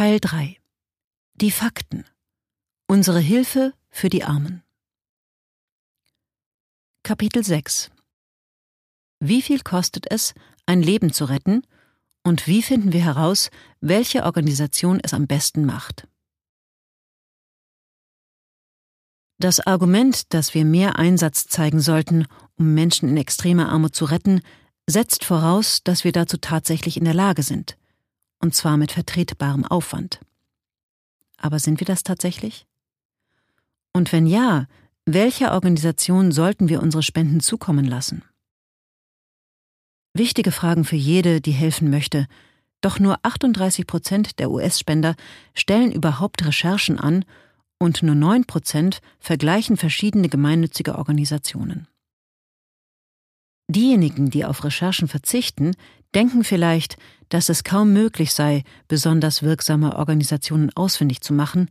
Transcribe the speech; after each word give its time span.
Teil 0.00 0.18
3 0.18 0.56
Die 1.34 1.50
Fakten. 1.50 2.06
Unsere 2.86 3.20
Hilfe 3.20 3.74
für 3.90 4.08
die 4.08 4.24
Armen. 4.24 4.62
Kapitel 7.02 7.44
6 7.44 7.90
Wie 9.18 9.42
viel 9.42 9.60
kostet 9.60 10.10
es, 10.10 10.32
ein 10.64 10.80
Leben 10.80 11.12
zu 11.12 11.26
retten, 11.26 11.66
und 12.22 12.46
wie 12.46 12.62
finden 12.62 12.94
wir 12.94 13.04
heraus, 13.04 13.50
welche 13.82 14.24
Organisation 14.24 15.00
es 15.02 15.12
am 15.12 15.26
besten 15.26 15.66
macht? 15.66 16.08
Das 19.38 19.60
Argument, 19.60 20.32
dass 20.32 20.54
wir 20.54 20.64
mehr 20.64 20.98
Einsatz 20.98 21.46
zeigen 21.46 21.80
sollten, 21.80 22.26
um 22.56 22.72
Menschen 22.72 23.10
in 23.10 23.18
extremer 23.18 23.68
Armut 23.68 23.94
zu 23.94 24.06
retten, 24.06 24.40
setzt 24.86 25.26
voraus, 25.26 25.84
dass 25.84 26.04
wir 26.04 26.12
dazu 26.12 26.38
tatsächlich 26.38 26.96
in 26.96 27.04
der 27.04 27.12
Lage 27.12 27.42
sind 27.42 27.76
und 28.40 28.54
zwar 28.54 28.76
mit 28.76 28.92
vertretbarem 28.92 29.64
Aufwand. 29.64 30.20
Aber 31.36 31.58
sind 31.58 31.80
wir 31.80 31.86
das 31.86 32.02
tatsächlich? 32.02 32.66
Und 33.92 34.12
wenn 34.12 34.26
ja, 34.26 34.66
welcher 35.06 35.52
Organisation 35.52 36.32
sollten 36.32 36.68
wir 36.68 36.82
unsere 36.82 37.02
Spenden 37.02 37.40
zukommen 37.40 37.84
lassen? 37.84 38.22
Wichtige 40.12 40.52
Fragen 40.52 40.84
für 40.84 40.96
jede, 40.96 41.40
die 41.40 41.52
helfen 41.52 41.90
möchte, 41.90 42.26
doch 42.80 42.98
nur 42.98 43.18
38 43.22 43.86
Prozent 43.86 44.38
der 44.38 44.50
US-Spender 44.50 45.14
stellen 45.54 45.92
überhaupt 45.92 46.44
Recherchen 46.44 46.98
an 46.98 47.24
und 47.78 48.02
nur 48.02 48.14
9 48.14 48.44
Prozent 48.44 49.00
vergleichen 49.18 49.76
verschiedene 49.76 50.28
gemeinnützige 50.28 50.96
Organisationen. 50.96 51.86
Diejenigen, 53.70 54.30
die 54.30 54.44
auf 54.44 54.64
Recherchen 54.64 55.06
verzichten, 55.06 55.76
denken 56.12 56.42
vielleicht, 56.42 56.96
dass 57.28 57.48
es 57.48 57.62
kaum 57.62 57.92
möglich 57.92 58.34
sei, 58.34 58.64
besonders 58.88 59.44
wirksame 59.44 59.96
Organisationen 59.96 60.70
ausfindig 60.74 61.20
zu 61.20 61.32
machen 61.32 61.70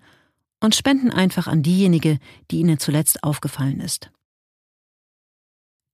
und 0.61 0.75
spenden 0.75 1.11
einfach 1.11 1.47
an 1.47 1.61
diejenige, 1.61 2.19
die 2.51 2.59
ihnen 2.59 2.79
zuletzt 2.79 3.23
aufgefallen 3.23 3.81
ist. 3.81 4.11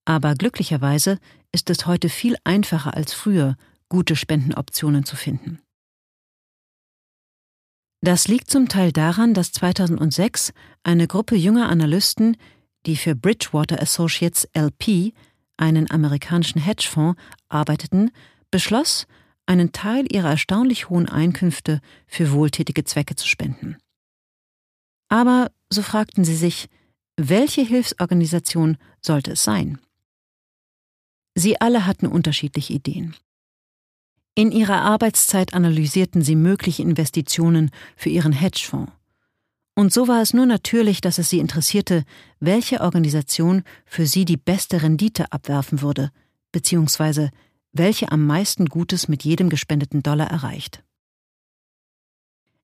Aber 0.06 0.36
glücklicherweise 0.36 1.18
ist 1.52 1.72
es 1.72 1.88
heute 1.88 2.10
viel 2.10 2.36
einfacher 2.44 2.94
als 2.94 3.14
früher, 3.14 3.56
gute 3.90 4.16
Spendenoptionen 4.16 5.06
zu 5.06 5.16
finden. 5.16 5.60
Das 8.02 8.28
liegt 8.28 8.52
zum 8.52 8.70
Teil 8.70 8.92
daran, 8.92 9.34
dass 9.34 9.52
2006 9.54 10.54
eine 10.84 11.08
Gruppe 11.08 11.36
junger 11.36 11.68
Analysten, 11.70 12.38
die 12.86 12.96
für 12.96 13.16
Bridgewater 13.16 13.82
Associates 13.82 14.48
LP 14.54 15.16
einen 15.58 15.90
amerikanischen 15.90 16.62
Hedgefonds, 16.62 17.20
arbeiteten, 17.50 18.12
beschloss, 18.52 19.08
einen 19.46 19.72
Teil 19.72 20.06
ihrer 20.12 20.30
erstaunlich 20.30 20.90
hohen 20.90 21.08
Einkünfte 21.08 21.82
für 22.08 22.32
wohltätige 22.32 22.84
Zwecke 22.84 23.16
zu 23.16 23.28
spenden. 23.28 23.78
Aber, 25.08 25.52
so 25.70 25.82
fragten 25.82 26.24
sie 26.24 26.36
sich, 26.36 26.68
welche 27.18 27.62
Hilfsorganisation 27.62 28.78
sollte 29.02 29.32
es 29.34 29.44
sein? 29.44 29.80
Sie 31.36 31.60
alle 31.62 31.86
hatten 31.86 32.08
unterschiedliche 32.08 32.74
Ideen. 32.74 33.16
In 34.36 34.52
ihrer 34.52 34.82
Arbeitszeit 34.82 35.54
analysierten 35.54 36.22
sie 36.22 36.36
mögliche 36.36 36.82
Investitionen 36.82 37.72
für 37.96 38.10
ihren 38.10 38.34
Hedgefonds. 38.34 38.92
Und 39.76 39.92
so 39.92 40.08
war 40.08 40.22
es 40.22 40.34
nur 40.34 40.46
natürlich, 40.46 41.02
dass 41.02 41.18
es 41.18 41.30
sie 41.30 41.40
interessierte, 41.40 42.06
welche 42.40 42.80
Organisation 42.80 43.64
für 43.86 44.06
sie 44.08 44.24
die 44.24 44.38
beste 44.38 44.82
Rendite 44.82 45.32
abwerfen 45.34 45.82
würde, 45.82 46.12
beziehungsweise 46.54 47.30
welche 47.74 48.10
am 48.12 48.26
meisten 48.26 48.68
Gutes 48.68 49.10
mit 49.10 49.26
jedem 49.26 49.50
gespendeten 49.50 50.02
Dollar 50.02 50.32
erreicht. 50.32 50.82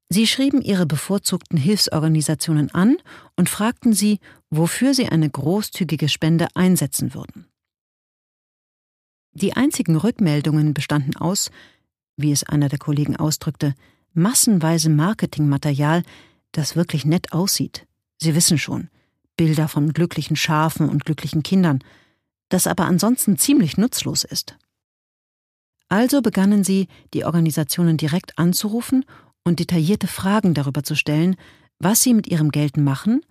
Sie 0.08 0.26
schrieben 0.26 0.62
ihre 0.62 0.86
bevorzugten 0.86 1.58
Hilfsorganisationen 1.58 2.72
an 2.72 2.98
und 3.36 3.50
fragten 3.50 3.94
sie, 3.94 4.20
wofür 4.50 4.94
sie 4.94 5.08
eine 5.08 5.30
großzügige 5.30 6.10
Spende 6.10 6.48
einsetzen 6.54 7.14
würden. 7.14 7.48
Die 9.34 9.54
einzigen 9.54 9.96
Rückmeldungen 9.96 10.74
bestanden 10.74 11.16
aus, 11.16 11.50
wie 12.18 12.32
es 12.32 12.44
einer 12.44 12.68
der 12.68 12.80
Kollegen 12.80 13.16
ausdrückte, 13.16 13.74
massenweise 14.14 14.90
Marketingmaterial, 14.90 16.04
das 16.52 16.76
wirklich 16.76 17.06
nett 17.06 17.34
aussieht. 17.34 17.88
Sie 18.18 18.36
wissen 18.36 18.58
schon, 18.58 18.90
Bilder 19.38 19.68
von 19.68 19.94
glücklichen 19.94 20.36
Schafen 20.36 20.90
und 20.90 21.06
glücklichen 21.06 21.44
Kindern, 21.44 21.84
das 22.50 22.68
aber 22.68 22.86
ansonsten 22.86 23.38
ziemlich 23.38 23.78
nutzlos 23.78 24.24
ist. 24.24 24.58
Also 25.88 26.22
begannen 26.22 26.64
sie, 26.64 26.88
die 27.14 27.26
Organisationen 27.26 27.98
direkt 27.98 28.38
anzurufen 28.38 29.06
und 29.44 29.60
detaillierte 29.60 30.08
Fragen 30.08 30.54
darüber 30.54 30.84
zu 30.84 30.96
stellen, 30.96 31.36
was 31.80 32.02
sie 32.02 32.14
mit 32.14 32.28
ihrem 32.28 32.52
Geld 32.52 32.78
machen 32.78 33.26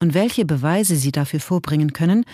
und 0.00 0.14
welche 0.14 0.44
Beweise 0.44 0.96
sie 0.96 1.12
dafür 1.12 1.40
vorbringen 1.40 1.92
können, 1.92 2.24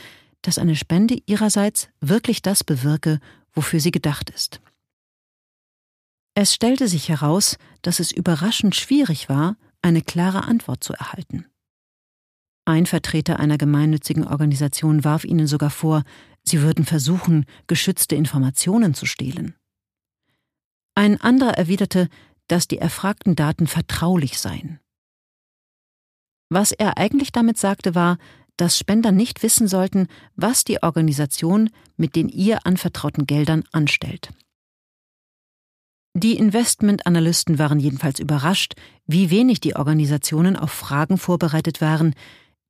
dass 0.42 0.58
eine 0.58 0.76
Spende 0.76 1.18
ihrerseits 1.26 1.88
wirklich 2.00 2.40
das 2.40 2.62
bewirke, 2.62 3.20
wofür 3.52 3.80
sie 3.80 3.90
gedacht 3.90 4.30
ist. 4.30 4.60
Es 6.34 6.54
stellte 6.54 6.86
sich 6.86 7.08
heraus, 7.08 7.58
dass 7.82 7.98
es 7.98 8.12
überraschend 8.12 8.76
schwierig 8.76 9.28
war, 9.28 9.56
eine 9.86 10.02
klare 10.02 10.42
Antwort 10.42 10.82
zu 10.82 10.92
erhalten. 10.94 11.46
Ein 12.64 12.86
Vertreter 12.86 13.38
einer 13.38 13.56
gemeinnützigen 13.56 14.26
Organisation 14.26 15.04
warf 15.04 15.24
ihnen 15.24 15.46
sogar 15.46 15.70
vor, 15.70 16.02
sie 16.42 16.60
würden 16.60 16.84
versuchen, 16.84 17.46
geschützte 17.68 18.16
Informationen 18.16 18.94
zu 18.94 19.06
stehlen. 19.06 19.54
Ein 20.96 21.20
anderer 21.20 21.56
erwiderte, 21.56 22.08
dass 22.48 22.66
die 22.66 22.78
erfragten 22.78 23.36
Daten 23.36 23.68
vertraulich 23.68 24.40
seien. 24.40 24.80
Was 26.48 26.72
er 26.72 26.98
eigentlich 26.98 27.30
damit 27.30 27.56
sagte, 27.56 27.94
war, 27.94 28.18
dass 28.56 28.78
Spender 28.78 29.12
nicht 29.12 29.44
wissen 29.44 29.68
sollten, 29.68 30.08
was 30.34 30.64
die 30.64 30.82
Organisation 30.82 31.70
mit 31.96 32.16
den 32.16 32.28
ihr 32.28 32.66
anvertrauten 32.66 33.26
Geldern 33.26 33.62
anstellt. 33.70 34.32
Die 36.18 36.38
Investmentanalysten 36.38 37.58
waren 37.58 37.78
jedenfalls 37.78 38.20
überrascht, 38.20 38.72
wie 39.06 39.28
wenig 39.28 39.60
die 39.60 39.76
Organisationen 39.76 40.56
auf 40.56 40.70
Fragen 40.70 41.18
vorbereitet 41.18 41.82
waren, 41.82 42.14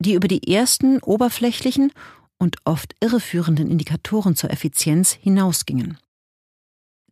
die 0.00 0.14
über 0.14 0.26
die 0.26 0.52
ersten 0.52 0.98
oberflächlichen 0.98 1.92
und 2.38 2.56
oft 2.64 2.96
irreführenden 2.98 3.70
Indikatoren 3.70 4.34
zur 4.34 4.50
Effizienz 4.50 5.12
hinausgingen. 5.12 5.96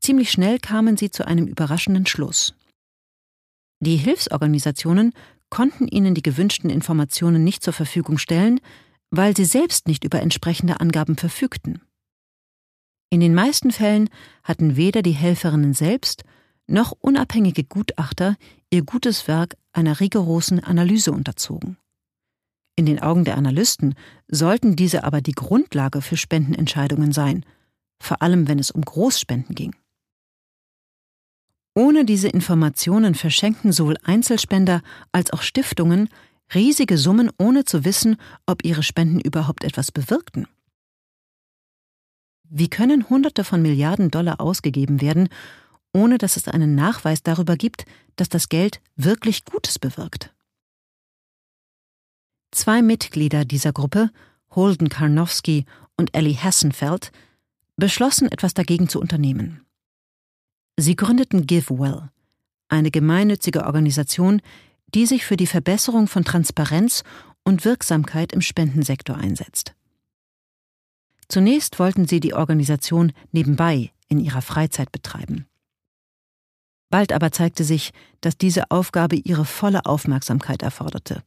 Ziemlich 0.00 0.32
schnell 0.32 0.58
kamen 0.58 0.96
sie 0.96 1.08
zu 1.08 1.24
einem 1.24 1.46
überraschenden 1.46 2.04
Schluss. 2.04 2.54
Die 3.78 3.96
Hilfsorganisationen 3.96 5.12
konnten 5.50 5.86
ihnen 5.86 6.16
die 6.16 6.22
gewünschten 6.22 6.68
Informationen 6.68 7.44
nicht 7.44 7.62
zur 7.62 7.74
Verfügung 7.74 8.18
stellen, 8.18 8.58
weil 9.12 9.36
sie 9.36 9.44
selbst 9.44 9.86
nicht 9.86 10.02
über 10.02 10.20
entsprechende 10.20 10.80
Angaben 10.80 11.14
verfügten. 11.14 11.80
In 13.10 13.20
den 13.20 13.34
meisten 13.34 13.70
Fällen 13.70 14.10
hatten 14.42 14.76
weder 14.76 15.02
die 15.02 15.12
Helferinnen 15.12 15.72
selbst 15.72 16.24
noch 16.66 16.92
unabhängige 16.92 17.64
Gutachter 17.64 18.36
ihr 18.70 18.82
gutes 18.82 19.28
Werk 19.28 19.56
einer 19.72 20.00
rigorosen 20.00 20.60
Analyse 20.60 21.12
unterzogen. 21.12 21.76
In 22.76 22.86
den 22.86 23.00
Augen 23.00 23.24
der 23.24 23.36
Analysten 23.36 23.94
sollten 24.28 24.74
diese 24.74 25.04
aber 25.04 25.20
die 25.20 25.32
Grundlage 25.32 26.02
für 26.02 26.16
Spendenentscheidungen 26.16 27.12
sein, 27.12 27.44
vor 28.00 28.20
allem 28.20 28.48
wenn 28.48 28.58
es 28.58 28.70
um 28.70 28.82
Großspenden 28.82 29.54
ging. 29.54 29.76
Ohne 31.76 32.04
diese 32.04 32.28
Informationen 32.28 33.14
verschenkten 33.14 33.72
sowohl 33.72 33.96
Einzelspender 34.02 34.82
als 35.12 35.32
auch 35.32 35.42
Stiftungen 35.42 36.08
riesige 36.54 36.98
Summen, 36.98 37.30
ohne 37.38 37.64
zu 37.64 37.84
wissen, 37.84 38.16
ob 38.46 38.64
ihre 38.64 38.82
Spenden 38.82 39.20
überhaupt 39.20 39.64
etwas 39.64 39.90
bewirkten. 39.90 40.46
Wie 42.56 42.70
können 42.70 43.10
Hunderte 43.10 43.42
von 43.42 43.62
Milliarden 43.62 44.12
Dollar 44.12 44.40
ausgegeben 44.40 45.00
werden, 45.00 45.28
ohne 45.92 46.18
dass 46.18 46.36
es 46.36 46.46
einen 46.46 46.76
Nachweis 46.76 47.24
darüber 47.24 47.56
gibt, 47.56 47.84
dass 48.14 48.28
das 48.28 48.48
Geld 48.48 48.80
wirklich 48.94 49.44
Gutes 49.44 49.80
bewirkt? 49.80 50.32
Zwei 52.52 52.80
Mitglieder 52.80 53.44
dieser 53.44 53.72
Gruppe, 53.72 54.10
Holden 54.52 54.88
Karnowski 54.88 55.64
und 55.96 56.14
Ellie 56.14 56.36
Hassenfeld, 56.36 57.10
beschlossen, 57.74 58.30
etwas 58.30 58.54
dagegen 58.54 58.88
zu 58.88 59.00
unternehmen. 59.00 59.66
Sie 60.78 60.94
gründeten 60.94 61.48
GiveWell, 61.48 62.08
eine 62.68 62.92
gemeinnützige 62.92 63.64
Organisation, 63.64 64.40
die 64.94 65.06
sich 65.06 65.24
für 65.24 65.36
die 65.36 65.48
Verbesserung 65.48 66.06
von 66.06 66.24
Transparenz 66.24 67.02
und 67.42 67.64
Wirksamkeit 67.64 68.32
im 68.32 68.42
Spendensektor 68.42 69.16
einsetzt. 69.16 69.74
Zunächst 71.34 71.80
wollten 71.80 72.06
sie 72.06 72.20
die 72.20 72.32
Organisation 72.32 73.12
nebenbei 73.32 73.90
in 74.06 74.20
ihrer 74.20 74.40
Freizeit 74.40 74.92
betreiben. 74.92 75.48
Bald 76.90 77.12
aber 77.12 77.32
zeigte 77.32 77.64
sich, 77.64 77.90
dass 78.20 78.38
diese 78.38 78.70
Aufgabe 78.70 79.16
ihre 79.16 79.44
volle 79.44 79.84
Aufmerksamkeit 79.84 80.62
erforderte. 80.62 81.24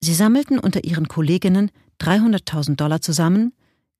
Sie 0.00 0.12
sammelten 0.12 0.58
unter 0.58 0.84
ihren 0.84 1.08
Kolleginnen 1.08 1.70
300.000 2.02 2.76
Dollar 2.76 3.00
zusammen, 3.00 3.54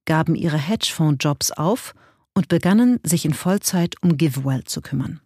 gaben 0.04 0.34
ihre 0.34 0.58
Hedgefonds-Jobs 0.58 1.52
auf 1.52 1.94
und 2.34 2.48
begannen, 2.48 3.00
sich 3.02 3.24
in 3.24 3.32
Vollzeit 3.32 3.94
um 4.02 4.18
GiveWell 4.18 4.64
zu 4.64 4.82
kümmern. 4.82 5.22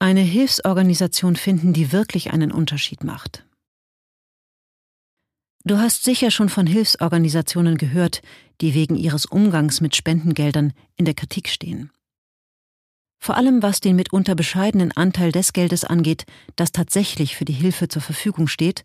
Eine 0.00 0.22
Hilfsorganisation 0.22 1.36
finden, 1.36 1.72
die 1.72 1.92
wirklich 1.92 2.32
einen 2.32 2.50
Unterschied 2.50 3.04
macht. 3.04 3.47
Du 5.68 5.76
hast 5.76 6.02
sicher 6.02 6.30
schon 6.30 6.48
von 6.48 6.66
Hilfsorganisationen 6.66 7.76
gehört, 7.76 8.22
die 8.62 8.72
wegen 8.72 8.96
ihres 8.96 9.26
Umgangs 9.26 9.82
mit 9.82 9.94
Spendengeldern 9.94 10.72
in 10.96 11.04
der 11.04 11.12
Kritik 11.12 11.46
stehen. 11.50 11.90
Vor 13.18 13.36
allem 13.36 13.62
was 13.62 13.80
den 13.80 13.94
mitunter 13.94 14.34
bescheidenen 14.34 14.92
Anteil 14.92 15.30
des 15.30 15.52
Geldes 15.52 15.84
angeht, 15.84 16.24
das 16.56 16.72
tatsächlich 16.72 17.36
für 17.36 17.44
die 17.44 17.52
Hilfe 17.52 17.88
zur 17.88 18.00
Verfügung 18.00 18.48
steht 18.48 18.82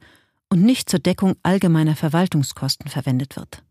und 0.49 0.61
nicht 0.61 0.89
zur 0.89 0.99
Deckung 0.99 1.37
allgemeiner 1.41 1.95
Verwaltungskosten 1.95 2.89
verwendet 2.89 3.37
wird. 3.37 3.63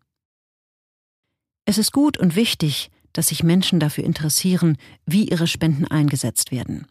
Es 1.67 1.77
ist 1.77 1.93
gut 1.93 2.17
und 2.17 2.35
wichtig, 2.35 2.91
dass 3.13 3.27
sich 3.27 3.43
Menschen 3.43 3.79
dafür 3.79 4.05
interessieren, 4.05 4.79
wie 5.05 5.29
ihre 5.29 5.49
Spenden 5.49 5.87
eingesetzt 5.87 6.51
werden. 6.51 6.87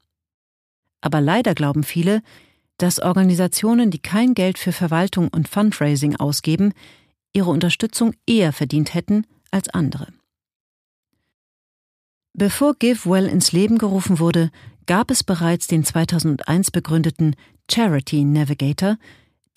Aber 1.02 1.20
leider 1.20 1.56
glauben 1.56 1.84
viele, 1.84 2.22
dass 2.82 3.00
Organisationen, 3.00 3.92
die 3.92 4.00
kein 4.00 4.34
Geld 4.34 4.58
für 4.58 4.72
Verwaltung 4.72 5.28
und 5.28 5.48
Fundraising 5.48 6.16
ausgeben, 6.16 6.74
ihre 7.34 7.52
Unterstützung 7.52 8.14
eher 8.26 8.54
verdient 8.54 8.96
hätten 8.96 9.28
als 9.52 9.70
andere. 9.70 10.08
Bevor 12.34 12.74
GiveWell 12.76 13.28
ins 13.28 13.52
Leben 13.52 13.78
gerufen 13.78 14.18
wurde, 14.18 14.50
gab 14.88 15.12
es 15.12 15.24
bereits 15.24 15.68
den 15.68 15.84
2001 15.84 16.72
begründeten 16.72 17.36
Charity 17.70 18.24
Navigator, 18.24 18.98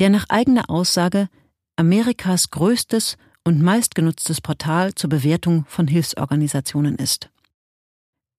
der 0.00 0.10
nach 0.10 0.26
eigener 0.28 0.68
Aussage 0.68 1.28
Amerikas 1.76 2.50
größtes 2.50 3.16
und 3.44 3.62
meistgenutztes 3.62 4.40
Portal 4.40 4.94
zur 4.94 5.08
Bewertung 5.08 5.64
von 5.66 5.86
Hilfsorganisationen 5.86 6.96
ist. 6.96 7.30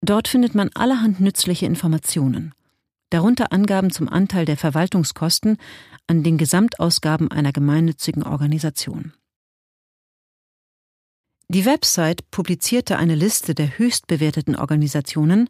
Dort 0.02 0.28
findet 0.28 0.54
man 0.54 0.70
allerhand 0.76 1.22
nützliche 1.22 1.66
Informationen, 1.66 2.54
darunter 3.16 3.54
Angaben 3.54 3.92
zum 3.92 4.10
Anteil 4.10 4.44
der 4.44 4.58
Verwaltungskosten 4.58 5.58
an 6.06 6.24
den 6.24 6.38
Gesamtausgaben 6.38 7.32
einer 7.32 7.54
gemeinnützigen 7.54 8.24
Organisation. 8.24 9.14
Die 11.48 11.64
Website 11.64 12.30
publizierte 12.30 12.98
eine 12.98 13.16
Liste 13.16 13.56
der 13.56 13.78
höchst 13.78 14.08
bewerteten 14.08 14.58
Organisationen, 14.58 15.50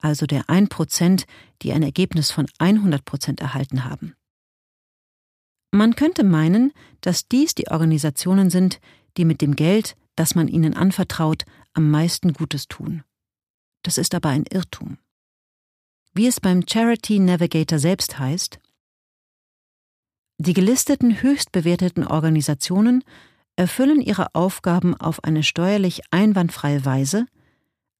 also 0.00 0.26
der 0.26 0.46
1%, 0.46 1.26
die 1.62 1.72
ein 1.72 1.84
Ergebnis 1.84 2.32
von 2.32 2.46
100% 2.58 3.40
erhalten 3.40 3.84
haben. 3.84 4.16
Man 5.70 5.94
könnte 5.94 6.24
meinen, 6.24 6.72
dass 7.02 7.28
dies 7.28 7.54
die 7.54 7.68
Organisationen 7.68 8.50
sind, 8.50 8.80
die 9.16 9.24
mit 9.24 9.40
dem 9.40 9.54
Geld, 9.54 9.96
das 10.16 10.34
man 10.34 10.48
ihnen 10.48 10.74
anvertraut, 10.74 11.44
am 11.72 11.88
meisten 11.88 12.32
Gutes 12.32 12.66
tun. 12.66 13.04
Das 13.84 13.96
ist 13.96 14.12
aber 14.12 14.30
ein 14.30 14.44
Irrtum. 14.50 14.98
Wie 16.16 16.26
es 16.26 16.40
beim 16.40 16.62
Charity 16.66 17.18
Navigator 17.18 17.78
selbst 17.78 18.18
heißt, 18.18 18.58
die 20.38 20.54
gelisteten 20.54 21.20
höchst 21.20 21.52
bewerteten 21.52 22.06
Organisationen 22.06 23.04
erfüllen 23.54 24.00
ihre 24.00 24.34
Aufgaben 24.34 24.94
auf 24.94 25.24
eine 25.24 25.42
steuerlich 25.42 26.00
einwandfreie 26.10 26.86
Weise, 26.86 27.26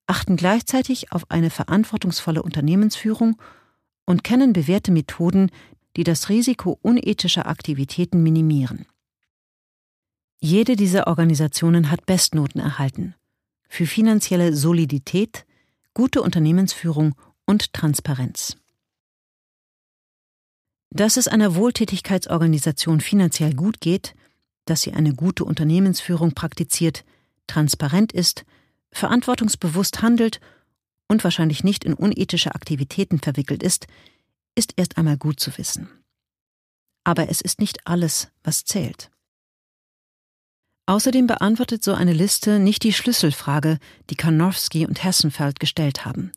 achten 0.07 0.37
gleichzeitig 0.37 1.13
auf 1.13 1.31
eine 1.31 1.51
verantwortungsvolle 1.51 2.43
Unternehmensführung 2.43 3.37
und 4.07 4.25
kennen 4.25 4.55
bewährte 4.55 4.93
Methoden, 4.93 5.51
die 5.99 6.05
das 6.05 6.31
Risiko 6.31 6.79
unethischer 6.81 7.45
Aktivitäten 7.47 8.23
minimieren. 8.23 8.87
Jede 10.41 10.77
dieser 10.77 11.07
Organisationen 11.07 11.91
hat 11.91 12.07
Bestnoten 12.07 12.63
erhalten 12.63 13.15
für 13.69 13.85
finanzielle 13.85 14.57
Solidität, 14.57 15.45
gute 15.93 16.23
Unternehmensführung 16.23 17.15
und 17.47 17.73
Transparenz. 17.73 18.57
Dass 20.91 21.17
es 21.17 21.29
einer 21.29 21.55
Wohltätigkeitsorganisation 21.55 23.01
finanziell 23.01 23.55
gut 23.55 23.81
geht, 23.81 24.15
dass 24.67 24.83
sie 24.83 24.93
eine 24.93 25.15
gute 25.15 25.45
Unternehmensführung 25.45 26.33
praktiziert, 26.33 27.05
transparent 27.47 28.13
ist, 28.13 28.45
verantwortungsbewusst 28.93 30.03
handelt 30.03 30.41
und 31.09 31.23
wahrscheinlich 31.25 31.65
nicht 31.65 31.85
in 31.85 31.95
unethische 31.95 32.55
Aktivitäten 32.55 33.21
verwickelt 33.21 33.63
ist, 33.63 33.87
ist 34.55 34.75
erst 34.77 34.99
einmal 34.99 35.17
gut 35.17 35.39
zu 35.39 35.57
wissen. 35.59 35.89
Aber 37.05 37.29
es 37.29 37.41
ist 37.41 37.61
nicht 37.61 37.87
alles, 37.87 38.29
was 38.43 38.65
zählt. 38.65 39.11
Außerdem 40.87 41.27
beantwortet 41.27 41.83
so 41.83 41.95
eine 41.95 42.13
Liste 42.13 42.59
nicht 42.59 42.83
die 42.85 42.93
Schlüsselfrage, 42.93 43.79
die 44.09 44.17
Karnowski 44.17 44.87
und 44.87 45.03
Hessenfeld 45.03 45.61
gestellt 45.61 46.05
haben. 46.05 46.33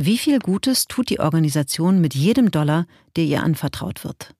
Wie 0.00 0.16
viel 0.16 0.38
Gutes 0.38 0.86
tut 0.86 1.10
die 1.10 1.18
Organisation 1.18 2.00
mit 2.00 2.14
jedem 2.14 2.52
Dollar, 2.52 2.86
der 3.16 3.24
ihr 3.24 3.42
anvertraut 3.42 4.04
wird? 4.04 4.32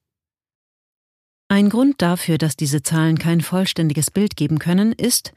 Ein 1.49 1.69
Grund 1.69 2.01
dafür, 2.01 2.39
dass 2.39 2.55
diese 2.55 2.83
Zahlen 2.83 3.19
kein 3.19 3.41
vollständiges 3.41 4.13
Bild 4.13 4.37
geben 4.37 4.61
können, 4.61 4.93
ist, 4.93 5.33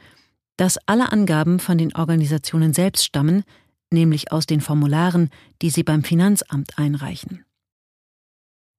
dass 0.57 0.77
alle 0.85 1.11
Angaben 1.11 1.59
von 1.59 1.79
den 1.79 1.95
Organisationen 1.95 2.71
selbst 2.71 3.03
stammen, 3.03 3.43
nämlich 3.91 4.31
aus 4.31 4.45
den 4.45 4.61
Formularen, 4.61 5.31
die 5.63 5.71
sie 5.71 5.83
beim 5.83 6.03
Finanzamt 6.03 6.77
einreichen. 6.77 7.43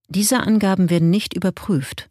Diese 0.08 0.40
Angaben 0.40 0.90
werden 0.90 1.10
nicht 1.10 1.34
überprüft, 1.34 2.08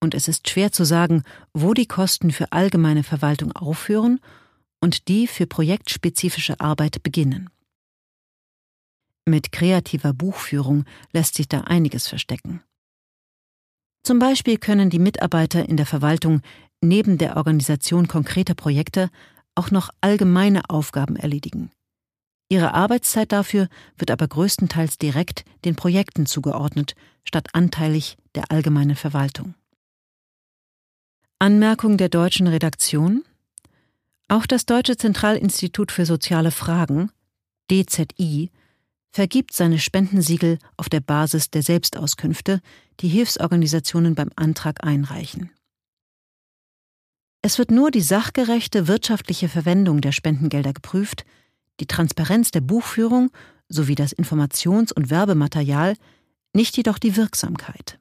und 0.00 0.14
es 0.14 0.26
ist 0.26 0.50
schwer 0.50 0.72
zu 0.72 0.84
sagen, 0.84 1.22
wo 1.52 1.74
die 1.74 1.86
Kosten 1.86 2.32
für 2.32 2.50
allgemeine 2.50 3.04
Verwaltung 3.04 3.52
aufhören 3.52 4.18
und 4.80 5.06
die 5.08 5.28
für 5.28 5.46
projektspezifische 5.46 6.58
Arbeit 6.58 7.02
beginnen. 7.02 7.50
Mit 9.26 9.52
kreativer 9.52 10.12
Buchführung 10.12 10.84
lässt 11.12 11.34
sich 11.34 11.48
da 11.48 11.62
einiges 11.62 12.08
verstecken. 12.08 12.62
Zum 14.02 14.18
Beispiel 14.18 14.58
können 14.58 14.90
die 14.90 14.98
Mitarbeiter 14.98 15.66
in 15.66 15.78
der 15.78 15.86
Verwaltung 15.86 16.42
neben 16.82 17.16
der 17.16 17.36
Organisation 17.36 18.06
konkreter 18.06 18.54
Projekte 18.54 19.10
auch 19.54 19.70
noch 19.70 19.88
allgemeine 20.02 20.68
Aufgaben 20.68 21.16
erledigen. 21.16 21.70
Ihre 22.50 22.74
Arbeitszeit 22.74 23.32
dafür 23.32 23.68
wird 23.96 24.10
aber 24.10 24.28
größtenteils 24.28 24.98
direkt 24.98 25.44
den 25.64 25.74
Projekten 25.74 26.26
zugeordnet, 26.26 26.94
statt 27.24 27.48
anteilig 27.54 28.18
der 28.34 28.50
allgemeinen 28.50 28.96
Verwaltung. 28.96 29.54
Anmerkung 31.38 31.96
der 31.96 32.10
deutschen 32.10 32.46
Redaktion 32.46 33.24
Auch 34.28 34.44
das 34.44 34.66
Deutsche 34.66 34.96
Zentralinstitut 34.96 35.90
für 35.90 36.04
Soziale 36.04 36.50
Fragen 36.50 37.10
DZI 37.70 38.50
vergibt 39.14 39.52
seine 39.52 39.78
Spendensiegel 39.78 40.58
auf 40.76 40.88
der 40.88 40.98
Basis 40.98 41.48
der 41.48 41.62
Selbstauskünfte, 41.62 42.60
die 42.98 43.06
Hilfsorganisationen 43.06 44.16
beim 44.16 44.30
Antrag 44.34 44.82
einreichen. 44.82 45.50
Es 47.40 47.58
wird 47.58 47.70
nur 47.70 47.92
die 47.92 48.00
sachgerechte 48.00 48.88
wirtschaftliche 48.88 49.48
Verwendung 49.48 50.00
der 50.00 50.10
Spendengelder 50.10 50.72
geprüft, 50.72 51.24
die 51.78 51.86
Transparenz 51.86 52.50
der 52.50 52.60
Buchführung 52.60 53.30
sowie 53.68 53.94
das 53.94 54.12
Informations- 54.12 54.92
und 54.92 55.10
Werbematerial, 55.10 55.94
nicht 56.52 56.76
jedoch 56.76 56.98
die 56.98 57.16
Wirksamkeit. 57.16 58.00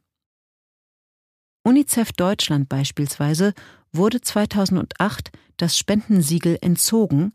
UNICEF 1.63 2.11
Deutschland 2.13 2.69
beispielsweise 2.69 3.53
wurde 3.91 4.19
2008 4.19 5.31
das 5.57 5.77
Spendensiegel 5.77 6.57
entzogen, 6.61 7.33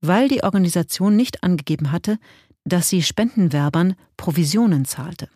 weil 0.00 0.28
die 0.28 0.44
Organisation 0.44 1.14
nicht 1.14 1.42
angegeben 1.42 1.92
hatte, 1.92 2.18
dass 2.68 2.88
sie 2.88 3.02
Spendenwerbern 3.02 3.94
Provisionen 4.16 4.84
zahlte. 4.84 5.28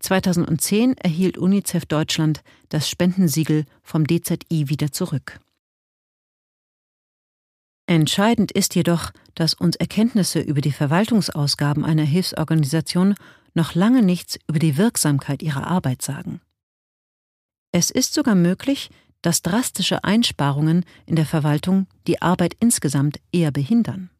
2010 0.00 0.96
erhielt 0.98 1.38
UNICEF 1.38 1.86
Deutschland 1.86 2.42
das 2.68 2.88
Spendensiegel 2.88 3.64
vom 3.82 4.06
DZI 4.06 4.68
wieder 4.68 4.90
zurück. 4.90 5.40
Entscheidend 7.86 8.52
ist 8.52 8.74
jedoch, 8.74 9.10
dass 9.34 9.54
uns 9.54 9.76
Erkenntnisse 9.76 10.40
über 10.40 10.60
die 10.60 10.72
Verwaltungsausgaben 10.72 11.84
einer 11.84 12.04
Hilfsorganisation 12.04 13.14
noch 13.54 13.74
lange 13.74 14.02
nichts 14.02 14.38
über 14.48 14.58
die 14.58 14.76
Wirksamkeit 14.76 15.42
ihrer 15.42 15.66
Arbeit 15.66 16.02
sagen. 16.02 16.40
Es 17.70 17.90
ist 17.90 18.14
sogar 18.14 18.34
möglich, 18.34 18.90
dass 19.20 19.42
drastische 19.42 20.04
Einsparungen 20.04 20.84
in 21.06 21.16
der 21.16 21.26
Verwaltung 21.26 21.86
die 22.06 22.20
Arbeit 22.20 22.56
insgesamt 22.60 23.20
eher 23.30 23.50
behindern. 23.50 24.10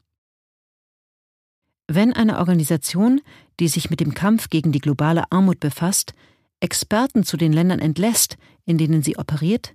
Wenn 1.94 2.12
eine 2.12 2.38
Organisation, 2.38 3.20
die 3.60 3.68
sich 3.68 3.90
mit 3.90 4.00
dem 4.00 4.14
Kampf 4.14 4.48
gegen 4.50 4.72
die 4.72 4.78
globale 4.78 5.30
Armut 5.30 5.60
befasst, 5.60 6.14
Experten 6.60 7.24
zu 7.24 7.36
den 7.36 7.52
Ländern 7.52 7.80
entlässt, 7.80 8.36
in 8.64 8.78
denen 8.78 9.02
sie 9.02 9.18
operiert, 9.18 9.74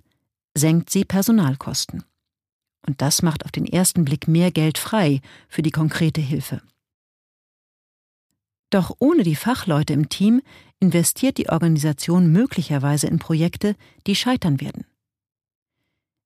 senkt 0.54 0.90
sie 0.90 1.04
Personalkosten 1.04 2.04
und 2.88 3.02
das 3.02 3.22
macht 3.22 3.44
auf 3.44 3.52
den 3.52 3.66
ersten 3.66 4.04
Blick 4.04 4.26
mehr 4.26 4.50
Geld 4.50 4.78
frei 4.78 5.20
für 5.48 5.62
die 5.62 5.70
konkrete 5.70 6.22
Hilfe. 6.22 6.62
Doch 8.70 8.96
ohne 8.98 9.22
die 9.22 9.36
Fachleute 9.36 9.92
im 9.92 10.08
Team 10.08 10.42
investiert 10.80 11.38
die 11.38 11.48
Organisation 11.48 12.32
möglicherweise 12.32 13.06
in 13.06 13.18
Projekte, 13.18 13.76
die 14.06 14.14
scheitern 14.14 14.60
werden. 14.60 14.86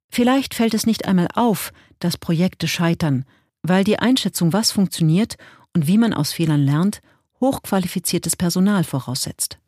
Vielleicht 0.08 0.54
fällt 0.54 0.74
es 0.74 0.86
nicht 0.86 1.06
einmal 1.06 1.28
auf, 1.34 1.72
dass 1.98 2.16
Projekte 2.16 2.68
scheitern, 2.68 3.24
weil 3.62 3.84
die 3.84 3.98
Einschätzung, 3.98 4.52
was 4.52 4.70
funktioniert 4.70 5.36
und 5.74 5.86
wie 5.86 5.98
man 5.98 6.12
aus 6.12 6.32
Fehlern 6.32 6.64
lernt, 6.64 7.00
hochqualifiziertes 7.40 8.36
Personal 8.36 8.84
voraussetzt. 8.84 9.58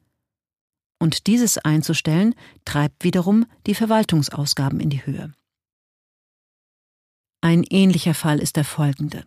Und 0.99 1.27
dieses 1.27 1.59
einzustellen, 1.59 2.35
treibt 2.65 3.05
wiederum 3.05 3.47
die 3.67 3.75
Verwaltungsausgaben 3.75 4.81
in 4.81 4.91
die 4.91 5.05
Höhe. 5.05 5.33
Ein 7.41 7.65
ähnlicher 7.65 8.15
Fall 8.15 8.39
ist 8.39 8.57
der 8.57 8.65
folgende. 8.65 9.27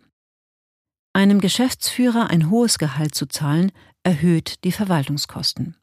Einem 1.12 1.40
Geschäftsführer 1.40 2.30
ein 2.30 2.50
hohes 2.50 2.78
Gehalt 2.78 3.14
zu 3.14 3.26
zahlen, 3.26 3.70
erhöht 4.02 4.64
die 4.64 4.72
Verwaltungskosten. 4.72 5.76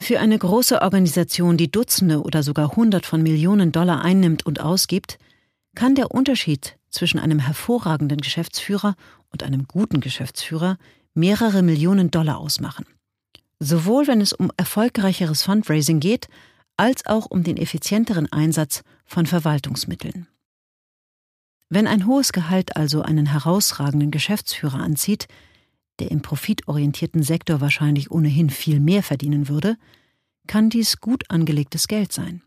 Für 0.00 0.20
eine 0.20 0.38
große 0.38 0.82
Organisation, 0.82 1.56
die 1.56 1.70
Dutzende 1.70 2.22
oder 2.22 2.42
sogar 2.42 2.76
hundert 2.76 3.06
von 3.06 3.22
Millionen 3.22 3.72
Dollar 3.72 4.02
einnimmt 4.04 4.44
und 4.44 4.60
ausgibt, 4.60 5.18
kann 5.74 5.94
der 5.94 6.10
Unterschied 6.10 6.78
zwischen 6.94 7.18
einem 7.18 7.38
hervorragenden 7.38 8.20
Geschäftsführer 8.20 8.94
und 9.30 9.42
einem 9.42 9.66
guten 9.66 10.00
Geschäftsführer 10.00 10.78
mehrere 11.12 11.62
Millionen 11.62 12.10
Dollar 12.10 12.38
ausmachen. 12.38 12.86
Sowohl 13.60 14.06
wenn 14.06 14.20
es 14.20 14.32
um 14.32 14.50
erfolgreicheres 14.56 15.42
Fundraising 15.42 16.00
geht, 16.00 16.28
als 16.76 17.06
auch 17.06 17.26
um 17.26 17.44
den 17.44 17.56
effizienteren 17.56 18.30
Einsatz 18.32 18.82
von 19.04 19.26
Verwaltungsmitteln. 19.26 20.26
Wenn 21.68 21.86
ein 21.86 22.06
hohes 22.06 22.32
Gehalt 22.32 22.76
also 22.76 23.02
einen 23.02 23.26
herausragenden 23.26 24.10
Geschäftsführer 24.10 24.80
anzieht, 24.80 25.28
der 25.98 26.10
im 26.10 26.22
profitorientierten 26.22 27.22
Sektor 27.22 27.60
wahrscheinlich 27.60 28.10
ohnehin 28.10 28.50
viel 28.50 28.80
mehr 28.80 29.02
verdienen 29.02 29.48
würde, 29.48 29.76
kann 30.46 30.70
dies 30.70 31.00
gut 31.00 31.24
angelegtes 31.30 31.88
Geld 31.88 32.12
sein. 32.12 32.42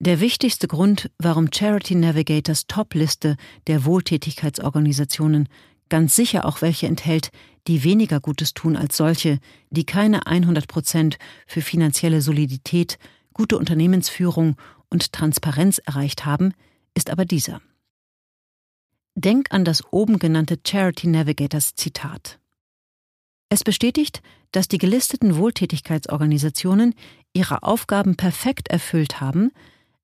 Der 0.00 0.20
wichtigste 0.20 0.68
Grund, 0.68 1.10
warum 1.18 1.50
Charity 1.52 1.96
Navigators 1.96 2.68
Top-Liste 2.68 3.36
der 3.66 3.84
Wohltätigkeitsorganisationen 3.84 5.48
ganz 5.88 6.14
sicher 6.14 6.44
auch 6.44 6.62
welche 6.62 6.86
enthält, 6.86 7.32
die 7.66 7.82
weniger 7.82 8.20
Gutes 8.20 8.54
tun 8.54 8.76
als 8.76 8.96
solche, 8.96 9.40
die 9.70 9.84
keine 9.84 10.26
100 10.26 10.68
Prozent 10.68 11.18
für 11.48 11.62
finanzielle 11.62 12.22
Solidität, 12.22 12.98
gute 13.34 13.58
Unternehmensführung 13.58 14.56
und 14.88 15.12
Transparenz 15.12 15.78
erreicht 15.78 16.24
haben, 16.24 16.52
ist 16.94 17.10
aber 17.10 17.24
dieser. 17.24 17.60
Denk 19.16 19.48
an 19.50 19.64
das 19.64 19.82
oben 19.92 20.20
genannte 20.20 20.60
Charity 20.64 21.08
Navigators 21.08 21.74
Zitat. 21.74 22.38
Es 23.48 23.64
bestätigt, 23.64 24.22
dass 24.52 24.68
die 24.68 24.78
gelisteten 24.78 25.36
Wohltätigkeitsorganisationen 25.36 26.94
ihre 27.32 27.64
Aufgaben 27.64 28.16
perfekt 28.16 28.68
erfüllt 28.68 29.20
haben, 29.20 29.50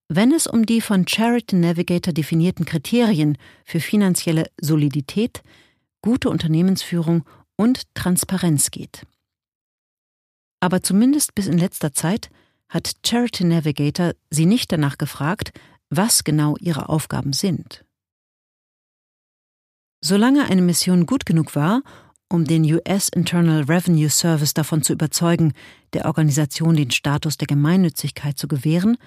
wenn 0.08 0.32
es 0.32 0.46
um 0.46 0.66
die 0.66 0.80
von 0.80 1.06
Charity 1.06 1.56
Navigator 1.56 2.12
definierten 2.12 2.64
Kriterien 2.64 3.38
für 3.64 3.80
finanzielle 3.80 4.50
Solidität, 4.60 5.42
gute 6.02 6.28
Unternehmensführung 6.28 7.24
und 7.56 7.82
Transparenz 7.94 8.70
geht. 8.70 9.06
Aber 10.60 10.82
zumindest 10.82 11.34
bis 11.34 11.46
in 11.46 11.58
letzter 11.58 11.92
Zeit 11.92 12.30
hat 12.68 12.92
Charity 13.04 13.44
Navigator 13.44 14.12
sie 14.30 14.46
nicht 14.46 14.72
danach 14.72 14.98
gefragt, 14.98 15.52
was 15.90 16.24
genau 16.24 16.56
ihre 16.58 16.88
Aufgaben 16.88 17.32
sind. 17.32 17.84
Solange 20.00 20.44
eine 20.44 20.62
Mission 20.62 21.06
gut 21.06 21.24
genug 21.24 21.54
war, 21.54 21.82
um 22.28 22.44
den 22.44 22.64
US 22.64 23.08
Internal 23.08 23.62
Revenue 23.62 24.10
Service 24.10 24.54
davon 24.54 24.82
zu 24.82 24.92
überzeugen, 24.92 25.52
der 25.92 26.06
Organisation 26.06 26.76
den 26.76 26.90
Status 26.90 27.36
der 27.36 27.46
Gemeinnützigkeit 27.46 28.36
zu 28.36 28.48
gewähren, 28.48 28.98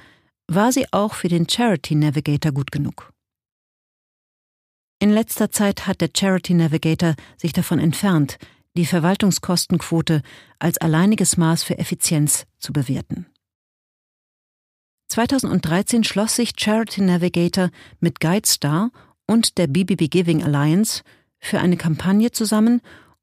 war 0.47 0.71
sie 0.71 0.85
auch 0.91 1.13
für 1.13 1.27
den 1.27 1.47
Charity 1.47 1.95
Navigator 1.95 2.51
gut 2.51 2.71
genug. 2.71 3.13
In 4.99 5.11
letzter 5.11 5.51
Zeit 5.51 5.85
hat 5.85 6.01
der 6.01 6.09
Charity 6.15 6.53
Navigator 6.53 7.15
sich 7.37 7.53
davon 7.53 7.79
entfernt, 7.79 8.37
die 8.75 8.85
Verwaltungskostenquote 8.85 10.21
als 10.59 10.77
alleiniges 10.77 11.37
Maß 11.37 11.63
für 11.63 11.77
Effizienz 11.77 12.45
zu 12.57 12.73
bewerten. 12.73 13.27
2013 15.09 16.03
schloss 16.03 16.35
sich 16.35 16.53
Charity 16.57 17.01
Navigator 17.01 17.69
mit 17.99 18.19
GuideStar 18.19 18.91
und 19.25 19.57
der 19.57 19.67
BBB 19.67 20.09
Giving 20.09 20.43
Alliance 20.43 21.03
für 21.39 21.59
eine 21.59 21.77
Kampagne 21.77 22.31
zusammen, 22.31 22.81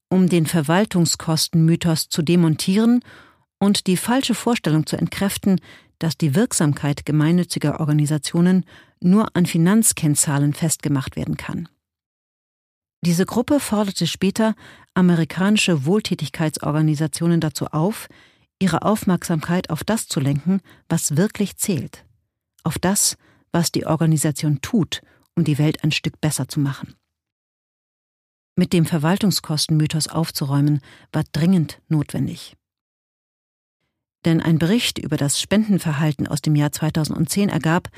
um 0.08 0.28
den 0.28 0.46
Verwaltungskostenmythos 0.46 2.08
zu 2.08 2.22
demontieren 2.22 3.00
und 3.58 3.86
die 3.86 3.96
falsche 3.96 4.34
Vorstellung 4.34 4.86
zu 4.86 4.96
entkräften, 4.96 5.60
dass 6.04 6.18
die 6.18 6.34
Wirksamkeit 6.34 7.06
gemeinnütziger 7.06 7.80
Organisationen 7.80 8.66
nur 9.00 9.34
an 9.34 9.46
Finanzkennzahlen 9.46 10.52
festgemacht 10.52 11.16
werden 11.16 11.38
kann. 11.38 11.66
Diese 13.00 13.24
Gruppe 13.24 13.58
forderte 13.58 14.06
später 14.06 14.54
amerikanische 14.92 15.86
Wohltätigkeitsorganisationen 15.86 17.40
dazu 17.40 17.68
auf, 17.68 18.08
ihre 18.58 18.82
Aufmerksamkeit 18.82 19.70
auf 19.70 19.82
das 19.82 20.06
zu 20.06 20.20
lenken, 20.20 20.60
was 20.90 21.16
wirklich 21.16 21.56
zählt, 21.56 22.04
auf 22.64 22.78
das, 22.78 23.16
was 23.50 23.72
die 23.72 23.86
Organisation 23.86 24.60
tut 24.60 25.00
um 25.36 25.44
die 25.44 25.58
Welt 25.58 25.82
ein 25.82 25.90
Stück 25.90 26.20
besser 26.20 26.48
zu 26.48 26.60
machen. 26.60 26.94
Mit 28.56 28.72
dem 28.72 28.86
Verwaltungskostenmythos 28.86 30.08
aufzuräumen, 30.08 30.80
war 31.12 31.24
dringend 31.32 31.80
notwendig. 31.88 32.56
Denn 34.24 34.40
ein 34.40 34.58
Bericht 34.58 34.98
über 34.98 35.16
das 35.16 35.40
Spendenverhalten 35.40 36.26
aus 36.26 36.40
dem 36.40 36.56
Jahr 36.56 36.72
2010 36.72 37.48
ergab, 37.48 37.88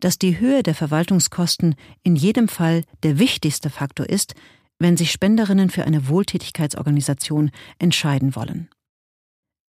dass 0.00 0.18
die 0.18 0.38
Höhe 0.38 0.62
der 0.62 0.74
Verwaltungskosten 0.74 1.74
in 2.02 2.16
jedem 2.16 2.48
Fall 2.48 2.84
der 3.02 3.18
wichtigste 3.18 3.70
Faktor 3.70 4.08
ist, 4.08 4.34
wenn 4.78 4.96
sich 4.96 5.12
Spenderinnen 5.12 5.70
für 5.70 5.84
eine 5.84 6.08
Wohltätigkeitsorganisation 6.08 7.50
entscheiden 7.78 8.34
wollen. 8.34 8.68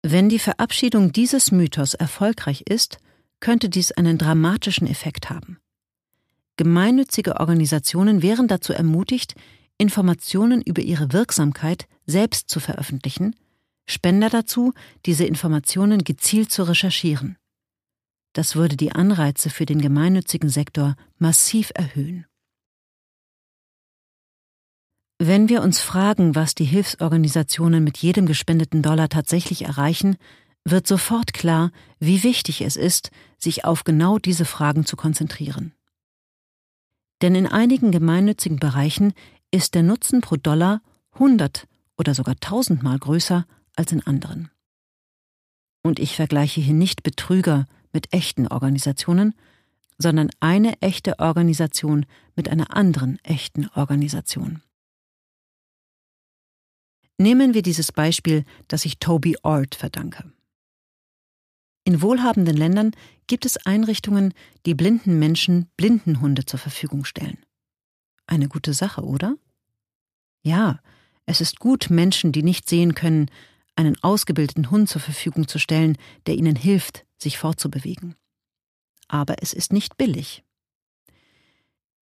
Wenn 0.04 0.30
die 0.30 0.40
Verabschiedung 0.40 1.12
dieses 1.12 1.52
Mythos 1.52 1.94
erfolgreich 1.94 2.64
ist, 2.70 3.00
könnte 3.40 3.70
dies 3.70 3.92
einen 3.92 4.18
dramatischen 4.18 4.88
Effekt 4.88 5.30
haben. 5.30 5.58
Gemeinnützige 6.58 7.40
Organisationen 7.40 8.22
wären 8.22 8.48
dazu 8.48 8.74
ermutigt, 8.74 9.36
Informationen 9.78 10.62
über 10.62 10.82
ihre 10.82 11.14
Wirksamkeit 11.14 11.88
selbst 12.06 12.50
zu 12.50 12.60
veröffentlichen, 12.60 13.36
Spender 13.90 14.30
dazu, 14.30 14.74
diese 15.06 15.26
Informationen 15.26 16.04
gezielt 16.04 16.52
zu 16.52 16.64
recherchieren. 16.64 17.38
Das 18.34 18.56
würde 18.56 18.78
die 18.78 18.92
Anreize 18.92 19.50
für 19.50 19.66
den 19.66 19.82
gemeinnützigen 19.82 20.50
Sektor 20.50 20.96
massiv 21.18 21.72
erhöhen. 21.74 22.26
Wenn 25.18 25.50
wir 25.50 25.62
uns 25.62 25.82
fragen, 25.82 26.36
was 26.36 26.56
die 26.56 26.66
Hilfsorganisationen 26.66 27.84
mit 27.84 27.98
jedem 27.98 28.26
gespendeten 28.26 28.82
Dollar 28.82 29.10
tatsächlich 29.10 29.64
erreichen, 29.64 30.18
wird 30.64 30.88
sofort 30.88 31.34
klar, 31.34 31.72
wie 32.00 32.24
wichtig 32.24 32.62
es 32.62 32.76
ist, 32.76 33.12
sich 33.38 33.66
auf 33.66 33.84
genau 33.84 34.20
diese 34.20 34.46
Fragen 34.46 34.86
zu 34.86 34.96
konzentrieren 34.96 35.74
denn 37.22 37.36
in 37.36 37.48
einigen 37.48 37.92
gemeinnützigen 37.92 38.60
Bereichen 38.60 39.14
ist 39.52 39.76
der 39.76 39.84
Nutzen 39.84 40.22
pro 40.22 40.36
Dollar 40.36 40.82
hundert 41.18 41.68
oder 41.98 42.14
sogar 42.14 42.36
tausendmal 42.40 42.98
größer 42.98 43.46
als 43.80 43.94
in 43.94 44.06
anderen. 44.06 44.52
Und 45.82 46.00
ich 46.00 46.18
vergleiche 46.18 46.60
hier 46.60 46.74
nicht 46.74 47.02
Betrüger 47.02 47.66
mit 47.94 48.14
echten 48.14 48.46
Organisationen, 48.46 49.34
sondern 49.98 50.30
eine 50.42 50.80
echte 50.82 51.18
Organisation 51.20 52.06
mit 52.36 52.50
einer 52.50 52.76
anderen 52.76 53.20
echten 53.24 53.70
Organisation. 53.70 54.62
Nehmen 57.18 57.54
wir 57.54 57.62
dieses 57.62 57.94
Beispiel, 57.94 58.44
das 58.68 58.84
ich 58.84 59.00
Toby 59.00 59.38
Ord 59.44 59.76
verdanke. 59.76 60.30
In 61.86 62.02
wohlhabenden 62.02 62.58
Ländern 62.58 62.92
gibt 63.28 63.46
es 63.46 63.66
Einrichtungen, 63.66 64.34
die 64.66 64.74
blinden 64.74 65.20
Menschen 65.20 65.70
Blindenhunde 65.78 66.46
zur 66.46 66.60
Verfügung 66.60 67.06
stellen. 67.06 67.38
Eine 68.28 68.50
gute 68.50 68.74
Sache, 68.74 69.04
oder? 69.04 69.38
Ja, 70.44 70.82
es 71.26 71.40
ist 71.40 71.60
gut, 71.60 71.90
Menschen, 71.90 72.32
die 72.34 72.44
nicht 72.44 72.68
sehen 72.68 72.94
können, 72.94 73.30
einen 73.80 73.96
ausgebildeten 74.04 74.72
Hund 74.72 74.90
zur 74.90 75.00
Verfügung 75.00 75.48
zu 75.48 75.58
stellen, 75.58 75.98
der 76.28 76.36
ihnen 76.36 76.58
hilft, 76.58 77.06
sich 77.18 77.38
fortzubewegen. 77.38 78.16
Aber 79.08 79.42
es 79.42 79.54
ist 79.54 79.72
nicht 79.72 79.96
billig. 79.96 80.44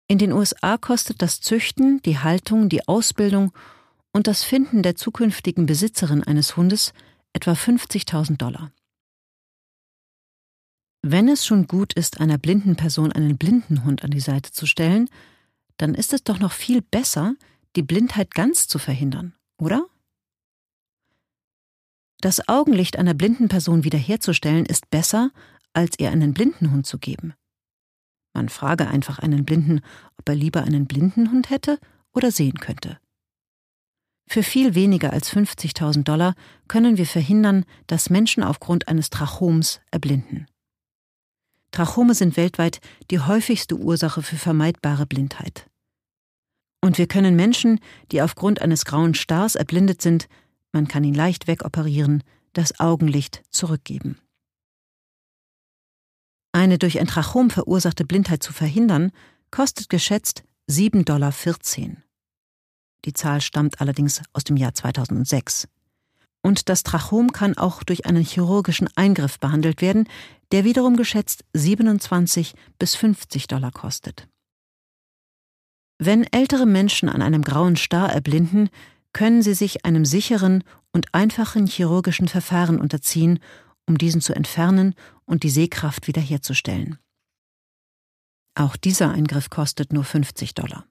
In 0.08 0.18
den 0.18 0.32
USA 0.32 0.78
kostet 0.78 1.22
das 1.22 1.40
Züchten, 1.40 2.02
die 2.02 2.18
Haltung, 2.18 2.68
die 2.68 2.88
Ausbildung 2.88 3.54
und 4.12 4.26
das 4.26 4.44
Finden 4.44 4.82
der 4.82 4.96
zukünftigen 4.96 5.68
Besitzerin 5.68 6.24
eines 6.24 6.58
Hundes 6.58 6.94
etwa 7.34 7.52
50.000 7.52 8.38
Dollar. 8.38 8.72
Wenn 11.04 11.30
es 11.30 11.46
schon 11.46 11.68
gut 11.68 11.94
ist, 11.94 12.20
einer 12.20 12.40
blinden 12.40 12.76
Person 12.76 13.12
einen 13.12 13.38
Blindenhund 13.38 14.04
an 14.04 14.10
die 14.10 14.20
Seite 14.20 14.52
zu 14.52 14.66
stellen, 14.66 15.10
dann 15.78 15.94
ist 15.94 16.12
es 16.12 16.24
doch 16.24 16.40
noch 16.40 16.54
viel 16.54 16.82
besser, 16.82 17.36
die 17.76 17.84
Blindheit 17.84 18.34
ganz 18.34 18.68
zu 18.68 18.80
verhindern, 18.80 19.36
oder? 19.60 19.86
Das 22.22 22.48
Augenlicht 22.48 22.98
einer 22.98 23.14
blinden 23.14 23.48
Person 23.48 23.84
wiederherzustellen 23.84 24.66
ist 24.66 24.90
besser, 24.90 25.32
als 25.74 26.00
ihr 26.00 26.12
einen 26.12 26.34
Blindenhund 26.34 26.88
zu 26.88 26.98
geben. 26.98 27.34
Man 28.34 28.50
frage 28.50 28.88
einfach 28.88 29.20
einen 29.20 29.46
Blinden, 29.46 29.82
ob 30.18 30.28
er 30.30 30.36
lieber 30.36 30.64
einen 30.64 30.88
Blindenhund 30.88 31.50
hätte 31.50 31.80
oder 32.14 32.32
sehen 32.32 32.60
könnte. 32.60 33.00
Für 34.30 34.44
viel 34.44 34.76
weniger 34.76 35.14
als 35.14 35.32
50.000 35.32 36.04
Dollar 36.04 36.36
können 36.68 36.98
wir 36.98 37.06
verhindern, 37.06 37.66
dass 37.88 38.10
Menschen 38.10 38.44
aufgrund 38.44 38.88
eines 38.88 39.10
Trachoms 39.10 39.80
erblinden. 39.90 40.48
Trachome 41.72 42.14
sind 42.14 42.36
weltweit 42.36 42.80
die 43.10 43.20
häufigste 43.20 43.76
Ursache 43.76 44.22
für 44.22 44.36
vermeidbare 44.36 45.06
Blindheit. 45.06 45.70
Und 46.82 46.98
wir 46.98 47.08
können 47.08 47.36
Menschen, 47.36 47.80
die 48.12 48.22
aufgrund 48.22 48.62
eines 48.62 48.86
grauen 48.86 49.14
Stars 49.14 49.56
erblindet 49.56 50.02
sind, 50.02 50.28
man 50.78 50.88
kann 50.88 51.04
ihn 51.04 51.16
leicht 51.16 51.48
wegoperieren, 51.48 52.24
das 52.54 52.80
Augenlicht 52.80 53.42
zurückgeben. 53.50 54.20
Eine 56.52 56.78
durch 56.78 57.00
ein 57.00 57.08
Trachom 57.08 57.50
verursachte 57.50 58.06
Blindheit 58.06 58.44
zu 58.44 58.54
verhindern, 58.54 59.12
kostet 59.50 59.90
geschätzt 59.90 60.44
7,14 60.70 61.04
Dollar. 61.04 61.34
Die 63.06 63.14
Zahl 63.14 63.42
stammt 63.42 63.82
allerdings 63.82 64.22
aus 64.34 64.44
dem 64.44 64.56
Jahr 64.56 64.76
2006. 64.76 65.68
Und 66.44 66.70
das 66.70 66.84
Trachom 66.84 67.32
kann 67.32 67.58
auch 67.58 67.82
durch 67.82 68.06
einen 68.06 68.24
chirurgischen 68.24 68.88
Eingriff 68.96 69.40
behandelt 69.40 69.82
werden, 69.82 70.08
der 70.52 70.64
wiederum 70.64 70.96
geschätzt 70.96 71.44
27 71.54 72.54
bis 72.78 72.94
50 72.96 73.48
Dollar 73.48 73.72
kostet. 73.72 74.28
Wenn 75.98 76.32
ältere 76.32 76.68
Menschen 76.68 77.10
an 77.10 77.24
einem 77.24 77.42
grauen 77.42 77.78
Star 77.78 78.14
erblinden, 78.14 78.70
können 79.14 79.42
sie 79.42 79.54
sich 79.54 79.86
einem 79.86 80.06
sicheren 80.06 80.64
und 80.92 81.14
einfachen 81.14 81.68
chirurgischen 81.68 82.28
Verfahren 82.28 82.80
unterziehen, 82.80 83.40
um 83.88 83.98
diesen 83.98 84.22
zu 84.22 84.34
entfernen 84.34 84.96
und 85.26 85.44
die 85.44 85.50
Sehkraft 85.50 86.08
wiederherzustellen. 86.08 87.00
Auch 88.56 88.76
dieser 88.76 89.12
Eingriff 89.12 89.50
kostet 89.50 89.94
nur 89.94 90.04
50 90.04 90.56
Dollar. 90.56 90.86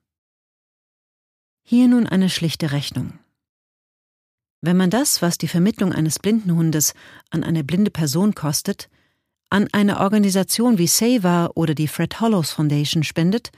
Hier 1.63 1.87
nun 1.87 2.07
eine 2.07 2.29
schlichte 2.29 2.71
Rechnung. 2.71 3.19
Wenn 4.61 4.77
man 4.77 4.89
das, 4.89 5.21
was 5.21 5.37
die 5.37 5.47
Vermittlung 5.47 5.93
eines 5.93 6.17
blinden 6.17 6.55
Hundes 6.55 6.93
an 7.29 7.43
eine 7.43 7.63
blinde 7.63 7.91
Person 7.91 8.33
kostet, 8.35 8.89
an 9.49 9.67
eine 9.71 9.99
Organisation 9.99 10.77
wie 10.77 10.87
SAVA 10.87 11.51
oder 11.55 11.75
die 11.75 11.87
Fred 11.87 12.19
Hollows 12.19 12.51
Foundation 12.51 13.03
spendet, 13.03 13.51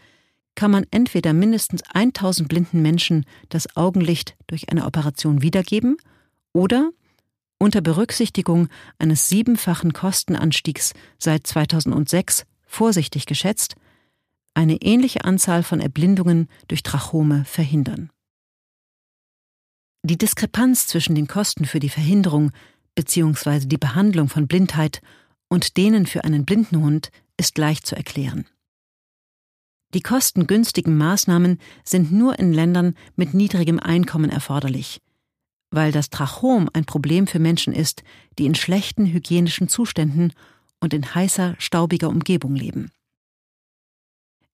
kann 0.60 0.72
man 0.72 0.86
entweder 0.92 1.32
mindestens 1.32 1.84
1000 1.94 2.50
blinden 2.50 2.82
Menschen 2.82 3.26
das 3.48 3.78
Augenlicht 3.78 4.36
durch 4.48 4.68
eine 4.68 4.86
Operation 4.86 5.42
wiedergeben 5.42 5.96
oder 6.52 6.92
unter 7.60 7.80
Berücksichtigung 7.80 8.68
eines 8.98 9.30
siebenfachen 9.30 9.94
Kostenanstiegs 9.94 10.92
seit 11.18 11.48
2006 11.48 12.44
vorsichtig 12.66 13.26
geschätzt 13.26 13.76
eine 14.54 14.82
ähnliche 14.82 15.24
Anzahl 15.24 15.64
von 15.64 15.80
Erblindungen 15.80 16.50
durch 16.68 16.84
Trachome 16.84 17.46
verhindern. 17.46 18.10
Die 20.04 20.18
Diskrepanz 20.18 20.88
zwischen 20.88 21.16
den 21.16 21.28
Kosten 21.28 21.64
für 21.64 21.80
die 21.80 21.88
Verhinderung 21.88 22.52
bzw. 22.96 23.60
die 23.60 23.78
Behandlung 23.78 24.28
von 24.28 24.50
Blindheit 24.50 25.02
und 25.48 25.78
denen 25.78 26.06
für 26.06 26.26
einen 26.26 26.44
blinden 26.44 26.82
Hund 26.82 27.12
ist 27.38 27.58
leicht 27.58 27.88
zu 27.88 27.96
erklären. 27.96 28.46
Die 29.94 30.02
kostengünstigen 30.02 30.98
Maßnahmen 30.98 31.60
sind 31.84 32.12
nur 32.12 32.38
in 32.38 32.54
Ländern 32.54 32.96
mit 33.16 33.34
niedrigem 33.34 33.80
Einkommen 33.80 34.30
erforderlich, 34.30 35.02
weil 35.72 35.92
das 35.92 36.12
Trachom 36.12 36.70
ein 36.74 36.86
Problem 36.86 37.26
für 37.26 37.40
Menschen 37.40 37.74
ist, 37.74 38.04
die 38.38 38.46
in 38.46 38.54
schlechten 38.54 39.08
hygienischen 39.08 39.68
Zuständen 39.68 40.34
und 40.80 40.94
in 40.94 41.16
heißer, 41.16 41.56
staubiger 41.58 42.10
Umgebung 42.10 42.56
leben. 42.56 42.92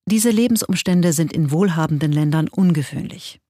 Diese 0.05 0.29
Lebensumstände 0.29 1.13
sind 1.13 1.33
in 1.33 1.51
wohlhabenden 1.51 2.11
Ländern 2.11 2.47
ungewöhnlich. 2.47 3.41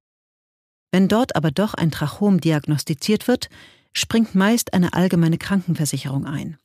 Wenn 0.92 1.08
dort 1.08 1.36
aber 1.36 1.51
doch 1.51 1.74
ein 1.74 1.92
Trachom 1.92 2.39
diagnostiziert 2.39 3.28
wird, 3.28 3.50
springt 3.91 4.34
meist 4.34 4.74
eine 4.74 4.93
allgemeine 4.93 5.38
Krankenversicherung 5.38 6.26
ein. 6.26 6.58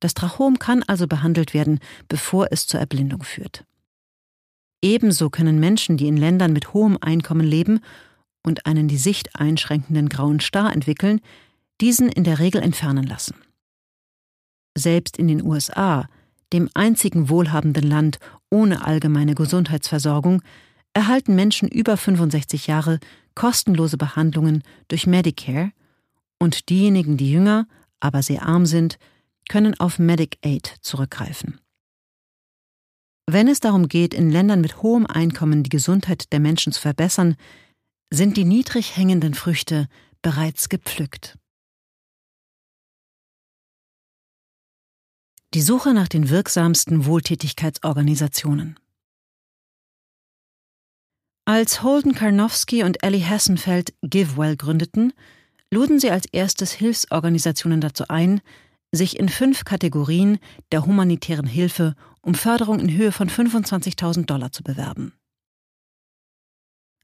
Das 0.00 0.14
Trachom 0.14 0.58
kann 0.58 0.82
also 0.82 1.06
behandelt 1.06 1.54
werden, 1.54 1.80
bevor 2.08 2.48
es 2.50 2.66
zur 2.66 2.80
Erblindung 2.80 3.22
führt. 3.22 3.64
Ebenso 4.82 5.30
können 5.30 5.58
Menschen, 5.58 5.96
die 5.96 6.08
in 6.08 6.16
Ländern 6.16 6.52
mit 6.52 6.74
hohem 6.74 6.98
Einkommen 7.00 7.46
leben 7.46 7.80
und 8.42 8.66
einen 8.66 8.88
die 8.88 8.98
Sicht 8.98 9.34
einschränkenden 9.34 10.08
grauen 10.08 10.40
Star 10.40 10.72
entwickeln, 10.72 11.20
diesen 11.80 12.08
in 12.08 12.24
der 12.24 12.38
Regel 12.38 12.62
entfernen 12.62 13.04
lassen. 13.04 13.34
Selbst 14.76 15.16
in 15.16 15.28
den 15.28 15.42
USA, 15.42 16.08
dem 16.52 16.68
einzigen 16.74 17.28
wohlhabenden 17.28 17.88
Land 17.88 18.18
ohne 18.50 18.84
allgemeine 18.84 19.34
Gesundheitsversorgung, 19.34 20.42
erhalten 20.94 21.34
Menschen 21.34 21.68
über 21.68 21.96
65 21.96 22.66
Jahre 22.66 23.00
kostenlose 23.34 23.98
Behandlungen 23.98 24.62
durch 24.88 25.06
Medicare 25.06 25.72
und 26.38 26.68
diejenigen, 26.70 27.16
die 27.16 27.30
jünger, 27.30 27.66
aber 28.00 28.22
sehr 28.22 28.46
arm 28.46 28.66
sind, 28.66 28.98
können 29.48 29.78
auf 29.78 29.98
Medicaid 29.98 30.76
zurückgreifen. 30.80 31.60
Wenn 33.28 33.48
es 33.48 33.58
darum 33.58 33.88
geht, 33.88 34.14
in 34.14 34.30
Ländern 34.30 34.60
mit 34.60 34.82
hohem 34.82 35.04
Einkommen 35.04 35.64
die 35.64 35.70
Gesundheit 35.70 36.32
der 36.32 36.38
Menschen 36.38 36.72
zu 36.72 36.80
verbessern, 36.80 37.36
sind 38.08 38.36
die 38.36 38.44
niedrig 38.44 38.96
hängenden 38.96 39.34
Früchte 39.34 39.88
bereits 40.22 40.68
gepflückt. 40.68 41.36
Die 45.54 45.62
Suche 45.62 45.92
nach 45.92 46.06
den 46.06 46.28
wirksamsten 46.28 47.04
Wohltätigkeitsorganisationen. 47.06 48.78
Als 51.46 51.82
Holden 51.82 52.14
Karnowski 52.14 52.82
und 52.82 53.02
Ellie 53.02 53.24
Hessenfeld 53.24 53.94
GiveWell 54.02 54.56
gründeten, 54.56 55.12
luden 55.72 55.98
sie 55.98 56.10
als 56.10 56.26
erstes 56.26 56.72
Hilfsorganisationen 56.72 57.80
dazu 57.80 58.04
ein, 58.08 58.40
sich 58.96 59.18
in 59.18 59.28
fünf 59.28 59.64
Kategorien 59.64 60.38
der 60.72 60.86
humanitären 60.86 61.46
Hilfe 61.46 61.94
um 62.20 62.34
Förderung 62.34 62.80
in 62.80 62.90
Höhe 62.90 63.12
von 63.12 63.28
25.000 63.28 64.26
Dollar 64.26 64.50
zu 64.50 64.62
bewerben. 64.62 65.12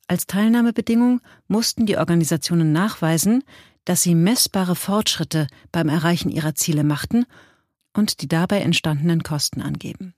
Als 0.08 0.26
Teilnahmebedingung 0.26 1.20
mussten 1.46 1.86
die 1.86 1.96
Organisationen 1.96 2.72
nachweisen, 2.72 3.44
dass 3.84 4.02
sie 4.02 4.14
messbare 4.14 4.76
Fortschritte 4.76 5.46
beim 5.70 5.88
Erreichen 5.88 6.30
ihrer 6.30 6.54
Ziele 6.54 6.84
machten 6.84 7.24
und 7.94 8.20
die 8.20 8.28
dabei 8.28 8.60
entstandenen 8.60 9.22
Kosten 9.22 9.62
angeben. 9.62 10.14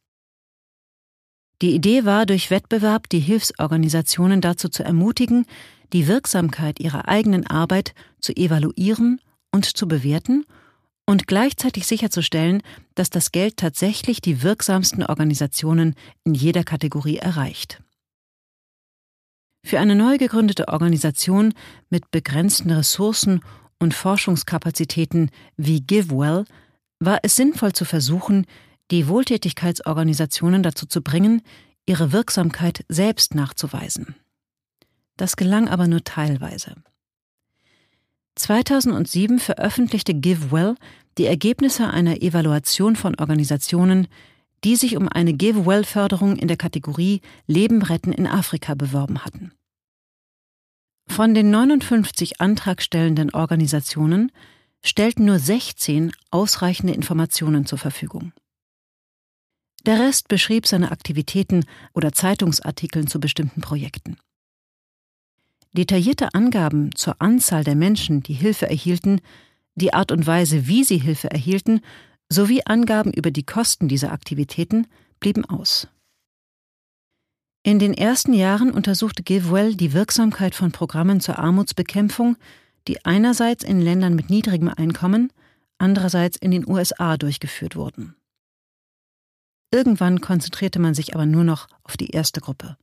Die 1.63 1.75
Idee 1.75 2.05
war, 2.05 2.27
durch 2.27 2.51
Wettbewerb 2.51 3.09
die 3.09 3.21
Hilfsorganisationen 3.21 4.41
dazu 4.41 4.69
zu 4.69 4.83
ermutigen, 4.83 5.47
die 5.93 6.09
Wirksamkeit 6.09 6.81
ihrer 6.81 7.09
eigenen 7.09 7.47
Arbeit 7.47 7.95
zu 8.21 8.37
evaluieren 8.37 9.21
und 9.53 9.65
zu 9.65 9.87
bewerten 9.87 10.45
und 11.07 11.27
gleichzeitig 11.27 11.87
sicherzustellen, 11.87 12.63
dass 12.95 13.11
das 13.11 13.33
Geld 13.33 13.57
tatsächlich 13.57 14.21
die 14.21 14.43
wirksamsten 14.43 15.05
Organisationen 15.05 15.95
in 16.25 16.35
jeder 16.35 16.65
Kategorie 16.65 17.19
erreicht. 17.19 17.83
Für 19.65 19.81
eine 19.81 19.95
neu 19.95 20.19
gegründete 20.19 20.69
Organisation 20.69 21.55
mit 21.89 22.11
begrenzten 22.11 22.71
Ressourcen 22.71 23.41
und 23.79 23.95
Forschungskapazitäten 23.95 25.31
wie 25.57 25.81
GiveWell 25.81 26.45
war 27.01 27.21
es 27.23 27.37
sinnvoll 27.37 27.73
zu 27.73 27.85
versuchen, 27.85 28.47
die 28.91 29.09
Wohltätigkeitsorganisationen 29.09 30.63
dazu 30.63 30.87
zu 30.87 31.03
bringen, 31.03 31.43
ihre 31.87 32.13
Wirksamkeit 32.13 32.85
selbst 32.89 33.35
nachzuweisen. 33.35 34.15
Das 35.17 35.37
gelang 35.37 35.69
aber 35.69 35.87
nur 35.87 36.05
teilweise. 36.05 36.75
2007 38.37 39.39
veröffentlichte 39.39 40.15
GiveWell 40.15 40.75
die 41.19 41.27
Ergebnisse 41.27 41.89
einer 41.89 42.23
Evaluation 42.23 42.97
von 42.97 43.15
Organisationen, 43.15 44.09
die 44.65 44.77
sich 44.77 44.97
um 44.97 45.09
eine 45.09 45.35
GiveWell-Förderung 45.35 46.37
in 46.37 46.49
der 46.49 46.57
Kategorie 46.57 47.21
Leben 47.47 47.83
retten 47.83 48.13
in 48.13 48.27
Afrika 48.27 48.75
beworben 48.75 49.25
hatten. 49.25 49.53
Von 51.07 51.35
den 51.35 51.51
59 51.51 52.41
antragstellenden 52.41 53.31
Organisationen 53.31 54.33
stellten 54.83 55.27
nur 55.27 55.39
16 55.39 56.13
ausreichende 56.31 56.95
Informationen 56.95 57.67
zur 57.67 57.79
Verfügung. 57.79 58.33
Der 59.87 60.01
Rest 60.01 60.29
beschrieb 60.29 60.67
seine 60.67 60.91
Aktivitäten 60.91 61.67
oder 61.93 62.13
Zeitungsartikeln 62.13 63.07
zu 63.07 63.21
bestimmten 63.21 63.61
Projekten. 63.61 64.17
Detaillierte 65.77 66.35
Angaben 66.35 66.95
zur 66.95 67.21
Anzahl 67.21 67.65
der 67.65 67.75
Menschen, 67.75 68.23
die 68.23 68.33
Hilfe 68.33 68.69
erhielten, 68.69 69.21
die 69.75 69.93
Art 69.93 70.13
und 70.13 70.27
Weise, 70.27 70.67
wie 70.67 70.85
sie 70.85 70.99
Hilfe 70.99 71.31
erhielten, 71.31 71.81
sowie 72.29 72.63
Angaben 72.65 73.13
über 73.13 73.31
die 73.31 73.45
Kosten 73.45 73.89
dieser 73.89 74.13
Aktivitäten 74.13 74.87
blieben 75.21 75.45
aus. 75.45 75.89
In 77.63 77.79
den 77.79 77.95
ersten 77.95 78.35
Jahren 78.35 78.71
untersuchte 78.71 79.23
GiveWell 79.23 79.75
die 79.75 79.93
Wirksamkeit 79.93 80.55
von 80.55 80.71
Programmen 80.71 81.21
zur 81.21 81.39
Armutsbekämpfung 81.39 82.37
die 82.89 83.05
einerseits 83.05 83.65
in 83.65 83.81
Ländern 83.81 84.15
mit 84.15 84.31
niedrigem 84.31 84.69
Einkommen, 84.69 85.33
andererseits 85.79 86.37
in 86.37 86.51
den 86.51 86.69
USA 86.69 87.17
durchgeführt 87.17 87.77
wurden. 87.77 88.15
Irgendwann 89.71 90.21
konzentrierte 90.21 90.79
man 90.79 90.95
sich 90.95 91.15
aber 91.15 91.27
nur 91.27 91.45
noch 91.45 91.67
auf 91.83 91.97
die 91.97 92.11
erste 92.11 92.41
Gruppe. 92.41 92.77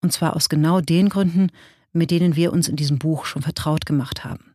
Und 0.00 0.12
zwar 0.12 0.34
aus 0.34 0.48
genau 0.48 0.80
den 0.80 1.08
Gründen, 1.08 1.50
mit 1.92 2.10
denen 2.10 2.36
wir 2.36 2.52
uns 2.52 2.68
in 2.68 2.76
diesem 2.76 2.98
Buch 2.98 3.24
schon 3.24 3.42
vertraut 3.42 3.86
gemacht 3.86 4.24
haben. 4.24 4.54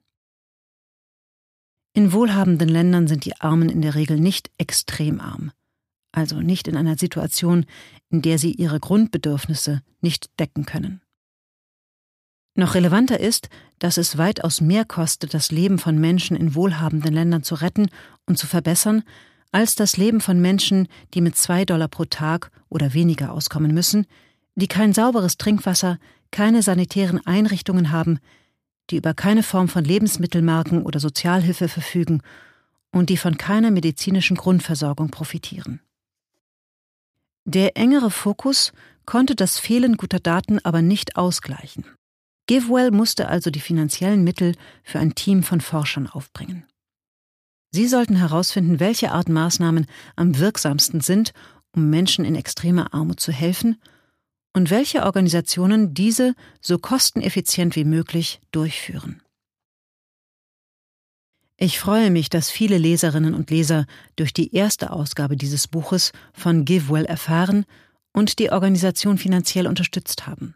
In 1.94 2.12
wohlhabenden 2.12 2.70
Ländern 2.70 3.08
sind 3.08 3.26
die 3.26 3.40
Armen 3.40 3.70
in 3.70 3.82
der 3.82 3.96
Regel 3.96 4.20
nicht 4.20 4.50
extrem 4.58 5.20
arm, 5.20 5.52
also 6.12 6.42
nicht 6.42 6.68
in 6.68 6.76
einer 6.76 6.98
Situation, 6.98 7.66
in 8.10 8.22
der 8.22 8.40
sie 8.40 8.52
ihre 8.52 8.80
Grundbedürfnisse 8.80 9.84
nicht 10.02 10.32
decken 10.40 10.66
können. 10.66 11.02
Noch 12.56 12.76
relevanter 12.76 13.20
ist, 13.20 13.50
dass 13.80 13.98
es 13.98 14.18
weitaus 14.18 14.62
mehr 14.62 14.86
kostet, 14.86 15.34
das 15.34 15.52
Leben 15.52 15.80
von 15.80 16.00
Menschen 16.00 16.38
in 16.38 16.56
wohlhabenden 16.56 17.14
Ländern 17.14 17.44
zu 17.44 17.56
retten 17.56 17.90
und 18.28 18.38
zu 18.38 18.48
verbessern, 18.48 19.04
als 19.52 19.76
das 19.76 19.98
Leben 19.98 20.22
von 20.22 20.40
Menschen, 20.40 20.88
die 21.14 21.22
mit 21.22 21.36
zwei 21.36 21.66
Dollar 21.66 21.88
pro 21.88 22.06
Tag 22.06 22.52
oder 22.70 22.94
weniger 22.94 23.32
auskommen 23.32 23.74
müssen, 23.74 24.08
die 24.56 24.68
kein 24.68 24.94
sauberes 24.94 25.38
Trinkwasser, 25.38 26.00
keine 26.34 26.62
sanitären 26.62 27.26
Einrichtungen 27.26 27.92
haben, 27.94 28.20
die 28.90 28.98
über 28.98 29.14
keine 29.14 29.44
Form 29.44 29.70
von 29.70 29.86
Lebensmittelmarken 29.86 30.82
oder 30.82 31.00
Sozialhilfe 31.00 31.70
verfügen 31.70 32.22
und 32.92 33.10
die 33.10 33.18
von 33.18 33.38
keiner 33.38 33.72
medizinischen 33.72 34.36
Grundversorgung 34.36 35.10
profitieren. 35.10 35.80
Der 37.46 37.78
engere 37.78 38.12
Fokus 38.12 38.74
konnte 39.06 39.36
das 39.36 39.60
Fehlen 39.60 39.96
guter 39.96 40.20
Daten 40.20 40.60
aber 40.60 40.82
nicht 40.82 41.16
ausgleichen. 41.16 41.86
GiveWell 42.48 42.92
musste 42.92 43.30
also 43.30 43.50
die 43.50 43.62
finanziellen 43.62 44.24
Mittel 44.24 44.56
für 44.84 45.00
ein 45.00 45.16
Team 45.16 45.44
von 45.44 45.62
Forschern 45.62 46.08
aufbringen. 46.08 46.66
Sie 47.72 47.88
sollten 47.88 48.16
herausfinden, 48.16 48.80
welche 48.80 49.12
Art 49.12 49.30
Maßnahmen 49.30 49.88
am 50.16 50.38
wirksamsten 50.38 51.02
sind, 51.02 51.32
um 51.76 51.90
Menschen 51.90 52.26
in 52.26 52.36
extremer 52.36 52.94
Armut 52.94 53.20
zu 53.20 53.32
helfen 53.32 53.78
und 54.54 54.70
welche 54.70 55.04
Organisationen 55.04 55.94
diese 55.94 56.36
so 56.62 56.78
kosteneffizient 56.78 57.76
wie 57.76 57.86
möglich 57.86 58.40
durchführen. 58.52 59.22
Ich 61.58 61.80
freue 61.80 62.12
mich, 62.12 62.30
dass 62.30 62.50
viele 62.50 62.78
Leserinnen 62.78 63.34
und 63.34 63.50
Leser 63.50 63.86
durch 64.16 64.34
die 64.34 64.54
erste 64.54 64.92
Ausgabe 64.92 65.38
dieses 65.38 65.68
Buches 65.68 66.12
von 66.34 66.66
GiveWell 66.66 67.06
erfahren 67.06 67.66
und 68.12 68.40
die 68.40 68.52
Organisation 68.52 69.18
finanziell 69.18 69.68
unterstützt 69.68 70.28
haben. 70.28 70.56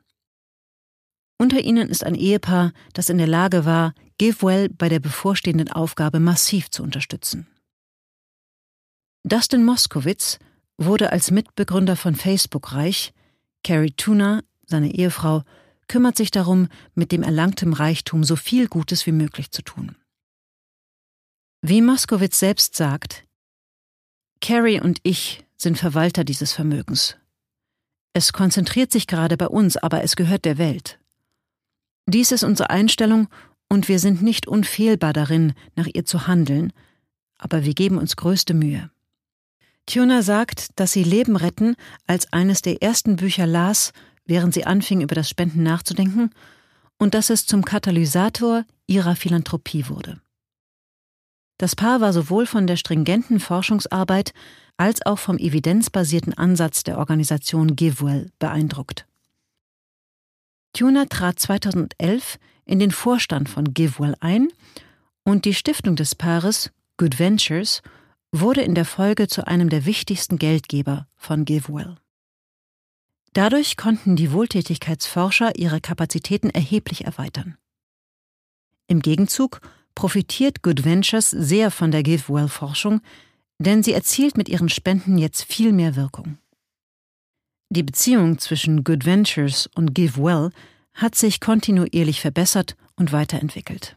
Unter 1.39 1.59
ihnen 1.59 1.89
ist 1.89 2.03
ein 2.03 2.15
Ehepaar, 2.15 2.73
das 2.93 3.09
in 3.09 3.19
der 3.19 3.27
Lage 3.27 3.63
war, 3.65 3.93
GiveWell 4.17 4.69
bei 4.69 4.89
der 4.89 4.99
bevorstehenden 4.99 5.71
Aufgabe 5.71 6.19
massiv 6.19 6.71
zu 6.71 6.81
unterstützen. 6.81 7.47
Dustin 9.23 9.63
Moskowitz 9.63 10.39
wurde 10.77 11.11
als 11.11 11.31
Mitbegründer 11.31 11.95
von 11.95 12.15
Facebook 12.15 12.73
reich, 12.73 13.13
Carrie 13.63 13.91
Tuna, 13.91 14.43
seine 14.65 14.93
Ehefrau, 14.93 15.43
kümmert 15.87 16.17
sich 16.17 16.31
darum, 16.31 16.67
mit 16.95 17.11
dem 17.11 17.23
erlangtem 17.23 17.73
Reichtum 17.73 18.23
so 18.23 18.35
viel 18.35 18.67
Gutes 18.67 19.05
wie 19.05 19.11
möglich 19.11 19.51
zu 19.51 19.61
tun. 19.61 19.95
Wie 21.61 21.81
Moskowitz 21.81 22.39
selbst 22.39 22.75
sagt, 22.75 23.25
Carrie 24.41 24.79
und 24.79 24.99
ich 25.03 25.45
sind 25.57 25.77
Verwalter 25.77 26.23
dieses 26.23 26.53
Vermögens. 26.53 27.17
Es 28.13 28.33
konzentriert 28.33 28.91
sich 28.91 29.07
gerade 29.07 29.37
bei 29.37 29.47
uns, 29.47 29.77
aber 29.77 30.03
es 30.03 30.15
gehört 30.15 30.45
der 30.45 30.57
Welt. 30.57 30.99
Dies 32.05 32.31
ist 32.31 32.43
unsere 32.43 32.69
Einstellung 32.69 33.27
und 33.69 33.87
wir 33.87 33.99
sind 33.99 34.21
nicht 34.21 34.47
unfehlbar 34.47 35.13
darin, 35.13 35.53
nach 35.75 35.87
ihr 35.93 36.05
zu 36.05 36.27
handeln, 36.27 36.71
aber 37.37 37.65
wir 37.65 37.73
geben 37.73 37.97
uns 37.97 38.15
größte 38.15 38.53
Mühe. 38.53 38.89
Tuna 39.87 40.21
sagt, 40.21 40.79
dass 40.79 40.91
sie 40.91 41.03
Leben 41.03 41.35
retten 41.37 41.75
als 42.05 42.31
eines 42.31 42.61
der 42.61 42.83
ersten 42.83 43.15
Bücher 43.15 43.47
las, 43.47 43.93
während 44.25 44.53
sie 44.53 44.65
anfing, 44.65 45.01
über 45.01 45.15
das 45.15 45.29
Spenden 45.29 45.63
nachzudenken, 45.63 46.29
und 46.97 47.13
dass 47.13 47.29
es 47.29 47.45
zum 47.45 47.63
Katalysator 47.63 48.65
ihrer 48.85 49.15
Philanthropie 49.15 49.87
wurde. 49.87 50.19
Das 51.57 51.75
Paar 51.75 52.01
war 52.01 52.13
sowohl 52.13 52.45
von 52.45 52.67
der 52.67 52.75
stringenten 52.75 53.39
Forschungsarbeit 53.39 54.33
als 54.75 55.03
auch 55.05 55.17
vom 55.19 55.37
evidenzbasierten 55.37 56.33
Ansatz 56.33 56.83
der 56.83 56.97
Organisation 56.97 57.75
GiveWell 57.75 58.29
beeindruckt. 58.39 59.07
Tuna 60.73 61.05
trat 61.05 61.39
2011 61.39 62.37
in 62.65 62.79
den 62.79 62.91
Vorstand 62.91 63.49
von 63.49 63.73
GiveWell 63.73 64.15
ein 64.19 64.49
und 65.23 65.45
die 65.45 65.53
Stiftung 65.53 65.95
des 65.95 66.13
Paares 66.13 66.71
Good 66.97 67.17
Ventures 67.17 67.81
wurde 68.39 68.61
in 68.61 68.75
der 68.75 68.85
Folge 68.85 69.27
zu 69.27 69.47
einem 69.47 69.69
der 69.69 69.85
wichtigsten 69.85 70.37
Geldgeber 70.37 71.07
von 71.15 71.45
GiveWell. 71.45 71.95
Dadurch 73.33 73.77
konnten 73.77 74.15
die 74.15 74.31
Wohltätigkeitsforscher 74.31 75.57
ihre 75.57 75.81
Kapazitäten 75.81 76.49
erheblich 76.49 77.05
erweitern. 77.05 77.57
Im 78.87 79.01
Gegenzug 79.01 79.61
profitiert 79.95 80.63
Good 80.63 80.85
Ventures 80.85 81.29
sehr 81.31 81.71
von 81.71 81.91
der 81.91 82.03
GiveWell-Forschung, 82.03 83.01
denn 83.59 83.83
sie 83.83 83.93
erzielt 83.93 84.37
mit 84.37 84.49
ihren 84.49 84.69
Spenden 84.69 85.17
jetzt 85.17 85.43
viel 85.43 85.73
mehr 85.73 85.95
Wirkung. 85.95 86.37
Die 87.69 87.83
Beziehung 87.83 88.39
zwischen 88.39 88.83
Good 88.83 89.05
Ventures 89.05 89.69
und 89.75 89.93
Give 89.93 90.21
Well 90.21 90.51
hat 90.93 91.15
sich 91.15 91.41
kontinuierlich 91.41 92.21
verbessert 92.21 92.77
und 92.95 93.11
weiterentwickelt. 93.11 93.96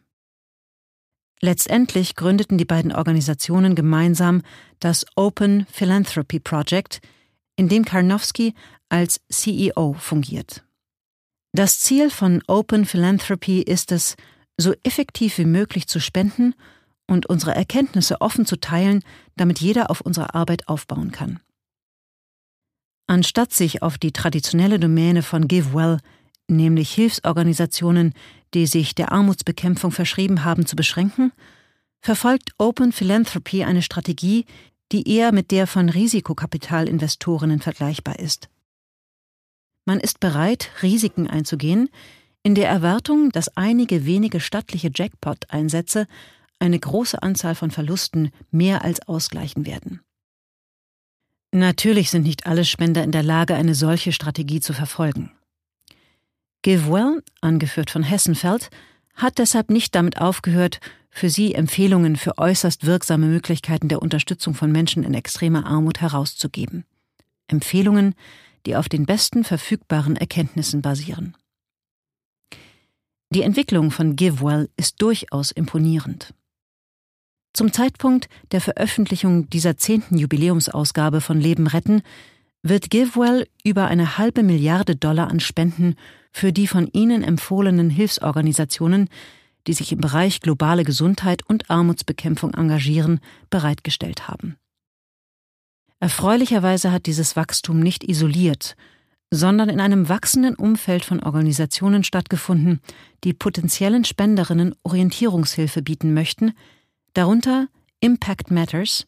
Letztendlich 1.40 2.16
gründeten 2.16 2.58
die 2.58 2.66
beiden 2.66 2.92
Organisationen 2.92 3.74
gemeinsam 3.74 4.42
das 4.78 5.06
Open 5.16 5.66
Philanthropy 5.70 6.38
Project, 6.38 7.00
in 7.56 7.68
dem 7.68 7.84
Karnowski 7.84 8.54
als 8.88 9.20
CEO 9.30 9.94
fungiert. 9.94 10.64
Das 11.52 11.80
Ziel 11.80 12.10
von 12.10 12.42
Open 12.46 12.84
Philanthropy 12.84 13.62
ist 13.62 13.90
es, 13.92 14.16
so 14.56 14.74
effektiv 14.82 15.38
wie 15.38 15.46
möglich 15.46 15.88
zu 15.88 16.00
spenden 16.00 16.54
und 17.06 17.26
unsere 17.26 17.54
Erkenntnisse 17.54 18.20
offen 18.20 18.44
zu 18.44 18.56
teilen, 18.56 19.02
damit 19.36 19.60
jeder 19.60 19.90
auf 19.90 20.00
unsere 20.02 20.34
Arbeit 20.34 20.68
aufbauen 20.68 21.10
kann. 21.10 21.40
Anstatt 23.06 23.52
sich 23.52 23.82
auf 23.82 23.98
die 23.98 24.12
traditionelle 24.12 24.78
Domäne 24.78 25.22
von 25.22 25.48
GiveWell, 25.48 25.98
nämlich 26.46 26.92
Hilfsorganisationen, 26.92 28.14
die 28.54 28.66
sich 28.66 28.94
der 28.94 29.12
Armutsbekämpfung 29.12 29.92
verschrieben 29.92 30.44
haben, 30.44 30.66
zu 30.66 30.76
beschränken, 30.76 31.32
verfolgt 32.00 32.52
Open 32.58 32.92
Philanthropy 32.92 33.64
eine 33.64 33.82
Strategie, 33.82 34.46
die 34.92 35.08
eher 35.08 35.32
mit 35.32 35.50
der 35.50 35.66
von 35.66 35.88
Risikokapitalinvestorinnen 35.88 37.60
vergleichbar 37.60 38.18
ist. 38.18 38.48
Man 39.84 40.00
ist 40.00 40.20
bereit, 40.20 40.70
Risiken 40.82 41.28
einzugehen, 41.28 41.88
in 42.42 42.54
der 42.54 42.68
Erwartung, 42.68 43.30
dass 43.30 43.56
einige 43.56 44.06
wenige 44.06 44.40
stattliche 44.40 44.90
Jackpot-Einsätze 44.94 46.06
eine 46.58 46.78
große 46.78 47.22
Anzahl 47.22 47.54
von 47.54 47.70
Verlusten 47.70 48.30
mehr 48.50 48.84
als 48.84 49.06
ausgleichen 49.06 49.66
werden. 49.66 50.00
Natürlich 51.52 52.10
sind 52.10 52.22
nicht 52.22 52.46
alle 52.46 52.64
Spender 52.64 53.02
in 53.02 53.12
der 53.12 53.22
Lage, 53.22 53.54
eine 53.54 53.74
solche 53.74 54.12
Strategie 54.12 54.60
zu 54.60 54.72
verfolgen. 54.72 55.32
GiveWell, 56.62 57.22
angeführt 57.40 57.90
von 57.90 58.02
Hessenfeld, 58.02 58.70
hat 59.14 59.38
deshalb 59.38 59.70
nicht 59.70 59.94
damit 59.94 60.20
aufgehört, 60.20 60.80
für 61.10 61.28
sie 61.28 61.54
Empfehlungen 61.54 62.16
für 62.16 62.38
äußerst 62.38 62.86
wirksame 62.86 63.26
Möglichkeiten 63.26 63.88
der 63.88 64.00
Unterstützung 64.00 64.54
von 64.54 64.70
Menschen 64.70 65.02
in 65.02 65.14
extremer 65.14 65.66
Armut 65.66 66.00
herauszugeben. 66.00 66.84
Empfehlungen, 67.48 68.14
die 68.66 68.76
auf 68.76 68.88
den 68.88 69.06
besten 69.06 69.42
verfügbaren 69.42 70.16
Erkenntnissen 70.16 70.82
basieren. 70.82 71.36
Die 73.30 73.42
Entwicklung 73.42 73.90
von 73.90 74.16
GiveWell 74.16 74.68
ist 74.76 75.00
durchaus 75.02 75.50
imponierend. 75.50 76.34
Zum 77.52 77.72
Zeitpunkt 77.72 78.28
der 78.52 78.60
Veröffentlichung 78.60 79.50
dieser 79.50 79.76
zehnten 79.76 80.18
Jubiläumsausgabe 80.18 81.20
von 81.20 81.40
Leben 81.40 81.66
retten 81.66 82.02
wird 82.62 82.90
GiveWell 82.90 83.46
über 83.64 83.86
eine 83.86 84.18
halbe 84.18 84.42
Milliarde 84.42 84.96
Dollar 84.96 85.30
an 85.30 85.40
Spenden 85.40 85.96
für 86.32 86.52
die 86.52 86.66
von 86.66 86.88
ihnen 86.92 87.22
empfohlenen 87.22 87.90
Hilfsorganisationen, 87.90 89.08
die 89.66 89.72
sich 89.72 89.92
im 89.92 90.00
Bereich 90.00 90.40
globale 90.40 90.84
Gesundheit 90.84 91.42
und 91.46 91.70
Armutsbekämpfung 91.70 92.54
engagieren, 92.54 93.20
bereitgestellt 93.50 94.28
haben. 94.28 94.56
Erfreulicherweise 95.98 96.92
hat 96.92 97.06
dieses 97.06 97.36
Wachstum 97.36 97.80
nicht 97.80 98.04
isoliert, 98.04 98.74
sondern 99.30 99.68
in 99.68 99.80
einem 99.80 100.08
wachsenden 100.08 100.56
Umfeld 100.56 101.04
von 101.04 101.22
Organisationen 101.22 102.04
stattgefunden, 102.04 102.80
die 103.22 103.34
potenziellen 103.34 104.04
Spenderinnen 104.04 104.74
Orientierungshilfe 104.82 105.82
bieten 105.82 106.14
möchten, 106.14 106.52
darunter 107.12 107.68
Impact 108.00 108.50
Matters. 108.50 109.06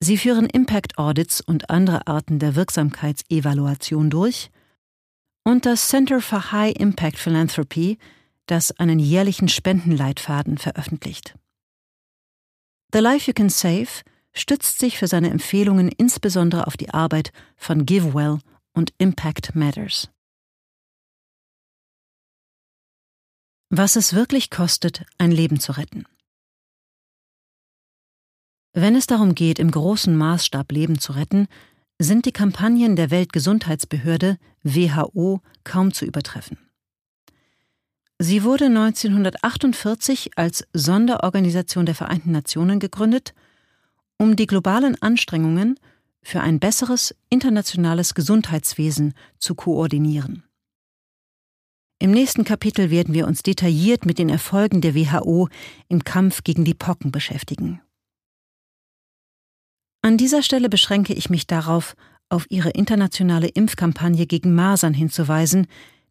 Sie 0.00 0.18
führen 0.18 0.46
Impact 0.46 0.98
Audits 0.98 1.40
und 1.40 1.70
andere 1.70 2.06
Arten 2.06 2.38
der 2.38 2.56
Wirksamkeitsevaluation 2.56 4.10
durch 4.10 4.50
und 5.44 5.66
das 5.66 5.88
Center 5.88 6.20
for 6.20 6.52
High 6.52 6.74
Impact 6.76 7.18
Philanthropy, 7.18 7.98
das 8.46 8.72
einen 8.78 8.98
jährlichen 8.98 9.48
Spendenleitfaden 9.48 10.58
veröffentlicht. 10.58 11.36
The 12.92 13.00
Life 13.00 13.30
You 13.30 13.34
Can 13.34 13.48
Save 13.48 13.88
stützt 14.32 14.78
sich 14.78 14.98
für 14.98 15.06
seine 15.06 15.30
Empfehlungen 15.30 15.88
insbesondere 15.88 16.66
auf 16.66 16.76
die 16.76 16.90
Arbeit 16.90 17.32
von 17.56 17.86
GiveWell 17.86 18.38
und 18.72 18.92
Impact 18.98 19.54
Matters. 19.54 20.10
Was 23.70 23.96
es 23.96 24.14
wirklich 24.14 24.50
kostet, 24.50 25.04
ein 25.18 25.32
Leben 25.32 25.58
zu 25.58 25.72
retten. 25.72 26.06
Wenn 28.76 28.96
es 28.96 29.06
darum 29.06 29.36
geht, 29.36 29.60
im 29.60 29.70
großen 29.70 30.16
Maßstab 30.16 30.72
Leben 30.72 30.98
zu 30.98 31.12
retten, 31.12 31.46
sind 32.00 32.26
die 32.26 32.32
Kampagnen 32.32 32.96
der 32.96 33.12
Weltgesundheitsbehörde 33.12 34.36
WHO 34.64 35.40
kaum 35.62 35.94
zu 35.94 36.04
übertreffen. 36.04 36.58
Sie 38.18 38.42
wurde 38.42 38.66
1948 38.66 40.36
als 40.36 40.66
Sonderorganisation 40.72 41.86
der 41.86 41.94
Vereinten 41.94 42.32
Nationen 42.32 42.80
gegründet, 42.80 43.32
um 44.18 44.34
die 44.34 44.48
globalen 44.48 45.00
Anstrengungen 45.00 45.78
für 46.20 46.40
ein 46.40 46.58
besseres 46.58 47.14
internationales 47.30 48.14
Gesundheitswesen 48.14 49.14
zu 49.38 49.54
koordinieren. 49.54 50.42
Im 52.00 52.10
nächsten 52.10 52.42
Kapitel 52.42 52.90
werden 52.90 53.14
wir 53.14 53.28
uns 53.28 53.44
detailliert 53.44 54.04
mit 54.04 54.18
den 54.18 54.30
Erfolgen 54.30 54.80
der 54.80 54.96
WHO 54.96 55.48
im 55.88 56.02
Kampf 56.02 56.42
gegen 56.42 56.64
die 56.64 56.74
Pocken 56.74 57.12
beschäftigen. 57.12 57.80
An 60.04 60.18
dieser 60.18 60.42
Stelle 60.42 60.68
beschränke 60.68 61.14
ich 61.14 61.30
mich 61.30 61.46
darauf, 61.46 61.96
auf 62.28 62.44
ihre 62.50 62.68
internationale 62.68 63.48
Impfkampagne 63.48 64.26
gegen 64.26 64.54
Masern 64.54 64.92
hinzuweisen, 64.92 65.66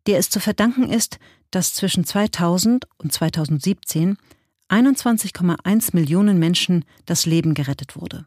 der 0.07 0.17
es 0.17 0.31
zu 0.31 0.39
verdanken 0.39 0.89
ist, 0.89 1.19
dass 1.51 1.75
zwischen 1.75 2.03
2000 2.03 2.87
und 2.97 3.13
2017 3.13 4.17
21,1 4.67 5.95
Millionen 5.95 6.39
Menschen 6.39 6.85
das 7.05 7.27
Leben 7.27 7.53
gerettet 7.53 7.95
wurde. 7.95 8.25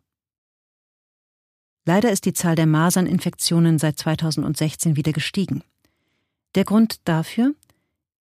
Leider 1.85 2.13
ist 2.13 2.27
die 2.27 2.33
Zahl 2.33 2.55
der 2.55 2.67
Maserninfektionen 2.67 3.81
seit 3.81 3.99
2016 3.99 4.95
wieder 4.95 5.11
gestiegen. 5.11 5.65
Der 6.55 6.63
Grund 6.63 7.01
dafür? 7.09 7.57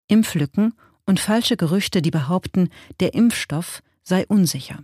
Impflücken 0.09 0.73
und 1.05 1.21
falsche 1.21 1.59
Gerüchte, 1.59 2.01
die 2.01 2.11
behaupten, 2.11 2.71
der 3.01 3.13
Impfstoff 3.13 3.83
sei 4.03 4.25
unsicher. 4.29 4.83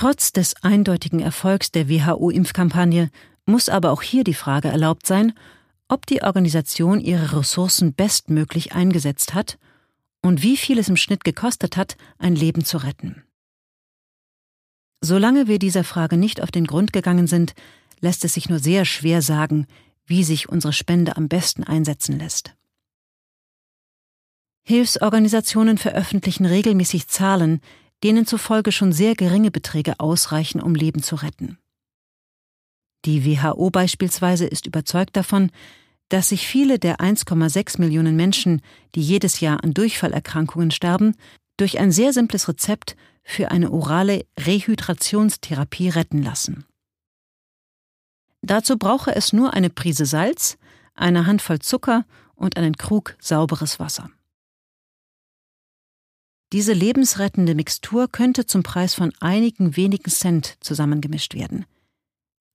Trotz 0.00 0.32
des 0.32 0.54
eindeutigen 0.62 1.20
Erfolgs 1.20 1.72
der 1.72 1.90
WHO-Impfkampagne 1.90 3.10
muss 3.44 3.68
aber 3.68 3.90
auch 3.90 4.00
hier 4.00 4.24
die 4.24 4.32
Frage 4.32 4.68
erlaubt 4.68 5.06
sein, 5.06 5.34
ob 5.88 6.06
die 6.06 6.22
Organisation 6.22 7.00
ihre 7.00 7.36
Ressourcen 7.38 7.92
bestmöglich 7.92 8.72
eingesetzt 8.72 9.34
hat 9.34 9.58
und 10.22 10.42
wie 10.42 10.56
viel 10.56 10.78
es 10.78 10.88
im 10.88 10.96
Schnitt 10.96 11.22
gekostet 11.22 11.76
hat, 11.76 11.98
ein 12.16 12.34
Leben 12.34 12.64
zu 12.64 12.78
retten. 12.78 13.24
Solange 15.02 15.48
wir 15.48 15.58
dieser 15.58 15.84
Frage 15.84 16.16
nicht 16.16 16.42
auf 16.42 16.50
den 16.50 16.66
Grund 16.66 16.94
gegangen 16.94 17.26
sind, 17.26 17.52
lässt 18.00 18.24
es 18.24 18.32
sich 18.32 18.48
nur 18.48 18.58
sehr 18.58 18.86
schwer 18.86 19.20
sagen, 19.20 19.66
wie 20.06 20.24
sich 20.24 20.48
unsere 20.48 20.72
Spende 20.72 21.18
am 21.18 21.28
besten 21.28 21.62
einsetzen 21.62 22.18
lässt. 22.18 22.54
Hilfsorganisationen 24.62 25.76
veröffentlichen 25.76 26.46
regelmäßig 26.46 27.06
Zahlen, 27.08 27.60
denen 28.02 28.26
zufolge 28.26 28.72
schon 28.72 28.92
sehr 28.92 29.14
geringe 29.14 29.50
Beträge 29.50 29.98
ausreichen, 30.00 30.60
um 30.60 30.74
Leben 30.74 31.02
zu 31.02 31.16
retten. 31.16 31.58
Die 33.04 33.24
WHO 33.24 33.70
beispielsweise 33.70 34.46
ist 34.46 34.66
überzeugt 34.66 35.16
davon, 35.16 35.50
dass 36.08 36.30
sich 36.30 36.46
viele 36.46 36.78
der 36.78 36.96
1,6 36.96 37.80
Millionen 37.80 38.16
Menschen, 38.16 38.62
die 38.94 39.00
jedes 39.00 39.40
Jahr 39.40 39.62
an 39.62 39.72
Durchfallerkrankungen 39.72 40.70
sterben, 40.70 41.14
durch 41.56 41.78
ein 41.78 41.92
sehr 41.92 42.12
simples 42.12 42.48
Rezept 42.48 42.96
für 43.22 43.50
eine 43.50 43.70
orale 43.70 44.26
Rehydrationstherapie 44.38 45.90
retten 45.90 46.22
lassen. 46.22 46.64
Dazu 48.42 48.76
brauche 48.78 49.14
es 49.14 49.32
nur 49.32 49.54
eine 49.54 49.70
Prise 49.70 50.06
Salz, 50.06 50.58
eine 50.94 51.26
Handvoll 51.26 51.60
Zucker 51.60 52.04
und 52.34 52.56
einen 52.56 52.76
Krug 52.76 53.16
sauberes 53.20 53.78
Wasser. 53.78 54.10
Diese 56.52 56.72
lebensrettende 56.72 57.54
Mixtur 57.54 58.08
könnte 58.08 58.44
zum 58.44 58.64
Preis 58.64 58.94
von 58.94 59.12
einigen 59.20 59.76
wenigen 59.76 60.10
Cent 60.10 60.56
zusammengemischt 60.60 61.34
werden, 61.34 61.64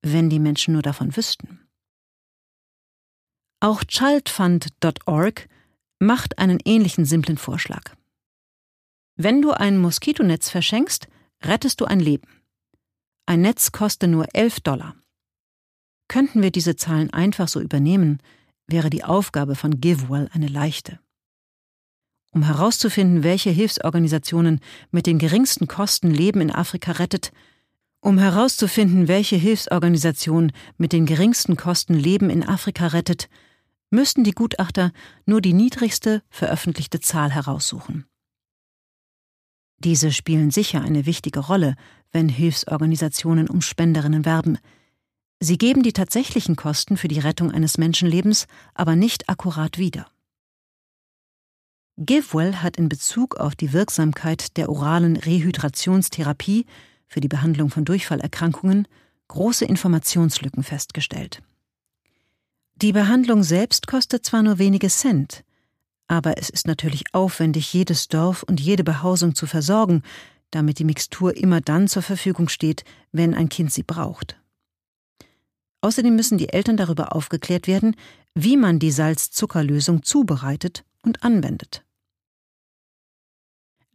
wenn 0.02 0.30
die 0.30 0.40
Menschen 0.40 0.74
nur 0.74 0.82
davon 0.82 1.16
wüssten. 1.16 1.62
Auch 3.62 3.86
childfund.org 3.86 5.48
macht 6.00 6.38
einen 6.40 6.60
ähnlichen 6.66 7.06
simplen 7.06 7.38
Vorschlag. 7.38 7.96
Wenn 9.16 9.42
du 9.42 9.52
ein 9.52 9.78
Moskitonetz 9.78 10.50
verschenkst, 10.50 11.08
rettest 11.42 11.80
du 11.80 11.86
ein 11.86 12.02
Leben. 12.02 12.28
Ein 13.26 13.42
Netz 13.42 13.72
koste 13.72 14.10
nur 14.10 14.28
11 14.36 14.60
Dollar. 14.60 14.96
Könnten 16.10 16.44
wir 16.44 16.52
diese 16.52 16.76
Zahlen 16.76 17.12
einfach 17.12 17.48
so 17.48 17.62
übernehmen, 17.62 18.22
wäre 18.68 18.90
die 18.90 19.06
Aufgabe 19.06 19.56
von 19.56 19.80
GiveWell 19.80 20.30
eine 20.34 20.48
leichte 20.48 21.00
um 22.36 22.44
herauszufinden, 22.44 23.24
welche 23.24 23.50
Hilfsorganisationen 23.50 24.60
mit 24.92 25.08
den 25.08 25.20
geringsten 25.20 25.68
Kosten 25.68 26.12
Leben 26.12 26.42
in 26.42 26.52
Afrika 26.52 26.92
rettet, 26.92 27.32
um 28.02 28.20
herauszufinden, 28.20 29.08
welche 29.08 29.38
Hilfsorganisation 29.38 30.52
mit 30.78 30.92
den 30.92 31.06
geringsten 31.06 31.56
Kosten 31.56 31.94
Leben 31.96 32.30
in 32.30 32.44
Afrika 32.44 32.88
rettet, 32.88 33.30
müssten 33.90 34.26
die 34.26 34.34
Gutachter 34.34 34.92
nur 35.26 35.40
die 35.40 35.54
niedrigste 35.54 36.22
veröffentlichte 36.30 37.00
Zahl 37.00 37.32
heraussuchen. 37.32 38.06
Diese 39.80 40.12
spielen 40.12 40.52
sicher 40.52 40.82
eine 40.82 41.06
wichtige 41.06 41.40
Rolle, 41.40 41.76
wenn 42.12 42.28
Hilfsorganisationen 42.28 43.50
um 43.50 43.62
Spenderinnen 43.62 44.26
werben. 44.26 44.58
Sie 45.40 45.58
geben 45.58 45.84
die 45.84 45.94
tatsächlichen 45.94 46.58
Kosten 46.58 46.98
für 46.98 47.08
die 47.08 47.20
Rettung 47.20 47.50
eines 47.52 47.78
Menschenlebens 47.78 48.48
aber 48.74 48.98
nicht 48.98 49.30
akkurat 49.30 49.78
wieder. 49.78 50.08
GiveWell 51.98 52.58
hat 52.58 52.76
in 52.76 52.90
Bezug 52.90 53.38
auf 53.38 53.56
die 53.56 53.72
Wirksamkeit 53.72 54.58
der 54.58 54.70
oralen 54.70 55.16
Rehydrationstherapie 55.16 56.66
für 57.08 57.22
die 57.22 57.30
Behandlung 57.30 57.70
von 57.70 57.86
Durchfallerkrankungen 57.86 58.86
große 59.30 59.64
Informationslücken 59.64 60.64
festgestellt. 60.64 61.42
Die 62.76 62.92
Behandlung 62.92 63.44
selbst 63.44 63.88
kostet 63.88 64.26
zwar 64.26 64.44
nur 64.44 64.60
wenige 64.60 64.90
Cent, 64.90 65.46
aber 66.08 66.38
es 66.38 66.50
ist 66.50 66.68
natürlich 66.68 67.06
aufwendig, 67.14 67.72
jedes 67.74 68.10
Dorf 68.10 68.44
und 68.44 68.60
jede 68.60 68.84
Behausung 68.84 69.34
zu 69.34 69.48
versorgen, 69.48 70.04
damit 70.52 70.80
die 70.80 70.84
Mixtur 70.84 71.38
immer 71.38 71.62
dann 71.62 71.88
zur 71.88 72.02
Verfügung 72.02 72.50
steht, 72.50 72.84
wenn 73.14 73.34
ein 73.34 73.48
Kind 73.48 73.72
sie 73.72 73.84
braucht. 73.84 74.36
Außerdem 75.80 76.14
müssen 76.14 76.38
die 76.38 76.50
Eltern 76.50 76.76
darüber 76.76 77.16
aufgeklärt 77.16 77.68
werden, 77.68 77.96
wie 78.34 78.58
man 78.58 78.80
die 78.80 78.92
Salz-Zucker-Lösung 78.92 80.04
zubereitet 80.04 80.84
und 81.02 81.24
anwendet. 81.24 81.85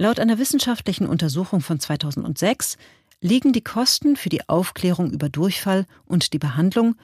Laut 0.01 0.19
einer 0.19 0.39
wissenschaftlichen 0.39 1.07
Untersuchung 1.07 1.61
von 1.61 1.79
2006 1.79 2.79
liegen 3.21 3.53
die 3.53 3.61
Kosten 3.61 4.17
für 4.17 4.31
die 4.31 4.49
Aufklärung 4.49 5.11
über 5.11 5.29
Durchfall 5.29 5.85
und 6.07 6.33
die 6.33 6.39
Behandlung 6.39 6.95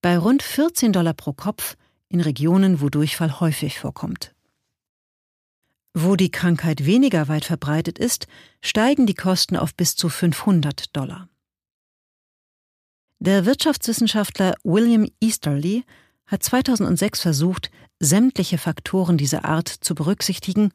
bei 0.00 0.16
rund 0.16 0.42
14 0.42 0.90
Dollar 0.90 1.12
pro 1.12 1.34
Kopf 1.34 1.76
in 2.08 2.22
Regionen, 2.22 2.80
wo 2.80 2.88
Durchfall 2.88 3.40
häufig 3.40 3.78
vorkommt. 3.78 4.34
Wo 5.92 6.16
die 6.16 6.30
Krankheit 6.30 6.86
weniger 6.86 7.28
weit 7.28 7.44
verbreitet 7.44 7.98
ist, 7.98 8.26
steigen 8.62 9.04
die 9.04 9.12
Kosten 9.12 9.58
auf 9.58 9.74
bis 9.74 9.94
zu 9.94 10.08
500 10.08 10.96
Dollar. 10.96 11.28
Der 13.18 13.44
Wirtschaftswissenschaftler 13.44 14.54
William 14.64 15.06
Easterly 15.20 15.84
hat 16.24 16.42
2006 16.42 17.20
versucht, 17.20 17.70
sämtliche 18.00 18.56
Faktoren 18.56 19.18
dieser 19.18 19.44
Art 19.44 19.68
zu 19.68 19.94
berücksichtigen 19.94 20.72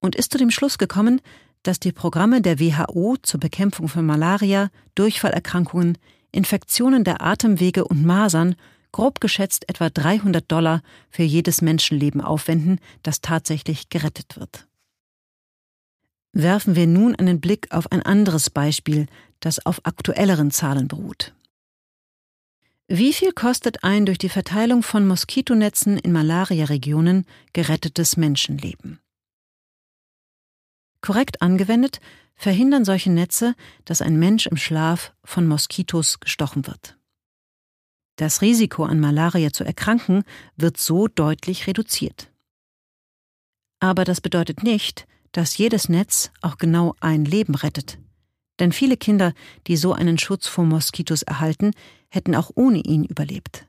und 0.00 0.14
ist 0.14 0.32
zu 0.32 0.38
dem 0.38 0.50
Schluss 0.50 0.78
gekommen, 0.78 1.20
dass 1.62 1.80
die 1.80 1.92
Programme 1.92 2.40
der 2.40 2.60
WHO 2.60 3.16
zur 3.22 3.40
Bekämpfung 3.40 3.88
von 3.88 4.06
Malaria, 4.06 4.70
Durchfallerkrankungen, 4.94 5.98
Infektionen 6.30 7.04
der 7.04 7.22
Atemwege 7.22 7.84
und 7.84 8.04
Masern 8.04 8.54
grob 8.92 9.20
geschätzt 9.20 9.68
etwa 9.68 9.90
300 9.90 10.50
Dollar 10.50 10.82
für 11.10 11.22
jedes 11.22 11.62
Menschenleben 11.62 12.20
aufwenden, 12.20 12.80
das 13.02 13.20
tatsächlich 13.20 13.88
gerettet 13.88 14.36
wird. 14.38 14.66
Werfen 16.32 16.76
wir 16.76 16.86
nun 16.86 17.14
einen 17.14 17.40
Blick 17.40 17.68
auf 17.70 17.90
ein 17.90 18.02
anderes 18.02 18.50
Beispiel, 18.50 19.06
das 19.40 19.64
auf 19.64 19.84
aktuelleren 19.84 20.50
Zahlen 20.50 20.88
beruht. 20.88 21.34
Wie 22.86 23.12
viel 23.12 23.32
kostet 23.32 23.84
ein 23.84 24.06
durch 24.06 24.18
die 24.18 24.30
Verteilung 24.30 24.82
von 24.82 25.06
Moskitonetzen 25.06 25.98
in 25.98 26.12
Malariaregionen 26.12 27.26
gerettetes 27.52 28.16
Menschenleben? 28.16 29.00
Korrekt 31.00 31.42
angewendet 31.42 32.00
verhindern 32.34 32.84
solche 32.84 33.10
Netze, 33.10 33.54
dass 33.84 34.00
ein 34.00 34.18
Mensch 34.18 34.46
im 34.46 34.56
Schlaf 34.56 35.12
von 35.24 35.46
Moskitos 35.46 36.20
gestochen 36.20 36.66
wird. 36.66 36.96
Das 38.16 38.42
Risiko 38.42 38.84
an 38.84 39.00
Malaria 39.00 39.52
zu 39.52 39.64
erkranken 39.64 40.24
wird 40.56 40.78
so 40.78 41.08
deutlich 41.08 41.66
reduziert. 41.66 42.32
Aber 43.80 44.04
das 44.04 44.20
bedeutet 44.20 44.62
nicht, 44.62 45.06
dass 45.32 45.56
jedes 45.56 45.88
Netz 45.88 46.30
auch 46.40 46.58
genau 46.58 46.94
ein 47.00 47.24
Leben 47.24 47.54
rettet. 47.54 47.98
Denn 48.58 48.72
viele 48.72 48.96
Kinder, 48.96 49.34
die 49.66 49.76
so 49.76 49.92
einen 49.92 50.18
Schutz 50.18 50.48
vor 50.48 50.64
Moskitos 50.64 51.22
erhalten, 51.22 51.72
hätten 52.08 52.34
auch 52.34 52.50
ohne 52.54 52.78
ihn 52.78 53.04
überlebt. 53.04 53.66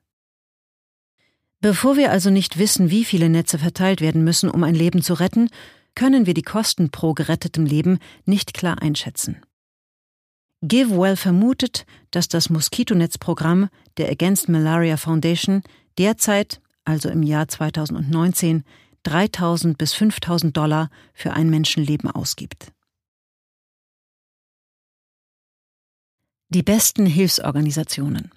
Bevor 1.62 1.98
wir 1.98 2.12
also 2.12 2.30
nicht 2.30 2.58
wissen, 2.58 2.90
wie 2.90 3.04
viele 3.04 3.30
Netze 3.30 3.60
verteilt 3.60 4.02
werden 4.02 4.24
müssen, 4.24 4.50
um 4.50 4.64
ein 4.64 4.76
Leben 4.76 5.04
zu 5.04 5.14
retten, 5.14 5.50
können 6.00 6.26
wir 6.26 6.34
die 6.34 6.44
Kosten 6.44 6.92
pro 6.92 7.14
gerettetem 7.14 7.66
Leben 7.66 8.00
nicht 8.24 8.54
klar 8.54 8.82
einschätzen. 8.82 9.42
GiveWell 10.62 11.18
vermutet, 11.18 11.86
dass 12.12 12.30
das 12.30 12.50
Moskitonetzprogramm 12.50 13.68
der 13.98 14.10
Against 14.10 14.48
Malaria 14.48 14.96
Foundation 14.96 15.62
derzeit, 15.98 16.62
also 16.86 17.10
im 17.10 17.22
Jahr 17.22 17.50
2019, 17.50 18.64
3000 19.04 19.78
bis 19.78 19.92
5000 19.92 20.56
Dollar 20.56 20.90
für 21.14 21.34
ein 21.34 21.50
Menschenleben 21.50 22.10
ausgibt. 22.10 22.72
Die 26.48 26.64
besten 26.64 27.08
Hilfsorganisationen. 27.08 28.32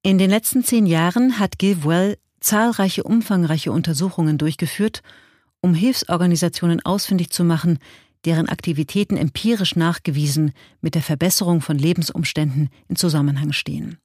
In 0.00 0.16
den 0.16 0.30
letzten 0.30 0.64
zehn 0.64 0.86
Jahren 0.86 1.38
hat 1.38 1.58
GiveWell 1.58 2.16
zahlreiche 2.40 3.02
umfangreiche 3.02 3.72
Untersuchungen 3.72 4.38
durchgeführt, 4.38 5.02
um 5.60 5.74
Hilfsorganisationen 5.74 6.84
ausfindig 6.84 7.30
zu 7.30 7.44
machen, 7.44 7.78
deren 8.24 8.48
Aktivitäten 8.48 9.16
empirisch 9.16 9.76
nachgewiesen 9.76 10.52
mit 10.80 10.94
der 10.94 11.02
Verbesserung 11.02 11.60
von 11.60 11.78
Lebensumständen 11.78 12.68
in 12.88 12.96
Zusammenhang 12.96 13.52
stehen. 13.52 13.98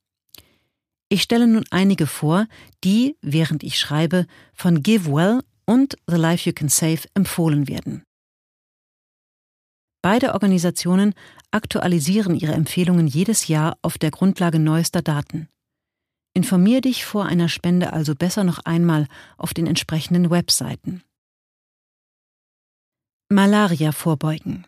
Ich 1.10 1.22
stelle 1.22 1.48
nun 1.48 1.63
einige 1.69 2.08
vor, 2.08 2.48
die, 2.84 3.15
während 3.22 3.63
ich 3.63 3.80
schreibe, 3.80 4.26
von 4.54 4.82
GiveWell 4.82 5.41
und 5.65 5.96
The 6.08 6.15
Life 6.15 6.50
You 6.50 6.54
Can 6.54 6.69
Save 6.69 7.02
empfohlen 7.13 7.67
werden. 7.67 8.04
Beide 10.02 10.34
Organisationen 10.34 11.13
aktualisieren 11.52 12.36
ihre 12.36 12.54
Empfehlungen 12.54 13.08
jedes 13.08 13.48
Jahr 13.48 13.78
auf 13.82 13.98
der 13.98 14.12
Grundlage 14.12 14.60
neuester 14.60 15.02
Daten. 15.02 15.48
Informier 16.34 16.82
dich 16.82 17.06
vor 17.06 17.26
einer 17.26 17.48
Spende 17.48 17.93
also 17.93 18.15
besser 18.15 18.43
noch 18.43 18.60
einmal 18.60 19.08
auf 19.38 19.54
den 19.54 19.67
entsprechenden 19.67 20.30
Webseiten. 20.32 21.04
Malaria 23.30 23.91
vorbeugen. 23.91 24.65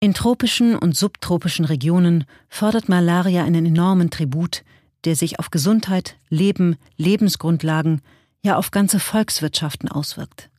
In 0.00 0.12
tropischen 0.12 0.76
und 0.76 0.94
subtropischen 0.94 1.64
Regionen 1.64 2.24
fordert 2.50 2.90
Malaria 2.90 3.44
einen 3.44 3.64
enormen 3.64 4.10
Tribut, 4.10 4.62
der 5.04 5.16
sich 5.16 5.38
auf 5.38 5.50
Gesundheit, 5.50 6.18
Leben, 6.28 6.76
Lebensgrundlagen, 6.98 8.02
ja 8.42 8.56
auf 8.58 8.70
ganze 8.70 9.00
Volkswirtschaften 9.00 9.88
auswirkt. 9.88 10.50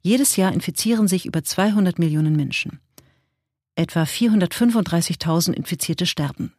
Jedes 0.00 0.34
Jahr 0.34 0.52
infizieren 0.52 1.06
sich 1.06 1.26
über 1.26 1.44
200 1.44 2.00
Millionen 2.00 2.34
Menschen. 2.34 2.80
Etwa 3.76 4.02
435.000 4.02 5.52
Infizierte 5.52 6.06
sterben. 6.06 6.55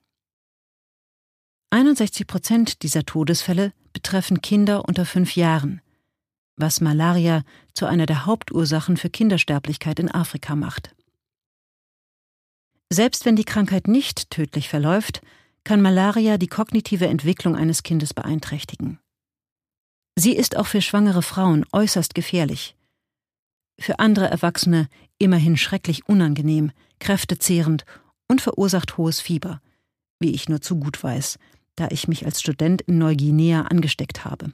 61 1.69 2.27
Prozent 2.27 2.83
dieser 2.83 3.03
Todesfälle 3.03 3.73
betreffen 3.91 4.41
Kinder 4.41 4.85
unter 4.87 5.05
fünf 5.05 5.35
Jahren, 5.35 5.81
was 6.55 6.79
Malaria 6.79 7.43
zu 7.73 7.85
einer 7.85 8.05
der 8.05 8.25
Hauptursachen 8.25 8.95
für 8.95 9.09
Kindersterblichkeit 9.09 9.99
in 9.99 10.09
Afrika 10.09 10.55
macht. 10.55 10.95
Selbst 12.89 13.25
wenn 13.25 13.35
die 13.35 13.43
Krankheit 13.43 13.87
nicht 13.87 14.29
tödlich 14.29 14.69
verläuft, 14.69 15.21
kann 15.65 15.81
Malaria 15.81 16.37
die 16.37 16.47
kognitive 16.47 17.07
Entwicklung 17.07 17.57
eines 17.57 17.83
Kindes 17.83 18.13
beeinträchtigen. 18.13 18.99
Sie 20.15 20.33
ist 20.33 20.55
auch 20.55 20.67
für 20.67 20.81
schwangere 20.81 21.21
Frauen 21.21 21.65
äußerst 21.73 22.15
gefährlich. 22.15 22.77
Für 23.77 23.99
andere 23.99 24.29
Erwachsene 24.29 24.87
immerhin 25.17 25.57
schrecklich 25.57 26.07
unangenehm, 26.07 26.71
kräftezehrend 26.99 27.85
und 28.29 28.41
verursacht 28.41 28.97
hohes 28.97 29.19
Fieber, 29.19 29.61
wie 30.19 30.31
ich 30.31 30.47
nur 30.47 30.61
zu 30.61 30.79
gut 30.79 31.03
weiß, 31.03 31.37
da 31.77 31.87
ich 31.91 32.09
mich 32.09 32.25
als 32.25 32.41
Student 32.41 32.81
in 32.81 32.97
Neuguinea 32.97 33.61
angesteckt 33.61 34.25
habe. 34.25 34.51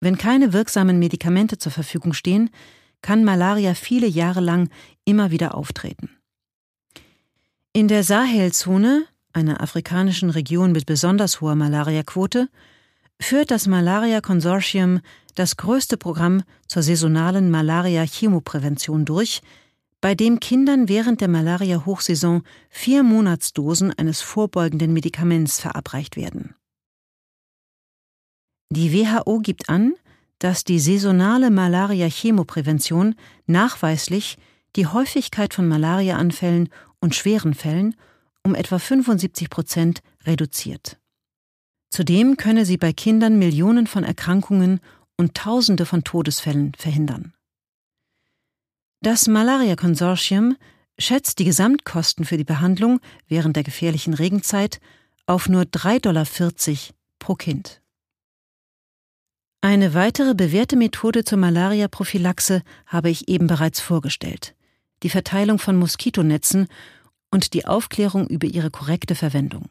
Wenn 0.00 0.18
keine 0.18 0.52
wirksamen 0.52 0.98
Medikamente 0.98 1.58
zur 1.58 1.70
Verfügung 1.70 2.12
stehen, 2.12 2.50
kann 3.02 3.24
Malaria 3.24 3.74
viele 3.74 4.08
Jahre 4.08 4.40
lang 4.40 4.70
immer 5.04 5.30
wieder 5.30 5.54
auftreten. 5.54 6.10
In 7.72 7.86
der 7.86 8.02
Sahelzone, 8.02 9.06
einer 9.32 9.60
afrikanischen 9.60 10.30
Region 10.30 10.72
mit 10.72 10.86
besonders 10.86 11.40
hoher 11.40 11.54
Malariaquote, 11.54 12.48
führt 13.20 13.50
das 13.50 13.66
Malaria 13.66 14.20
Consortium 14.20 15.00
das 15.34 15.56
größte 15.56 15.96
Programm 15.96 16.42
zur 16.66 16.82
saisonalen 16.82 17.50
Malaria-Chemoprävention 17.50 19.04
durch, 19.04 19.42
bei 20.00 20.14
dem 20.14 20.40
Kindern 20.40 20.88
während 20.88 21.20
der 21.20 21.28
Malaria-Hochsaison 21.28 22.42
vier 22.70 23.02
Monatsdosen 23.02 23.92
eines 23.98 24.20
vorbeugenden 24.20 24.92
Medikaments 24.92 25.60
verabreicht 25.60 26.16
werden. 26.16 26.54
Die 28.70 28.92
WHO 28.92 29.40
gibt 29.40 29.68
an, 29.68 29.94
dass 30.38 30.62
die 30.62 30.78
saisonale 30.78 31.50
Malaria-Chemoprävention 31.50 33.16
nachweislich 33.46 34.36
die 34.76 34.86
Häufigkeit 34.86 35.54
von 35.54 35.66
Malariaanfällen 35.66 36.68
und 37.00 37.14
schweren 37.14 37.54
Fällen 37.54 37.96
um 38.44 38.54
etwa 38.54 38.78
75 38.78 39.50
Prozent 39.50 40.02
reduziert. 40.24 40.98
Zudem 41.90 42.36
könne 42.36 42.66
sie 42.66 42.76
bei 42.76 42.92
Kindern 42.92 43.38
Millionen 43.38 43.86
von 43.86 44.04
Erkrankungen 44.04 44.80
und 45.16 45.34
Tausende 45.34 45.86
von 45.86 46.04
Todesfällen 46.04 46.72
verhindern. 46.74 47.32
Das 49.00 49.28
Malaria-Konsortium 49.28 50.56
schätzt 50.98 51.38
die 51.38 51.44
Gesamtkosten 51.44 52.24
für 52.24 52.36
die 52.36 52.44
Behandlung 52.44 53.00
während 53.28 53.54
der 53.54 53.62
gefährlichen 53.62 54.12
Regenzeit 54.12 54.80
auf 55.26 55.48
nur 55.48 55.62
3,40 55.62 56.00
Dollar 56.00 56.26
pro 57.20 57.34
Kind. 57.36 57.80
Eine 59.60 59.94
weitere 59.94 60.34
bewährte 60.34 60.76
Methode 60.76 61.24
zur 61.24 61.38
Malaria-Prophylaxe 61.38 62.62
habe 62.86 63.10
ich 63.10 63.28
eben 63.28 63.46
bereits 63.46 63.80
vorgestellt. 63.80 64.54
Die 65.02 65.10
Verteilung 65.10 65.58
von 65.58 65.76
Moskitonetzen 65.76 66.66
und 67.30 67.54
die 67.54 67.66
Aufklärung 67.66 68.26
über 68.26 68.46
ihre 68.46 68.70
korrekte 68.70 69.14
Verwendung. 69.14 69.66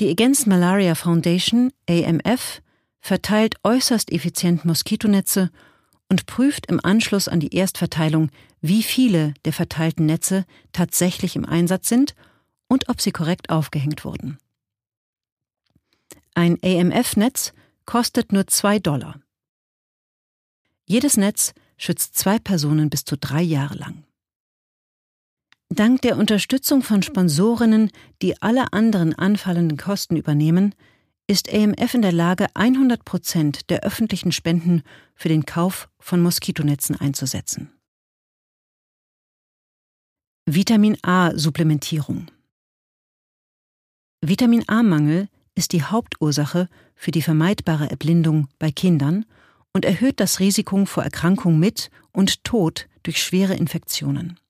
Die 0.00 0.10
Against 0.10 0.46
Malaria 0.46 0.94
Foundation, 0.94 1.72
AMF, 1.88 2.60
verteilt 3.00 3.56
äußerst 3.62 4.12
effizient 4.12 4.64
Moskitonetze 4.64 5.50
und 6.08 6.26
prüft 6.26 6.66
im 6.66 6.80
Anschluss 6.82 7.28
an 7.28 7.40
die 7.40 7.54
Erstverteilung, 7.54 8.30
wie 8.60 8.82
viele 8.82 9.34
der 9.44 9.52
verteilten 9.52 10.06
Netze 10.06 10.44
tatsächlich 10.72 11.36
im 11.36 11.44
Einsatz 11.44 11.88
sind 11.88 12.14
und 12.66 12.88
ob 12.88 13.00
sie 13.00 13.12
korrekt 13.12 13.50
aufgehängt 13.50 14.04
wurden. 14.04 14.38
Ein 16.34 16.58
AMF-Netz 16.62 17.52
kostet 17.84 18.32
nur 18.32 18.46
zwei 18.46 18.78
Dollar. 18.78 19.20
Jedes 20.86 21.16
Netz 21.16 21.52
schützt 21.76 22.16
zwei 22.16 22.38
Personen 22.38 22.90
bis 22.90 23.04
zu 23.04 23.16
drei 23.16 23.42
Jahre 23.42 23.74
lang. 23.74 24.04
Dank 25.68 26.00
der 26.02 26.16
Unterstützung 26.16 26.82
von 26.82 27.02
Sponsorinnen, 27.02 27.90
die 28.22 28.40
alle 28.40 28.72
anderen 28.72 29.14
anfallenden 29.14 29.76
Kosten 29.76 30.16
übernehmen, 30.16 30.74
ist 31.28 31.52
AMF 31.52 31.94
in 31.94 32.02
der 32.02 32.12
Lage, 32.12 32.46
100 32.54 33.04
Prozent 33.04 33.70
der 33.70 33.80
öffentlichen 33.80 34.32
Spenden 34.32 34.82
für 35.14 35.28
den 35.28 35.44
Kauf 35.44 35.88
von 36.00 36.22
Moskitonetzen 36.22 36.96
einzusetzen. 36.96 37.70
Vitamin 40.46 40.96
A-Supplementierung 41.02 42.30
Vitamin 44.22 44.64
A-Mangel 44.66 45.28
ist 45.54 45.72
die 45.72 45.82
Hauptursache 45.82 46.68
für 46.94 47.10
die 47.10 47.22
vermeidbare 47.22 47.90
Erblindung 47.90 48.48
bei 48.58 48.70
Kindern 48.70 49.26
und 49.74 49.84
erhöht 49.84 50.20
das 50.20 50.40
Risiko 50.40 50.86
vor 50.86 51.04
Erkrankung 51.04 51.58
mit 51.58 51.90
und 52.12 52.42
Tod 52.44 52.88
durch 53.02 53.22
schwere 53.22 53.54
Infektionen. 53.54 54.40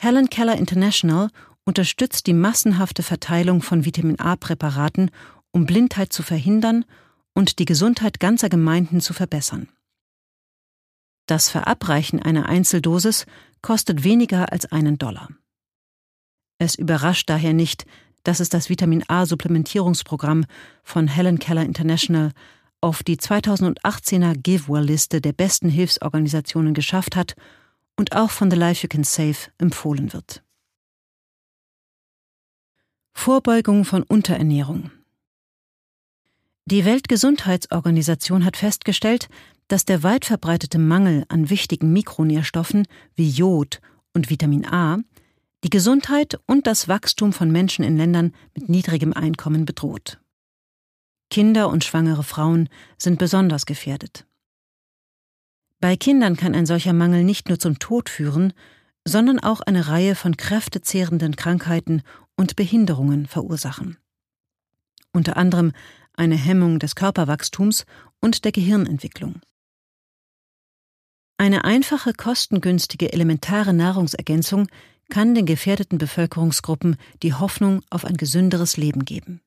Helen 0.00 0.30
Keller 0.30 0.56
International 0.56 1.28
unterstützt 1.64 2.26
die 2.26 2.32
massenhafte 2.32 3.02
Verteilung 3.02 3.62
von 3.62 3.84
Vitamin 3.84 4.18
A-Präparaten, 4.18 5.10
um 5.50 5.66
Blindheit 5.66 6.12
zu 6.12 6.22
verhindern 6.22 6.84
und 7.32 7.58
die 7.58 7.64
Gesundheit 7.64 8.20
ganzer 8.20 8.48
Gemeinden 8.48 9.00
zu 9.00 9.12
verbessern. 9.14 9.68
Das 11.26 11.48
Verabreichen 11.48 12.20
einer 12.20 12.46
Einzeldosis 12.46 13.24
kostet 13.62 14.04
weniger 14.04 14.52
als 14.52 14.70
einen 14.70 14.98
Dollar. 14.98 15.30
Es 16.58 16.74
überrascht 16.74 17.30
daher 17.30 17.54
nicht, 17.54 17.86
dass 18.24 18.40
es 18.40 18.48
das 18.50 18.68
Vitamin 18.68 19.04
A-Supplementierungsprogramm 19.08 20.44
von 20.82 21.08
Helen 21.08 21.38
Keller 21.38 21.62
International 21.62 22.32
auf 22.80 23.02
die 23.02 23.16
2018er 23.16 24.34
GiveWell-Liste 24.36 25.22
der 25.22 25.32
besten 25.32 25.70
Hilfsorganisationen 25.70 26.74
geschafft 26.74 27.16
hat 27.16 27.34
und 27.96 28.14
auch 28.14 28.30
von 28.30 28.50
The 28.50 28.56
Life 28.56 28.82
You 28.82 28.88
Can 28.88 29.04
Save 29.04 29.36
empfohlen 29.58 30.12
wird. 30.12 30.43
Vorbeugung 33.14 33.86
von 33.86 34.02
Unterernährung 34.02 34.90
Die 36.66 36.84
Weltgesundheitsorganisation 36.84 38.44
hat 38.44 38.58
festgestellt, 38.58 39.28
dass 39.68 39.86
der 39.86 40.02
weit 40.02 40.26
verbreitete 40.26 40.78
Mangel 40.78 41.24
an 41.28 41.48
wichtigen 41.48 41.90
Mikronährstoffen 41.94 42.86
wie 43.14 43.30
Jod 43.30 43.80
und 44.12 44.28
Vitamin 44.28 44.66
A 44.66 44.98
die 45.62 45.70
Gesundheit 45.70 46.38
und 46.46 46.66
das 46.66 46.88
Wachstum 46.88 47.32
von 47.32 47.50
Menschen 47.50 47.82
in 47.82 47.96
Ländern 47.96 48.34
mit 48.54 48.68
niedrigem 48.68 49.14
Einkommen 49.14 49.64
bedroht. 49.64 50.20
Kinder 51.30 51.70
und 51.70 51.82
schwangere 51.82 52.24
Frauen 52.24 52.68
sind 52.98 53.18
besonders 53.18 53.64
gefährdet. 53.64 54.26
Bei 55.80 55.96
Kindern 55.96 56.36
kann 56.36 56.54
ein 56.54 56.66
solcher 56.66 56.92
Mangel 56.92 57.24
nicht 57.24 57.48
nur 57.48 57.58
zum 57.58 57.78
Tod 57.78 58.10
führen, 58.10 58.52
sondern 59.06 59.38
auch 59.38 59.60
eine 59.60 59.88
Reihe 59.88 60.14
von 60.14 60.36
kräftezehrenden 60.36 61.36
Krankheiten 61.36 62.02
und 62.36 62.56
Behinderungen 62.56 63.26
verursachen. 63.26 63.98
Unter 65.12 65.36
anderem 65.36 65.72
eine 66.14 66.36
Hemmung 66.36 66.78
des 66.78 66.94
Körperwachstums 66.94 67.86
und 68.20 68.44
der 68.44 68.52
Gehirnentwicklung. 68.52 69.40
Eine 71.36 71.64
einfache, 71.64 72.12
kostengünstige, 72.12 73.12
elementare 73.12 73.72
Nahrungsergänzung 73.72 74.68
kann 75.10 75.34
den 75.34 75.46
gefährdeten 75.46 75.98
Bevölkerungsgruppen 75.98 76.96
die 77.22 77.34
Hoffnung 77.34 77.82
auf 77.90 78.04
ein 78.04 78.16
gesünderes 78.16 78.76
Leben 78.76 79.04
geben. 79.04 79.40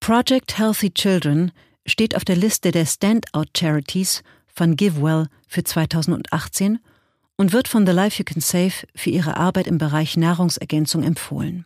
Project 0.00 0.58
Healthy 0.58 0.92
Children 0.92 1.52
steht 1.86 2.16
auf 2.16 2.24
der 2.24 2.36
Liste 2.36 2.70
der 2.70 2.86
Standout 2.86 3.50
Charities 3.56 4.22
von 4.46 4.76
GiveWell 4.76 5.28
für 5.46 5.64
2018 5.64 6.78
und 7.38 7.52
wird 7.52 7.68
von 7.68 7.86
The 7.86 7.92
Life 7.92 8.18
You 8.18 8.24
Can 8.24 8.42
Save 8.42 8.86
für 8.94 9.10
ihre 9.10 9.36
Arbeit 9.36 9.66
im 9.66 9.78
Bereich 9.78 10.16
Nahrungsergänzung 10.16 11.02
empfohlen. 11.02 11.64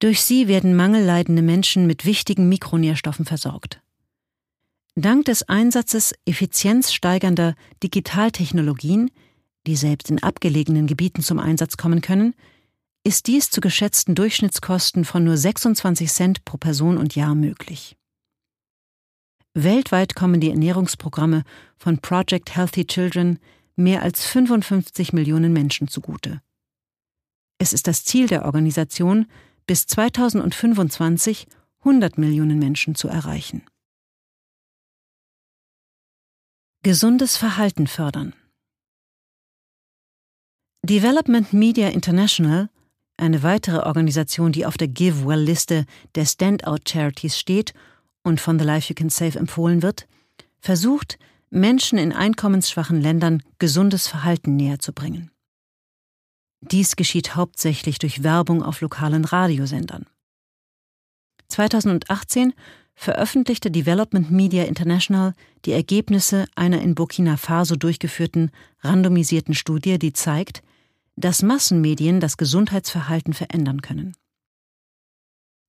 Durch 0.00 0.22
sie 0.22 0.48
werden 0.48 0.76
mangelleidende 0.76 1.42
Menschen 1.42 1.86
mit 1.86 2.04
wichtigen 2.04 2.48
Mikronährstoffen 2.48 3.24
versorgt. 3.24 3.80
Dank 4.96 5.26
des 5.26 5.48
Einsatzes 5.48 6.14
effizienzsteigernder 6.26 7.54
Digitaltechnologien, 7.82 9.10
die 9.66 9.76
selbst 9.76 10.10
in 10.10 10.22
abgelegenen 10.22 10.86
Gebieten 10.86 11.22
zum 11.22 11.38
Einsatz 11.38 11.76
kommen 11.76 12.00
können, 12.00 12.34
ist 13.04 13.28
dies 13.28 13.50
zu 13.50 13.60
geschätzten 13.60 14.14
Durchschnittskosten 14.14 15.04
von 15.04 15.24
nur 15.24 15.36
26 15.36 16.10
Cent 16.10 16.44
pro 16.44 16.56
Person 16.56 16.98
und 16.98 17.14
Jahr 17.14 17.34
möglich. 17.34 17.96
Weltweit 19.54 20.14
kommen 20.14 20.40
die 20.40 20.50
Ernährungsprogramme 20.50 21.44
von 21.76 21.98
Project 21.98 22.56
Healthy 22.56 22.86
Children 22.86 23.38
mehr 23.80 24.02
als 24.02 24.24
55 24.26 25.12
Millionen 25.12 25.52
Menschen 25.52 25.88
zugute. 25.88 26.40
Es 27.58 27.72
ist 27.72 27.86
das 27.86 28.04
Ziel 28.04 28.26
der 28.26 28.44
Organisation, 28.44 29.26
bis 29.66 29.86
2025 29.86 31.46
100 31.80 32.18
Millionen 32.18 32.58
Menschen 32.58 32.94
zu 32.94 33.08
erreichen. 33.08 33.62
Gesundes 36.82 37.36
Verhalten 37.36 37.86
fördern. 37.86 38.34
Development 40.82 41.52
Media 41.52 41.88
International, 41.88 42.70
eine 43.18 43.42
weitere 43.42 43.80
Organisation, 43.80 44.50
die 44.52 44.64
auf 44.64 44.78
der 44.78 44.88
GiveWell-Liste 44.88 45.84
der 46.14 46.24
Standout 46.24 46.88
Charities 46.88 47.38
steht 47.38 47.74
und 48.22 48.40
von 48.40 48.58
The 48.58 48.64
Life 48.64 48.88
You 48.88 48.94
Can 48.94 49.10
Save 49.10 49.38
empfohlen 49.38 49.82
wird, 49.82 50.08
versucht, 50.58 51.18
Menschen 51.50 51.98
in 51.98 52.12
einkommensschwachen 52.12 53.00
Ländern 53.00 53.42
gesundes 53.58 54.06
Verhalten 54.06 54.56
näher 54.56 54.78
zu 54.78 54.92
bringen. 54.92 55.30
Dies 56.60 56.96
geschieht 56.96 57.34
hauptsächlich 57.34 57.98
durch 57.98 58.22
Werbung 58.22 58.62
auf 58.62 58.80
lokalen 58.80 59.24
Radiosendern. 59.24 60.06
2018 61.48 62.54
veröffentlichte 62.94 63.70
Development 63.70 64.30
Media 64.30 64.64
International 64.64 65.34
die 65.64 65.72
Ergebnisse 65.72 66.46
einer 66.54 66.80
in 66.82 66.94
Burkina 66.94 67.36
Faso 67.36 67.76
durchgeführten 67.76 68.50
randomisierten 68.80 69.54
Studie, 69.54 69.98
die 69.98 70.12
zeigt, 70.12 70.62
dass 71.16 71.42
Massenmedien 71.42 72.20
das 72.20 72.36
Gesundheitsverhalten 72.36 73.32
verändern 73.32 73.82
können. 73.82 74.16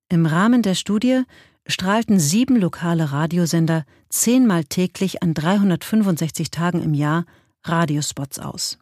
Im 0.09 0.25
Rahmen 0.25 0.61
der 0.61 0.75
Studie 0.75 1.23
strahlten 1.67 2.19
sieben 2.19 2.59
lokale 2.59 3.11
Radiosender 3.11 3.85
zehnmal 4.09 4.63
täglich 4.65 5.23
an 5.23 5.33
365 5.33 6.51
Tagen 6.51 6.81
im 6.81 6.93
Jahr 6.93 7.25
Radiospots 7.63 8.39
aus. 8.39 8.79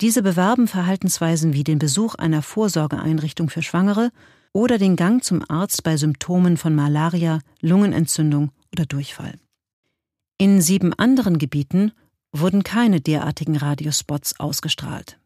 Diese 0.00 0.22
bewerben 0.22 0.68
Verhaltensweisen 0.68 1.52
wie 1.52 1.64
den 1.64 1.78
Besuch 1.78 2.16
einer 2.16 2.42
Vorsorgeeinrichtung 2.42 3.50
für 3.50 3.62
Schwangere 3.62 4.10
oder 4.52 4.76
den 4.76 4.96
Gang 4.96 5.22
zum 5.22 5.48
Arzt 5.48 5.82
bei 5.84 5.96
Symptomen 5.96 6.56
von 6.56 6.74
Malaria, 6.74 7.38
Lungenentzündung 7.60 8.50
oder 8.72 8.84
Durchfall. 8.84 9.38
In 10.38 10.60
sieben 10.60 10.92
anderen 10.92 11.38
Gebieten 11.38 11.92
wurden 12.32 12.64
keine 12.64 13.00
derartigen 13.00 13.56
Radiospots 13.56 14.40
ausgestrahlt. 14.40 15.18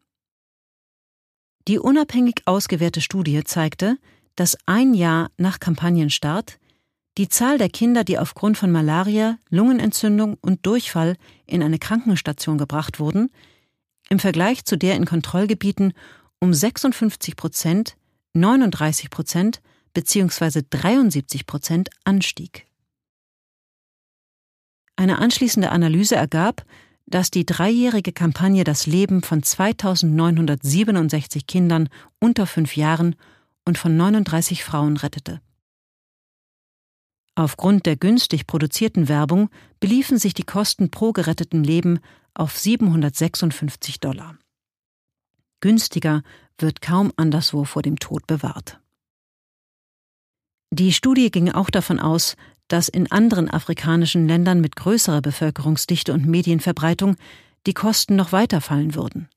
Die 1.67 1.79
unabhängig 1.79 2.43
ausgewertete 2.45 3.01
Studie 3.01 3.43
zeigte, 3.43 3.97
dass 4.37 4.57
ein 4.65 4.93
Jahr 4.93 5.29
nach 5.35 5.59
Kampagnenstart 5.59 6.59
die 7.17 7.27
Zahl 7.27 7.57
der 7.57 7.69
Kinder, 7.69 8.05
die 8.05 8.19
aufgrund 8.19 8.57
von 8.57 8.71
Malaria, 8.71 9.39
Lungenentzündung 9.49 10.37
und 10.39 10.65
Durchfall 10.65 11.17
in 11.47 11.63
eine 11.63 11.79
Krankenstation 11.79 12.59
gebracht 12.59 12.99
wurden, 12.99 13.31
im 14.09 14.19
Vergleich 14.19 14.63
zu 14.63 14.77
der 14.77 14.95
in 14.95 15.05
Kontrollgebieten 15.05 15.93
um 16.39 16.53
56 16.53 17.35
Prozent, 17.35 17.97
39 18.33 19.09
Prozent 19.09 19.61
bzw. 19.93 20.61
73 20.69 21.47
Prozent 21.47 21.89
anstieg. 22.03 22.67
Eine 24.95 25.17
anschließende 25.17 25.71
Analyse 25.71 26.15
ergab, 26.15 26.63
dass 27.07 27.31
die 27.31 27.45
dreijährige 27.45 28.11
Kampagne 28.11 28.63
das 28.63 28.85
Leben 28.85 29.23
von 29.23 29.41
2967 29.41 31.47
Kindern 31.47 31.89
unter 32.19 32.45
fünf 32.45 32.75
Jahren 32.75 33.15
und 33.67 33.77
von 33.77 33.97
39 33.97 34.63
Frauen 34.63 34.95
rettete. 34.95 35.41
Aufgrund 37.35 37.85
der 37.85 37.97
günstig 37.97 38.47
produzierten 38.47 39.09
Werbung 39.09 39.49
beliefen 39.79 40.17
sich 40.17 40.33
die 40.33 40.45
Kosten 40.45 40.89
pro 40.89 41.11
geretteten 41.11 41.63
Leben 41.63 41.99
auf 42.33 42.57
756 42.57 43.99
Dollar. 43.99 44.37
Günstiger 45.59 46.23
wird 46.57 46.81
kaum 46.81 47.11
anderswo 47.17 47.65
vor 47.65 47.81
dem 47.81 47.99
Tod 47.99 48.25
bewahrt. 48.25 48.79
Die 50.71 50.93
Studie 50.93 51.29
ging 51.29 51.51
auch 51.51 51.69
davon 51.69 51.99
aus, 51.99 52.35
dass 52.69 52.89
in 52.89 53.11
anderen 53.11 53.49
afrikanischen 53.49 54.27
Ländern 54.27 54.61
mit 54.61 54.75
größerer 54.75 55.21
Bevölkerungsdichte 55.21 56.13
und 56.13 56.25
Medienverbreitung 56.25 57.17
die 57.65 57.73
Kosten 57.73 58.15
noch 58.15 58.31
weiter 58.31 58.61
fallen 58.61 58.95
würden. 58.95 59.29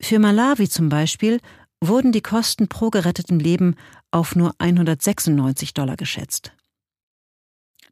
Für 0.00 0.18
Malawi 0.18 0.68
zum 0.68 0.88
Beispiel 0.88 1.40
wurden 1.80 2.12
die 2.12 2.22
Kosten 2.22 2.68
pro 2.68 2.90
gerettetem 2.90 3.38
Leben 3.38 3.76
auf 4.10 4.34
nur 4.34 4.54
196 4.58 5.74
Dollar 5.74 5.96
geschätzt. 5.96 6.52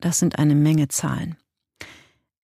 Das 0.00 0.18
sind 0.18 0.38
eine 0.38 0.54
Menge 0.54 0.88
Zahlen. 0.88 1.36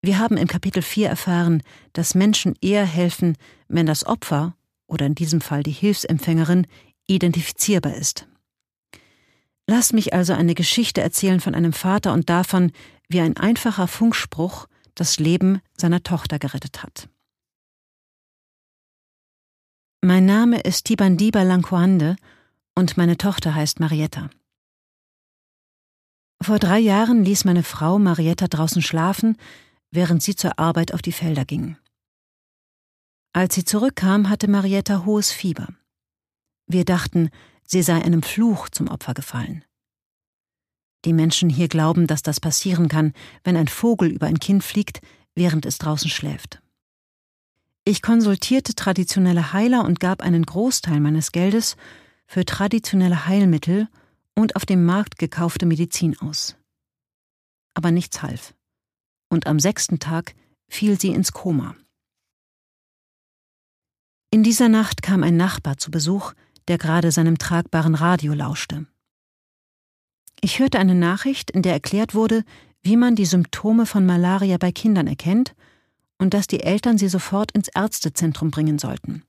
Wir 0.02 0.18
haben 0.18 0.38
im 0.38 0.48
Kapitel 0.48 0.82
4 0.82 1.08
erfahren, 1.08 1.62
dass 1.92 2.14
Menschen 2.14 2.56
eher 2.62 2.86
helfen, 2.86 3.36
wenn 3.68 3.84
das 3.84 4.06
Opfer, 4.06 4.56
oder 4.86 5.04
in 5.04 5.14
diesem 5.14 5.42
Fall 5.42 5.62
die 5.62 5.72
Hilfsempfängerin, 5.72 6.66
identifizierbar 7.06 7.94
ist. 7.94 8.26
Lass 9.66 9.92
mich 9.92 10.14
also 10.14 10.32
eine 10.32 10.54
Geschichte 10.54 11.02
erzählen 11.02 11.40
von 11.40 11.54
einem 11.54 11.74
Vater 11.74 12.14
und 12.14 12.30
davon, 12.30 12.72
wie 13.08 13.20
ein 13.20 13.36
einfacher 13.36 13.88
Funkspruch 13.88 14.66
das 14.94 15.18
Leben 15.18 15.60
seiner 15.76 16.02
Tochter 16.02 16.38
gerettet 16.38 16.82
hat. 16.82 17.09
Mein 20.02 20.24
Name 20.24 20.60
ist 20.60 20.86
Tibandiba 20.86 21.42
Lankoande 21.42 22.16
und 22.74 22.96
meine 22.96 23.18
Tochter 23.18 23.54
heißt 23.54 23.80
Marietta. 23.80 24.30
Vor 26.42 26.58
drei 26.58 26.78
Jahren 26.78 27.22
ließ 27.22 27.44
meine 27.44 27.62
Frau 27.62 27.98
Marietta 27.98 28.48
draußen 28.48 28.80
schlafen, 28.80 29.36
während 29.90 30.22
sie 30.22 30.34
zur 30.34 30.58
Arbeit 30.58 30.94
auf 30.94 31.02
die 31.02 31.12
Felder 31.12 31.44
ging. 31.44 31.76
Als 33.34 33.54
sie 33.54 33.64
zurückkam, 33.64 34.30
hatte 34.30 34.48
Marietta 34.48 35.04
hohes 35.04 35.32
Fieber. 35.32 35.68
Wir 36.66 36.86
dachten, 36.86 37.28
sie 37.62 37.82
sei 37.82 38.00
einem 38.02 38.22
Fluch 38.22 38.70
zum 38.70 38.88
Opfer 38.88 39.12
gefallen. 39.12 39.66
Die 41.04 41.12
Menschen 41.12 41.50
hier 41.50 41.68
glauben, 41.68 42.06
dass 42.06 42.22
das 42.22 42.40
passieren 42.40 42.88
kann, 42.88 43.12
wenn 43.44 43.56
ein 43.56 43.68
Vogel 43.68 44.10
über 44.10 44.28
ein 44.28 44.38
Kind 44.38 44.64
fliegt, 44.64 45.02
während 45.34 45.66
es 45.66 45.76
draußen 45.76 46.08
schläft. 46.08 46.62
Ich 47.84 48.02
konsultierte 48.02 48.74
traditionelle 48.74 49.52
Heiler 49.52 49.84
und 49.84 50.00
gab 50.00 50.22
einen 50.22 50.44
Großteil 50.44 51.00
meines 51.00 51.32
Geldes 51.32 51.76
für 52.26 52.44
traditionelle 52.44 53.26
Heilmittel 53.26 53.88
und 54.34 54.56
auf 54.56 54.66
dem 54.66 54.84
Markt 54.84 55.18
gekaufte 55.18 55.66
Medizin 55.66 56.18
aus. 56.18 56.56
Aber 57.74 57.90
nichts 57.90 58.22
half. 58.22 58.54
Und 59.28 59.46
am 59.46 59.58
sechsten 59.58 59.98
Tag 59.98 60.34
fiel 60.68 61.00
sie 61.00 61.08
ins 61.08 61.32
Koma. 61.32 61.74
In 64.30 64.42
dieser 64.42 64.68
Nacht 64.68 65.02
kam 65.02 65.22
ein 65.22 65.36
Nachbar 65.36 65.78
zu 65.78 65.90
Besuch, 65.90 66.34
der 66.68 66.78
gerade 66.78 67.10
seinem 67.10 67.38
tragbaren 67.38 67.94
Radio 67.94 68.34
lauschte. 68.34 68.86
Ich 70.40 70.58
hörte 70.58 70.78
eine 70.78 70.94
Nachricht, 70.94 71.50
in 71.50 71.62
der 71.62 71.72
erklärt 71.72 72.14
wurde, 72.14 72.44
wie 72.82 72.96
man 72.96 73.16
die 73.16 73.26
Symptome 73.26 73.86
von 73.86 74.06
Malaria 74.06 74.56
bei 74.58 74.70
Kindern 74.70 75.06
erkennt 75.06 75.54
und 76.20 76.34
dass 76.34 76.46
die 76.46 76.60
Eltern 76.60 76.98
sie 76.98 77.08
sofort 77.08 77.50
ins 77.52 77.68
Ärztezentrum 77.68 78.50
bringen 78.50 78.78
sollten. 78.78 79.24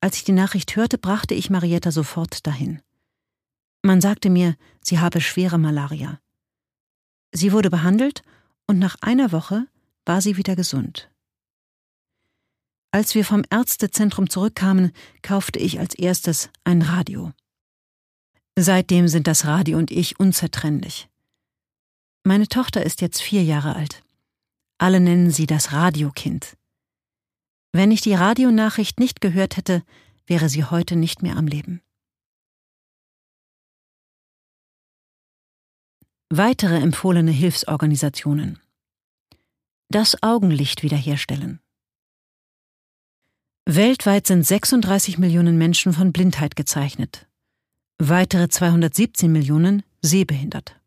Als 0.00 0.16
ich 0.16 0.24
die 0.24 0.32
Nachricht 0.32 0.74
hörte, 0.74 0.98
brachte 0.98 1.34
ich 1.34 1.50
Marietta 1.50 1.92
sofort 1.92 2.46
dahin. 2.46 2.82
Man 3.82 4.00
sagte 4.00 4.28
mir, 4.28 4.56
sie 4.82 4.98
habe 4.98 5.20
schwere 5.20 5.56
Malaria. 5.56 6.20
Sie 7.32 7.52
wurde 7.52 7.70
behandelt 7.70 8.22
und 8.66 8.80
nach 8.80 8.96
einer 9.00 9.30
Woche 9.30 9.68
war 10.04 10.20
sie 10.20 10.36
wieder 10.36 10.56
gesund. 10.56 11.10
Als 12.90 13.14
wir 13.14 13.24
vom 13.24 13.44
Ärztezentrum 13.50 14.28
zurückkamen, 14.28 14.92
kaufte 15.22 15.60
ich 15.60 15.78
als 15.78 15.94
erstes 15.94 16.50
ein 16.64 16.82
Radio. 16.82 17.32
Seitdem 18.58 19.06
sind 19.06 19.28
das 19.28 19.44
Radio 19.44 19.78
und 19.78 19.92
ich 19.92 20.18
unzertrennlich. 20.18 21.08
Meine 22.24 22.48
Tochter 22.48 22.84
ist 22.84 23.00
jetzt 23.00 23.22
vier 23.22 23.44
Jahre 23.44 23.76
alt. 23.76 24.02
Alle 24.78 25.00
nennen 25.00 25.30
sie 25.30 25.46
das 25.46 25.72
Radiokind. 25.72 26.56
Wenn 27.72 27.90
ich 27.90 28.00
die 28.00 28.14
Radionachricht 28.14 29.00
nicht 29.00 29.20
gehört 29.20 29.56
hätte, 29.56 29.82
wäre 30.26 30.48
sie 30.48 30.64
heute 30.64 30.94
nicht 30.96 31.22
mehr 31.22 31.36
am 31.36 31.46
Leben. 31.46 31.82
Weitere 36.30 36.76
empfohlene 36.76 37.30
Hilfsorganisationen. 37.30 38.60
Das 39.88 40.22
Augenlicht 40.22 40.82
wiederherstellen. 40.82 41.60
Weltweit 43.64 44.26
sind 44.26 44.46
36 44.46 45.18
Millionen 45.18 45.58
Menschen 45.58 45.92
von 45.92 46.12
Blindheit 46.12 46.54
gezeichnet. 46.54 47.26
Weitere 47.98 48.48
217 48.48 49.32
Millionen 49.32 49.82
sehbehindert. 50.02 50.80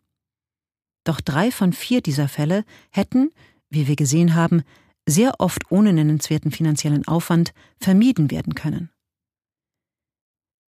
Doch 1.03 1.19
drei 1.21 1.51
von 1.51 1.73
vier 1.73 2.01
dieser 2.01 2.27
Fälle 2.27 2.63
hätten, 2.91 3.31
wie 3.72 3.88
wir 3.88 3.95
gesehen 3.95 4.36
haben, 4.36 4.61
sehr 5.07 5.39
oft 5.39 5.72
ohne 5.72 5.93
nennenswerten 5.93 6.51
finanziellen 6.51 7.07
Aufwand 7.07 7.53
vermieden 7.80 8.30
werden 8.30 8.53
können. 8.53 8.91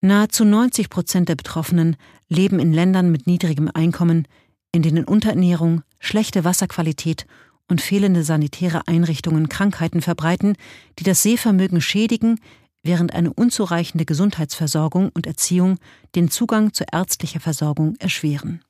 Nahezu 0.01 0.43
90 0.43 0.89
Prozent 0.89 1.29
der 1.29 1.35
Betroffenen 1.35 1.95
leben 2.27 2.59
in 2.59 2.73
Ländern 2.73 3.11
mit 3.11 3.27
niedrigem 3.27 3.69
Einkommen, 3.73 4.27
in 4.73 4.81
denen 4.81 5.05
Unterernährung, 5.05 5.83
schlechte 5.99 6.43
Wasserqualität 6.43 7.25
und 7.69 7.79
fehlende 7.79 8.23
sanitäre 8.23 8.87
Einrichtungen 8.87 9.47
Krankheiten 9.47 10.01
verbreiten, 10.01 10.57
die 10.99 11.03
das 11.03 11.21
Sehvermögen 11.21 11.79
schädigen, 11.79 12.39
während 12.83 13.13
eine 13.13 13.31
unzureichende 13.31 14.05
Gesundheitsversorgung 14.05 15.09
und 15.13 15.25
Erziehung 15.25 15.77
den 16.15 16.29
Zugang 16.29 16.73
zu 16.73 16.83
ärztlicher 16.91 17.39
Versorgung 17.39 17.95
erschweren. 17.99 18.61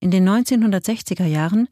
In 0.00 0.10
den 0.10 0.28
1960er 0.28 1.26
Jahren 1.26 1.68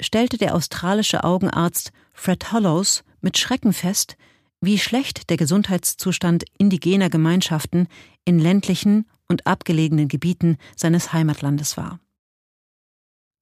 stellte 0.00 0.36
der 0.36 0.54
australische 0.54 1.24
Augenarzt 1.24 1.92
Fred 2.12 2.52
Hollows 2.52 3.04
mit 3.20 3.38
Schrecken 3.38 3.72
fest, 3.72 4.16
wie 4.60 4.78
schlecht 4.78 5.30
der 5.30 5.38
Gesundheitszustand 5.38 6.44
indigener 6.58 7.08
Gemeinschaften 7.08 7.88
in 8.26 8.38
ländlichen 8.38 9.06
und 9.28 9.46
abgelegenen 9.46 10.08
Gebieten 10.08 10.58
seines 10.76 11.12
Heimatlandes 11.14 11.78
war. 11.78 12.00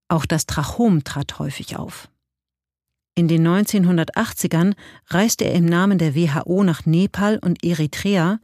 Auch 0.09 0.25
das 0.25 0.47
Trachom 0.47 1.03
trat 1.03 1.39
häufig 1.39 1.77
auf. 1.77 2.09
In 3.15 3.27
den 3.27 3.47
1980ern 3.47 4.75
reiste 5.09 5.45
er 5.45 5.55
im 5.55 5.67
Namen 5.67 5.99
der 5.99 6.15
WHO 6.15 6.63
nach 6.63 6.87
Nepal 6.87 7.39
und 7.39 7.65
Eritrea 7.65 8.39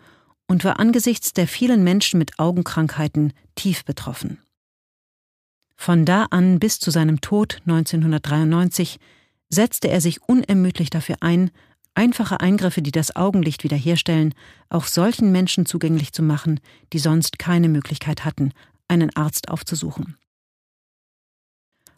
und 0.49 0.64
war 0.64 0.80
angesichts 0.80 1.32
der 1.32 1.47
vielen 1.47 1.84
Menschen 1.84 2.18
mit 2.18 2.38
Augenkrankheiten 2.40 3.32
tief 3.55 3.84
betroffen. 3.84 4.43
Von 5.76 6.04
da 6.04 6.26
an 6.30 6.58
bis 6.58 6.78
zu 6.78 6.90
seinem 6.90 7.20
Tod 7.20 7.60
1993 7.66 8.98
setzte 9.48 9.88
er 9.88 10.00
sich 10.00 10.22
unermüdlich 10.22 10.90
dafür 10.90 11.16
ein, 11.20 11.50
einfache 11.94 12.40
Eingriffe, 12.40 12.82
die 12.82 12.92
das 12.92 13.14
Augenlicht 13.14 13.64
wiederherstellen, 13.64 14.34
auch 14.68 14.86
solchen 14.86 15.32
Menschen 15.32 15.66
zugänglich 15.66 16.12
zu 16.12 16.22
machen, 16.22 16.60
die 16.92 16.98
sonst 16.98 17.38
keine 17.38 17.68
Möglichkeit 17.68 18.24
hatten, 18.24 18.52
einen 18.88 19.14
Arzt 19.16 19.48
aufzusuchen. 19.48 20.16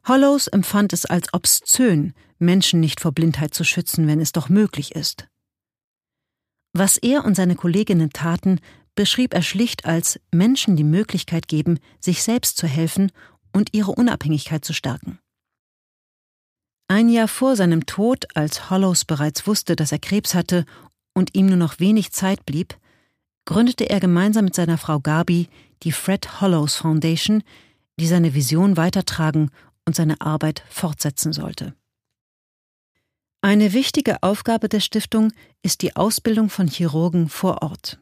Hollows 0.06 0.46
empfand 0.46 0.92
es 0.92 1.04
als 1.04 1.32
obszön, 1.34 2.14
Menschen 2.38 2.80
nicht 2.80 3.00
vor 3.00 3.12
Blindheit 3.12 3.54
zu 3.54 3.64
schützen, 3.64 4.06
wenn 4.06 4.20
es 4.20 4.32
doch 4.32 4.48
möglich 4.48 4.94
ist. 4.94 5.26
Was 6.72 6.96
er 6.96 7.24
und 7.24 7.34
seine 7.34 7.56
Kolleginnen 7.56 8.10
taten, 8.10 8.60
beschrieb 8.94 9.34
er 9.34 9.42
schlicht 9.42 9.84
als 9.84 10.20
Menschen 10.30 10.76
die 10.76 10.84
Möglichkeit 10.84 11.48
geben, 11.48 11.78
sich 12.00 12.22
selbst 12.22 12.56
zu 12.56 12.66
helfen 12.66 13.10
und 13.57 13.72
ihre 13.72 13.92
Unabhängigkeit 13.92 14.64
zu 14.64 14.74
stärken. 14.74 15.18
Ein 16.88 17.09
Jahr 17.09 17.26
vor 17.26 17.57
seinem 17.57 17.86
Tod, 17.86 18.26
als 18.36 18.68
Hollows 18.68 19.07
bereits 19.07 19.46
wusste, 19.46 19.76
dass 19.76 19.92
er 19.92 19.98
Krebs 19.98 20.34
hatte 20.34 20.66
und 21.14 21.34
ihm 21.34 21.46
nur 21.46 21.57
noch 21.57 21.80
wenig 21.80 22.12
Zeit 22.12 22.44
blieb, 22.44 22.76
gründete 23.46 23.88
er 23.88 23.98
gemeinsam 23.98 24.44
mit 24.44 24.54
seiner 24.54 24.76
Frau 24.76 25.00
Gabi 25.00 25.48
die 25.82 25.92
Fred 25.92 26.40
Hollows 26.42 26.76
Foundation, 26.76 27.42
die 27.98 28.07
seine 28.07 28.34
Vision 28.34 28.76
weitertragen 28.76 29.50
und 29.86 29.96
seine 29.96 30.20
Arbeit 30.20 30.62
fortsetzen 30.68 31.32
sollte. 31.32 31.74
Eine 33.40 33.72
wichtige 33.72 34.22
Aufgabe 34.22 34.68
der 34.68 34.80
Stiftung 34.80 35.32
ist 35.62 35.80
die 35.80 35.96
Ausbildung 35.96 36.50
von 36.50 36.68
Chirurgen 36.68 37.30
vor 37.30 37.62
Ort. 37.62 38.00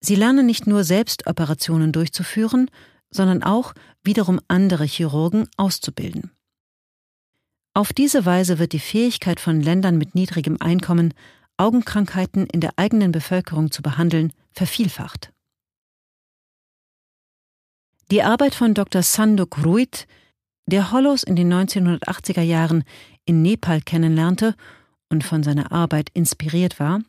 Sie 0.00 0.14
lernen 0.14 0.46
nicht 0.46 0.66
nur 0.66 0.84
selbst 0.84 1.26
Operationen 1.26 1.92
durchzuführen, 1.92 2.70
sondern 3.12 3.44
auch 3.44 3.74
wiederum 4.02 4.40
andere 4.48 4.84
Chirurgen 4.84 5.48
auszubilden. 5.56 6.32
Auf 7.74 7.92
diese 7.92 8.26
Weise 8.26 8.58
wird 8.58 8.72
die 8.72 8.80
Fähigkeit 8.80 9.40
von 9.40 9.60
Ländern 9.60 9.96
mit 9.96 10.14
niedrigem 10.14 10.56
Einkommen, 10.60 11.14
Augenkrankheiten 11.56 12.46
in 12.46 12.60
der 12.60 12.72
eigenen 12.76 13.12
Bevölkerung 13.12 13.70
zu 13.70 13.82
behandeln, 13.82 14.32
vervielfacht. 14.50 15.32
Die 18.10 18.22
Arbeit 18.22 18.54
von 18.54 18.74
Dr. 18.74 19.02
Sanduk 19.02 19.64
Ruit, 19.64 20.06
der 20.66 20.92
Hollows 20.92 21.22
in 21.22 21.36
den 21.36 21.52
1980er 21.52 22.42
Jahren 22.42 22.84
in 23.24 23.40
Nepal 23.40 23.80
kennenlernte 23.80 24.54
und 25.08 25.24
von 25.24 25.42
seiner 25.42 25.72
Arbeit 25.72 26.10
inspiriert 26.12 26.78
war, 26.78 27.00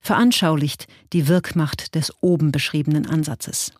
veranschaulicht 0.00 0.86
die 1.12 1.28
Wirkmacht 1.28 1.94
des 1.94 2.12
oben 2.20 2.52
beschriebenen 2.52 3.06
Ansatzes. 3.06 3.72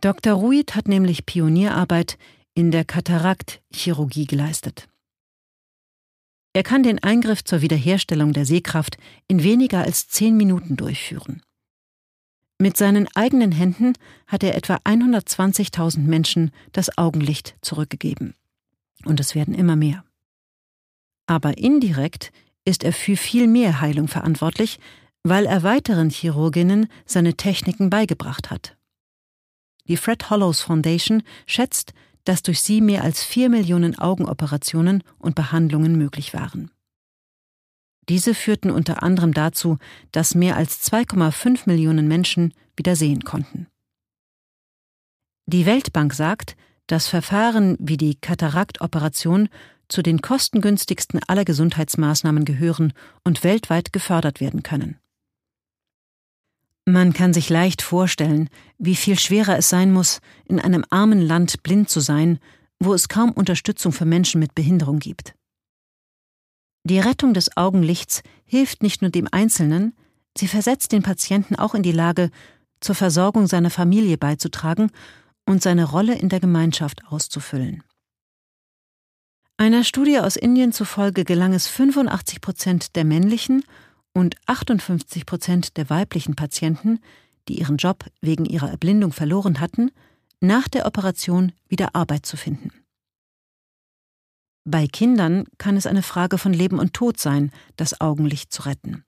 Dr. 0.00 0.34
Ruit 0.34 0.76
hat 0.76 0.86
nämlich 0.86 1.26
Pionierarbeit 1.26 2.18
in 2.54 2.70
der 2.70 2.84
Kataraktchirurgie 2.84 4.26
geleistet. 4.26 4.88
Er 6.52 6.62
kann 6.62 6.84
den 6.84 7.02
Eingriff 7.02 7.42
zur 7.42 7.62
Wiederherstellung 7.62 8.32
der 8.32 8.44
Sehkraft 8.44 8.96
in 9.26 9.42
weniger 9.42 9.80
als 9.80 10.08
zehn 10.08 10.36
Minuten 10.36 10.76
durchführen. 10.76 11.42
Mit 12.60 12.76
seinen 12.76 13.08
eigenen 13.14 13.52
Händen 13.52 13.94
hat 14.26 14.44
er 14.44 14.54
etwa 14.56 14.76
120.000 14.76 16.00
Menschen 16.00 16.52
das 16.72 16.96
Augenlicht 16.96 17.56
zurückgegeben. 17.60 18.34
Und 19.04 19.20
es 19.20 19.34
werden 19.34 19.54
immer 19.54 19.76
mehr. 19.76 20.04
Aber 21.26 21.58
indirekt 21.58 22.32
ist 22.64 22.84
er 22.84 22.92
für 22.92 23.16
viel 23.16 23.48
mehr 23.48 23.80
Heilung 23.80 24.08
verantwortlich, 24.08 24.78
weil 25.24 25.46
er 25.46 25.62
weiteren 25.64 26.10
Chirurginnen 26.10 26.88
seine 27.04 27.34
Techniken 27.34 27.90
beigebracht 27.90 28.50
hat. 28.50 28.77
Die 29.88 29.96
Fred 29.96 30.30
Hollows 30.30 30.60
Foundation 30.60 31.22
schätzt, 31.46 31.92
dass 32.24 32.42
durch 32.42 32.60
sie 32.60 32.80
mehr 32.80 33.02
als 33.02 33.24
vier 33.24 33.48
Millionen 33.48 33.98
Augenoperationen 33.98 35.02
und 35.18 35.34
Behandlungen 35.34 35.96
möglich 35.96 36.34
waren. 36.34 36.70
Diese 38.08 38.34
führten 38.34 38.70
unter 38.70 39.02
anderem 39.02 39.34
dazu, 39.34 39.78
dass 40.12 40.34
mehr 40.34 40.56
als 40.56 40.90
2,5 40.90 41.62
Millionen 41.66 42.08
Menschen 42.08 42.54
wieder 42.76 42.96
sehen 42.96 43.24
konnten. 43.24 43.66
Die 45.46 45.66
Weltbank 45.66 46.12
sagt, 46.14 46.56
dass 46.86 47.08
Verfahren 47.08 47.76
wie 47.80 47.96
die 47.96 48.14
Kataraktoperation 48.14 49.48
zu 49.88 50.02
den 50.02 50.20
kostengünstigsten 50.20 51.20
aller 51.26 51.44
Gesundheitsmaßnahmen 51.44 52.44
gehören 52.44 52.92
und 53.24 53.44
weltweit 53.44 53.92
gefördert 53.92 54.40
werden 54.40 54.62
können. 54.62 54.98
Man 56.88 57.12
kann 57.12 57.34
sich 57.34 57.50
leicht 57.50 57.82
vorstellen, 57.82 58.48
wie 58.78 58.96
viel 58.96 59.18
schwerer 59.18 59.58
es 59.58 59.68
sein 59.68 59.92
muss, 59.92 60.22
in 60.46 60.58
einem 60.58 60.86
armen 60.88 61.20
Land 61.20 61.62
blind 61.62 61.90
zu 61.90 62.00
sein, 62.00 62.38
wo 62.78 62.94
es 62.94 63.10
kaum 63.10 63.30
Unterstützung 63.32 63.92
für 63.92 64.06
Menschen 64.06 64.38
mit 64.38 64.54
Behinderung 64.54 64.98
gibt. 64.98 65.34
Die 66.84 66.98
Rettung 66.98 67.34
des 67.34 67.54
Augenlichts 67.58 68.22
hilft 68.46 68.82
nicht 68.82 69.02
nur 69.02 69.10
dem 69.10 69.28
Einzelnen, 69.30 69.94
sie 70.34 70.48
versetzt 70.48 70.92
den 70.92 71.02
Patienten 71.02 71.56
auch 71.56 71.74
in 71.74 71.82
die 71.82 71.92
Lage, 71.92 72.30
zur 72.80 72.94
Versorgung 72.94 73.46
seiner 73.46 73.70
Familie 73.70 74.16
beizutragen 74.16 74.90
und 75.44 75.62
seine 75.62 75.84
Rolle 75.84 76.14
in 76.14 76.30
der 76.30 76.40
Gemeinschaft 76.40 77.04
auszufüllen. 77.04 77.82
Einer 79.58 79.84
Studie 79.84 80.20
aus 80.20 80.36
Indien 80.36 80.72
zufolge 80.72 81.24
gelang 81.24 81.52
es 81.52 81.66
85 81.66 82.40
Prozent 82.40 82.96
der 82.96 83.04
männlichen 83.04 83.62
und 84.12 84.36
58 84.46 85.26
Prozent 85.26 85.76
der 85.76 85.90
weiblichen 85.90 86.34
Patienten, 86.34 87.00
die 87.48 87.58
ihren 87.58 87.76
Job 87.76 88.04
wegen 88.20 88.44
ihrer 88.44 88.70
Erblindung 88.70 89.12
verloren 89.12 89.60
hatten, 89.60 89.90
nach 90.40 90.68
der 90.68 90.86
Operation 90.86 91.52
wieder 91.68 91.94
Arbeit 91.94 92.26
zu 92.26 92.36
finden. 92.36 92.70
Bei 94.64 94.86
Kindern 94.86 95.44
kann 95.56 95.76
es 95.76 95.86
eine 95.86 96.02
Frage 96.02 96.36
von 96.36 96.52
Leben 96.52 96.78
und 96.78 96.92
Tod 96.92 97.18
sein, 97.18 97.50
das 97.76 98.00
Augenlicht 98.00 98.52
zu 98.52 98.62
retten. 98.62 99.04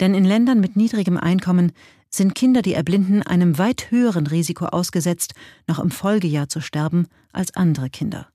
Denn 0.00 0.14
in 0.14 0.24
Ländern 0.24 0.60
mit 0.60 0.76
niedrigem 0.76 1.18
Einkommen 1.18 1.72
sind 2.08 2.34
Kinder, 2.34 2.62
die 2.62 2.72
erblinden, 2.72 3.22
einem 3.22 3.58
weit 3.58 3.90
höheren 3.90 4.26
Risiko 4.26 4.64
ausgesetzt, 4.64 5.34
noch 5.66 5.78
im 5.78 5.90
Folgejahr 5.90 6.48
zu 6.48 6.62
sterben, 6.62 7.06
als 7.32 7.54
andere 7.54 7.90
Kinder. 7.90 8.29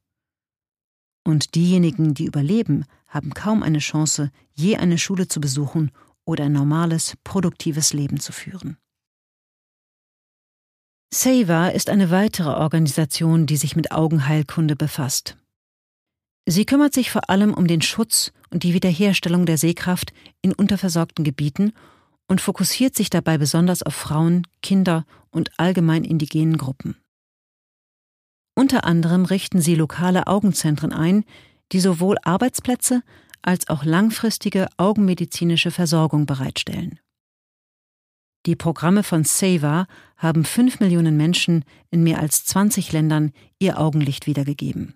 Und 1.25 1.55
diejenigen, 1.55 2.13
die 2.13 2.25
überleben, 2.25 2.85
haben 3.07 3.33
kaum 3.33 3.63
eine 3.63 3.79
Chance, 3.79 4.31
je 4.53 4.77
eine 4.77 4.97
Schule 4.97 5.27
zu 5.27 5.41
besuchen 5.41 5.91
oder 6.23 6.45
ein 6.45 6.53
normales, 6.53 7.17
produktives 7.23 7.93
Leben 7.93 8.19
zu 8.19 8.31
führen. 8.31 8.77
SAVA 11.13 11.69
ist 11.69 11.89
eine 11.89 12.11
weitere 12.11 12.49
Organisation, 12.49 13.45
die 13.45 13.57
sich 13.57 13.75
mit 13.75 13.91
Augenheilkunde 13.91 14.75
befasst. 14.75 15.37
Sie 16.45 16.65
kümmert 16.65 16.93
sich 16.93 17.09
vor 17.09 17.29
allem 17.29 17.53
um 17.53 17.67
den 17.67 17.81
Schutz 17.81 18.31
und 18.51 18.63
die 18.63 18.73
Wiederherstellung 18.73 19.45
der 19.45 19.57
Sehkraft 19.57 20.13
in 20.41 20.53
unterversorgten 20.53 21.23
Gebieten 21.23 21.73
und 22.27 22.41
fokussiert 22.41 22.95
sich 22.95 23.09
dabei 23.09 23.37
besonders 23.37 23.81
auf 23.81 23.95
Frauen, 23.95 24.45
Kinder 24.61 25.05
und 25.31 25.57
allgemein 25.57 26.03
indigenen 26.03 26.57
Gruppen. 26.57 26.97
Unter 28.65 28.83
anderem 28.83 29.25
richten 29.25 29.61
sie 29.61 29.75
lokale 29.75 30.25
Augenzentren 30.25 30.91
ein, 30.91 31.23
die 31.71 31.79
sowohl 31.79 32.17
Arbeitsplätze 32.23 33.03
als 33.43 33.69
auch 33.69 33.85
langfristige 33.85 34.69
augenmedizinische 34.77 35.69
Versorgung 35.69 36.25
bereitstellen. 36.25 36.99
Die 38.47 38.55
Programme 38.55 39.03
von 39.03 39.23
SAVA 39.23 39.85
haben 40.17 40.45
fünf 40.45 40.79
Millionen 40.79 41.15
Menschen 41.15 41.63
in 41.91 42.01
mehr 42.01 42.19
als 42.19 42.43
20 42.45 42.91
Ländern 42.91 43.33
ihr 43.59 43.79
Augenlicht 43.79 44.25
wiedergegeben. 44.25 44.95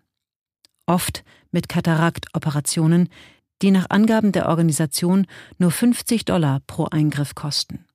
Oft 0.87 1.23
mit 1.51 1.69
Kataraktoperationen, 1.69 3.07
die 3.61 3.69
nach 3.69 3.91
Angaben 3.91 4.31
der 4.31 4.49
Organisation 4.49 5.27
nur 5.59 5.69
50 5.69 6.25
Dollar 6.25 6.61
pro 6.65 6.85
Eingriff 6.85 7.35
kosten. 7.35 7.85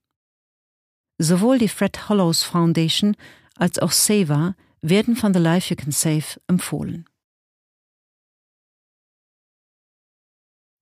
Sowohl 1.17 1.57
die 1.57 1.67
Fred 1.67 2.07
Hollows 2.07 2.43
Foundation 2.43 3.17
als 3.57 3.77
auch 3.79 3.91
SAVA 3.91 4.55
werden 4.89 5.15
von 5.15 5.33
The 5.33 5.39
Life 5.39 5.73
You 5.73 5.75
Can 5.75 5.91
Save 5.91 6.39
empfohlen. 6.47 7.05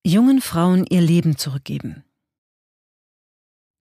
Jungen 0.05 0.41
Frauen 0.41 0.85
ihr 0.89 1.01
Leben 1.01 1.37
zurückgeben. 1.37 2.03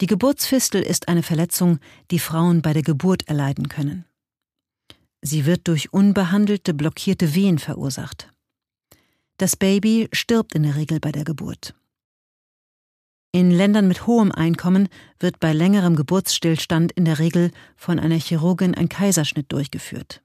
Die 0.00 0.06
Geburtsfistel 0.06 0.82
ist 0.82 1.08
eine 1.08 1.22
Verletzung, 1.22 1.78
die 2.10 2.18
Frauen 2.18 2.62
bei 2.62 2.72
der 2.72 2.82
Geburt 2.82 3.28
erleiden 3.28 3.68
können. 3.68 4.04
Sie 5.20 5.46
wird 5.46 5.68
durch 5.68 5.92
unbehandelte, 5.92 6.74
blockierte 6.74 7.34
Wehen 7.34 7.58
verursacht. 7.58 8.32
Das 9.36 9.56
Baby 9.56 10.08
stirbt 10.12 10.54
in 10.54 10.64
der 10.64 10.76
Regel 10.76 11.00
bei 11.00 11.12
der 11.12 11.24
Geburt. 11.24 11.74
In 13.34 13.50
Ländern 13.50 13.88
mit 13.88 14.06
hohem 14.06 14.30
Einkommen 14.30 14.90
wird 15.18 15.40
bei 15.40 15.54
längerem 15.54 15.96
Geburtsstillstand 15.96 16.92
in 16.92 17.06
der 17.06 17.18
Regel 17.18 17.50
von 17.76 17.98
einer 17.98 18.16
Chirurgin 18.16 18.74
ein 18.74 18.90
Kaiserschnitt 18.90 19.50
durchgeführt. 19.50 20.22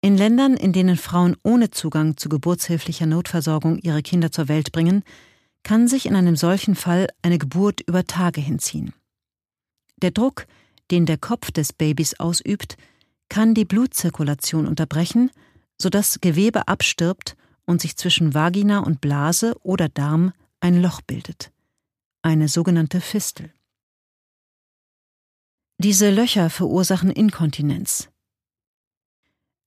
In 0.00 0.16
Ländern, 0.16 0.54
in 0.54 0.72
denen 0.72 0.96
Frauen 0.96 1.36
ohne 1.44 1.70
Zugang 1.70 2.16
zu 2.16 2.28
geburtshilflicher 2.28 3.06
Notversorgung 3.06 3.78
ihre 3.78 4.02
Kinder 4.02 4.32
zur 4.32 4.48
Welt 4.48 4.72
bringen, 4.72 5.04
kann 5.62 5.86
sich 5.86 6.06
in 6.06 6.16
einem 6.16 6.34
solchen 6.34 6.74
Fall 6.74 7.06
eine 7.22 7.38
Geburt 7.38 7.80
über 7.82 8.04
Tage 8.04 8.40
hinziehen. 8.40 8.92
Der 10.02 10.10
Druck, 10.10 10.46
den 10.90 11.06
der 11.06 11.18
Kopf 11.18 11.50
des 11.50 11.72
Babys 11.72 12.18
ausübt, 12.18 12.76
kann 13.28 13.54
die 13.54 13.64
Blutzirkulation 13.64 14.66
unterbrechen, 14.66 15.30
sodass 15.80 16.20
Gewebe 16.20 16.68
abstirbt 16.68 17.36
und 17.64 17.80
sich 17.80 17.96
zwischen 17.96 18.34
Vagina 18.34 18.80
und 18.80 19.00
Blase 19.00 19.54
oder 19.62 19.88
Darm 19.88 20.32
ein 20.60 20.80
Loch 20.80 21.00
bildet, 21.00 21.52
eine 22.26 22.48
sogenannte 22.48 23.00
Fistel. 23.00 23.52
Diese 25.78 26.10
Löcher 26.10 26.50
verursachen 26.50 27.10
Inkontinenz. 27.10 28.10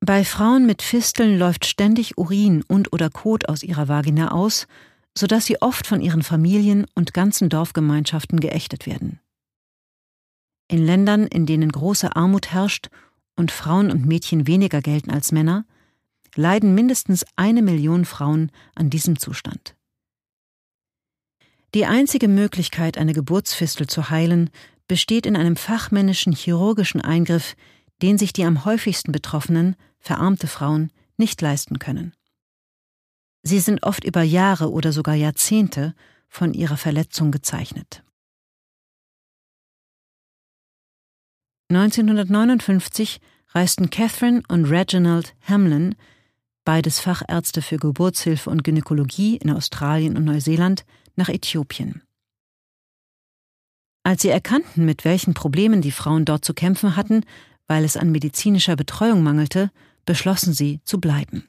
Bei 0.01 0.24
Frauen 0.24 0.66
mit 0.66 0.82
Fisteln 0.82 1.38
läuft 1.38 1.66
ständig 1.66 2.18
Urin 2.18 2.64
und 2.68 2.93
oder 2.93 3.10
Kot 3.10 3.49
aus 3.49 3.64
ihrer 3.64 3.88
Vagina 3.88 4.32
aus 4.32 4.68
sodass 5.18 5.45
sie 5.45 5.62
oft 5.62 5.88
von 5.88 6.01
ihren 6.01 6.24
Familien 6.24 6.86
und 6.95 7.14
ganzen 7.14 7.49
Dorfgemeinschaften 7.49 8.39
geächtet 8.39 8.86
werden. 8.86 9.20
In 10.68 10.86
Ländern, 10.86 11.26
in 11.28 11.45
denen 11.45 11.72
große 11.72 12.16
Armut 12.16 12.51
herrscht 12.51 12.89
und 13.36 13.51
Frauen 13.51 13.91
und 13.91 14.05
Mädchen 14.05 14.47
weniger 14.47 14.82
gelten 14.82 15.12
als 15.12 15.32
Männer, 15.32 15.66
leiden 16.36 16.76
mindestens 16.76 17.26
eine 17.36 17.62
Million 17.62 18.05
Frauen 18.05 18.51
an 18.76 18.89
diesem 18.89 19.18
Zustand. 19.18 19.76
Die 21.76 21.86
einzige 21.86 22.28
Möglichkeit, 22.28 22.98
eine 22.98 23.14
Geburtsfistel 23.14 23.88
zu 23.88 24.10
heilen, 24.10 24.50
besteht 24.88 25.26
in 25.26 25.36
einem 25.36 25.56
fachmännischen 25.56 26.34
chirurgischen 26.34 27.02
Eingriff, 27.02 27.56
den 28.02 28.18
sich 28.18 28.34
die 28.34 28.44
am 28.44 28.66
häufigsten 28.66 29.12
Betroffenen, 29.12 29.76
verarmte 30.00 30.48
Frauen, 30.48 30.92
nicht 31.18 31.42
leisten 31.42 31.80
können. 31.80 32.14
Sie 33.44 33.60
sind 33.60 33.84
oft 33.84 34.04
über 34.04 34.24
Jahre 34.24 34.72
oder 34.72 34.92
sogar 34.92 35.16
Jahrzehnte 35.16 35.94
von 36.28 36.54
ihrer 36.54 36.78
Verletzung 36.78 37.32
gezeichnet. 37.32 38.04
1959 41.70 43.22
reisten 43.50 43.92
Catherine 43.92 44.42
und 44.48 44.66
Reginald 44.66 45.36
Hamlin, 45.44 45.96
beides 46.66 47.00
Fachärzte 47.00 47.62
für 47.62 47.78
Geburtshilfe 47.78 48.50
und 48.50 48.64
Gynäkologie 48.64 49.38
in 49.38 49.52
Australien 49.52 50.18
und 50.18 50.26
Neuseeland, 50.26 50.84
nach 51.20 51.30
Äthiopien. 51.30 52.02
Als 54.04 54.24
sie 54.24 54.30
erkannten, 54.30 54.86
mit 54.86 55.06
welchen 55.06 55.36
Problemen 55.36 55.82
die 55.82 55.92
Frauen 55.92 56.26
dort 56.26 56.44
zu 56.44 56.56
kämpfen 56.56 56.96
hatten, 56.96 57.24
weil 57.68 57.84
es 57.86 57.96
an 57.98 58.12
medizinischer 58.12 58.76
Betreuung 58.76 59.22
mangelte, 59.22 59.70
beschlossen 60.06 60.54
sie 60.54 60.80
zu 60.84 61.00
bleiben. 61.00 61.48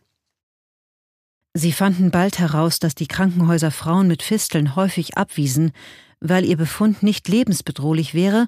Sie 1.55 1.73
fanden 1.73 2.11
bald 2.11 2.39
heraus, 2.39 2.79
dass 2.79 2.95
die 2.95 3.09
Krankenhäuser 3.09 3.71
Frauen 3.71 4.07
mit 4.07 4.23
Fisteln 4.23 4.77
häufig 4.77 5.17
abwiesen, 5.17 5.73
weil 6.21 6.45
ihr 6.45 6.57
Befund 6.57 7.03
nicht 7.03 7.29
lebensbedrohlich 7.29 8.13
wäre 8.13 8.47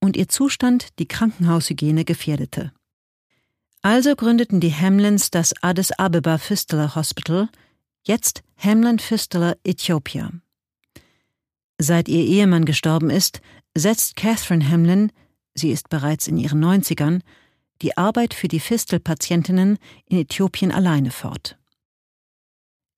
und 0.00 0.16
ihr 0.16 0.28
Zustand 0.28 0.98
die 0.98 1.06
Krankenhaushygiene 1.06 2.04
gefährdete. 2.04 2.72
Also 3.82 4.16
gründeten 4.16 4.60
die 4.60 4.74
Hamlins 4.74 5.30
das 5.30 5.54
Addis 5.62 5.92
Abeba 5.92 6.38
Fistula 6.38 6.94
Hospital, 6.94 7.48
jetzt 8.02 8.42
Hamlin 8.56 8.98
Fistula 8.98 9.54
Ethiopia. 9.64 10.32
Seit 11.82 12.10
ihr 12.10 12.22
Ehemann 12.22 12.66
gestorben 12.66 13.08
ist, 13.08 13.40
setzt 13.74 14.14
Catherine 14.14 14.68
Hamlin, 14.68 15.10
sie 15.54 15.70
ist 15.70 15.88
bereits 15.88 16.28
in 16.28 16.36
ihren 16.36 16.60
Neunzigern, 16.60 17.22
die 17.80 17.96
Arbeit 17.96 18.34
für 18.34 18.48
die 18.48 18.60
Fistelpatientinnen 18.60 19.78
in 20.04 20.18
Äthiopien 20.18 20.72
alleine 20.72 21.10
fort. 21.10 21.56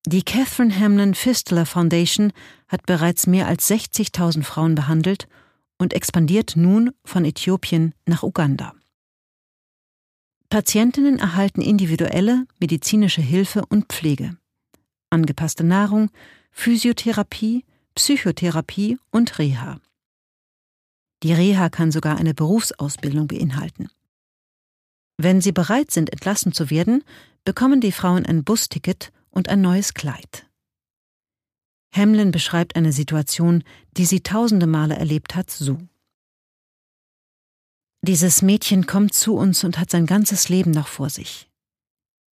Die 0.05 0.25
Catherine 0.25 0.77
Hamlin 0.77 1.15
Fistula 1.15 1.65
Foundation 1.65 2.33
hat 2.67 2.85
bereits 2.85 3.29
mehr 3.29 3.47
als 3.47 3.71
60.000 3.71 4.43
Frauen 4.43 4.75
behandelt 4.75 5.29
und 5.79 5.95
expandiert 5.95 6.55
nun 6.57 6.91
von 7.05 7.25
Äthiopien 7.25 7.95
nach 8.05 8.25
Uganda. 8.25 8.75
Patientinnen 10.51 11.21
erhalten 11.21 11.63
individuelle 11.63 12.47
medizinische 12.59 13.23
Hilfe 13.23 13.65
und 13.65 13.93
Pflege, 13.93 14.37
angepasste 15.09 15.63
Nahrung, 15.63 16.11
Physiotherapie, 16.51 17.65
Psychotherapie 17.95 18.99
und 19.11 19.39
Reha. 19.39 19.81
Die 21.23 21.33
Reha 21.33 21.69
kann 21.69 21.93
sogar 21.93 22.17
eine 22.17 22.35
Berufsausbildung 22.35 23.29
beinhalten. 23.29 23.89
Wenn 25.19 25.41
sie 25.41 25.53
bereit 25.53 25.91
sind, 25.91 26.11
entlassen 26.11 26.53
zu 26.53 26.71
werden, 26.71 27.05
bekommen 27.45 27.81
die 27.81 27.93
Frauen 27.93 28.27
ein 28.27 28.45
Busticket 28.45 29.13
und 29.31 29.49
ein 29.49 29.61
neues 29.61 29.95
Kleid. 29.95 30.47
Hamlin 31.95 32.33
beschreibt 32.33 32.75
eine 32.75 32.93
Situation, 32.93 33.63
die 33.97 34.07
sie 34.07 34.21
tausende 34.21 34.67
Male 34.67 34.97
erlebt 34.97 35.35
hat, 35.35 35.51
so. 35.51 35.79
Dieses 38.01 38.43
Mädchen 38.43 38.87
kommt 38.87 39.15
zu 39.15 39.37
uns 39.37 39.63
und 39.63 39.79
hat 39.79 39.91
sein 39.91 40.07
ganzes 40.07 40.49
Leben 40.49 40.71
noch 40.71 40.89
vor 40.89 41.11
sich. 41.11 41.49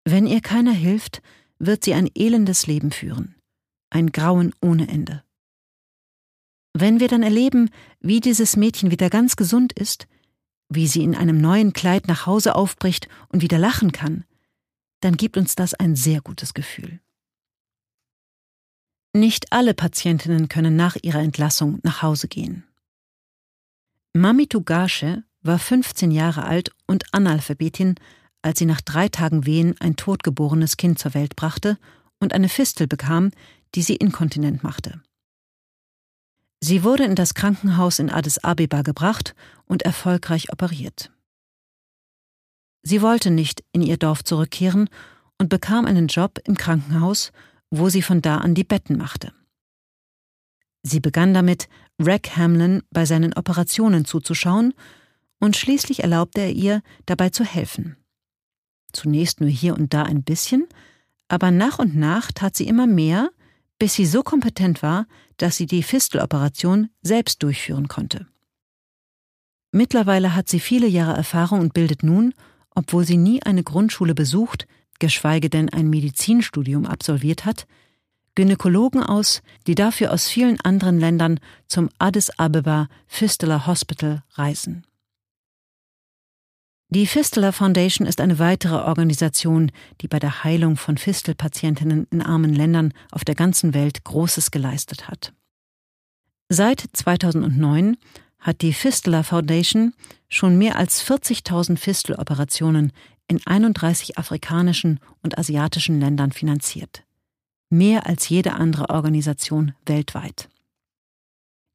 Wenn 0.05 0.27
ihr 0.27 0.41
keiner 0.41 0.73
hilft, 0.73 1.23
wird 1.59 1.85
sie 1.85 1.95
ein 1.95 2.11
elendes 2.15 2.67
Leben 2.67 2.91
führen, 2.91 3.37
ein 3.91 4.11
Grauen 4.11 4.55
ohne 4.61 4.89
Ende. 4.89 5.23
Wenn 6.73 7.01
wir 7.01 7.09
dann 7.09 7.23
erleben, 7.23 7.71
wie 8.01 8.21
dieses 8.21 8.57
Mädchen 8.57 8.91
wieder 8.91 9.11
ganz 9.11 9.37
gesund 9.37 9.73
ist, 9.73 10.07
wie 10.69 10.87
sie 10.87 11.03
in 11.03 11.15
einem 11.15 11.41
neuen 11.41 11.73
Kleid 11.73 12.07
nach 12.07 12.27
Hause 12.27 12.55
aufbricht 12.55 13.09
und 13.29 13.43
wieder 13.43 13.59
lachen 13.59 13.93
kann, 13.93 14.25
dann 15.01 15.17
gibt 15.17 15.37
uns 15.37 15.57
das 15.57 15.75
ein 15.75 15.97
sehr 15.97 16.21
gutes 16.21 16.55
Gefühl. 16.55 17.01
Nicht 19.13 19.53
alle 19.53 19.75
Patientinnen 19.75 20.49
können 20.49 20.77
nach 20.77 20.97
ihrer 21.03 21.21
Entlassung 21.21 21.81
nach 21.83 22.03
Hause 22.03 22.29
gehen. 22.29 22.65
Mami 24.13 24.47
Tugashe 24.47 25.25
war 25.43 25.59
15 25.59 26.13
Jahre 26.13 26.45
alt 26.45 26.71
und 26.87 27.13
Analphabetin, 27.13 27.97
als 28.43 28.59
sie 28.61 28.67
nach 28.67 28.81
drei 28.81 29.09
Tagen 29.09 29.47
Wehen 29.47 29.75
ein 29.81 29.97
totgeborenes 29.97 30.77
Kind 30.77 30.99
zur 30.99 31.15
Welt 31.15 31.35
brachte 31.35 31.79
und 32.21 32.33
eine 32.33 32.49
Fistel 32.49 32.87
bekam, 32.87 33.33
die 33.75 33.83
sie 33.83 33.97
inkontinent 33.97 34.63
machte. 34.63 35.03
Sie 36.61 36.85
wurde 36.85 37.05
in 37.05 37.15
das 37.15 37.35
Krankenhaus 37.35 37.99
in 37.99 38.11
Addis 38.11 38.39
Abeba 38.39 38.83
gebracht 38.83 39.35
und 39.65 39.83
erfolgreich 39.83 40.53
operiert. 40.53 41.11
Sie 42.83 43.03
wollte 43.03 43.31
nicht 43.31 43.65
in 43.73 43.83
ihr 43.83 43.97
Dorf 43.97 44.25
zurückkehren 44.25 44.89
und 45.39 45.49
bekam 45.49 45.87
einen 45.87 46.07
Job 46.07 46.39
im 46.45 46.57
Krankenhaus, 46.57 47.33
wo 47.71 47.89
sie 47.89 48.03
von 48.03 48.21
da 48.21 48.39
an 48.39 48.55
die 48.55 48.65
Betten 48.65 48.99
machte. 48.99 49.33
Sie 50.83 51.01
begann 51.01 51.35
damit, 51.35 51.69
Rack 51.99 52.37
Hamlin 52.37 52.83
bei 52.91 53.05
seinen 53.05 53.35
Operationen 53.35 54.05
zuzuschauen, 54.05 54.75
und 55.43 55.57
schließlich 55.57 56.03
erlaubte 56.03 56.43
er 56.43 56.53
ihr, 56.53 56.83
dabei 57.07 57.31
zu 57.31 57.45
helfen. 57.45 57.97
Zunächst 58.93 59.41
nur 59.41 59.49
hier 59.49 59.75
und 59.75 59.95
da 59.95 60.03
ein 60.03 60.23
bisschen, 60.23 60.67
aber 61.29 61.51
nach 61.51 61.79
und 61.79 61.97
nach 61.97 62.33
tat 62.33 62.57
sie 62.57 62.67
immer 62.69 62.87
mehr, 62.87 63.31
bis 63.81 63.95
sie 63.95 64.07
so 64.07 64.23
kompetent 64.23 64.83
war, 64.83 65.07
dass 65.39 65.57
sie 65.57 65.67
die 65.67 65.83
Fisteloperation 65.83 66.91
selbst 67.03 67.43
durchführen 67.43 67.89
konnte. 67.89 68.27
Mittlerweile 69.73 70.37
hat 70.37 70.49
sie 70.49 70.61
viele 70.61 70.87
Jahre 70.87 71.17
Erfahrung 71.17 71.61
und 71.61 71.75
bildet 71.75 72.03
nun, 72.03 72.35
obwohl 72.75 73.05
sie 73.05 73.17
nie 73.17 73.43
eine 73.43 73.65
Grundschule 73.65 74.15
besucht, 74.15 74.69
geschweige 74.99 75.49
denn 75.49 75.71
ein 75.71 75.89
Medizinstudium 75.89 76.87
absolviert 76.87 77.45
hat, 77.47 77.67
Gynäkologen 78.35 79.03
aus, 79.03 79.43
die 79.67 79.75
dafür 79.75 80.13
aus 80.13 80.29
vielen 80.29 80.61
anderen 80.61 81.01
Ländern 81.01 81.41
zum 81.67 81.89
Addis 81.99 82.31
Abeba 82.39 82.89
Fistula 83.07 83.67
Hospital 83.67 84.23
reisen. 84.35 84.87
Die 86.93 87.07
Fistula 87.07 87.53
Foundation 87.53 88.05
ist 88.05 88.21
eine 88.21 88.41
weitere 88.41 88.75
Organisation, 88.75 89.71
die 90.01 90.09
bei 90.09 90.19
der 90.19 90.43
Heilung 90.43 90.77
von 90.77 90.99
Fistelpatientinnen 90.99 92.09
in 92.11 92.21
armen 92.21 92.53
Ländern 92.53 92.93
auf 93.13 93.25
der 93.25 93.37
ganzen 93.37 93.75
Welt 93.75 94.03
Großes 94.03 94.51
geleistet 94.51 95.07
hat. 95.07 95.33
Seit 96.49 96.85
2009 96.93 97.97
hat 98.41 98.63
die 98.63 98.73
Fistula 98.73 99.23
Foundation 99.23 99.95
schon 100.29 100.59
mehr 100.59 100.77
als 100.77 101.07
40.000 101.09 101.77
Fisteloperationen 101.77 102.93
in 103.29 103.41
31 103.47 104.19
afrikanischen 104.19 104.99
und 105.23 105.39
asiatischen 105.39 106.01
Ländern 106.01 106.33
finanziert. 106.33 107.05
Mehr 107.69 108.07
als 108.07 108.29
jede 108.29 108.55
andere 108.55 108.91
Organisation 108.91 109.75
weltweit. 109.87 110.49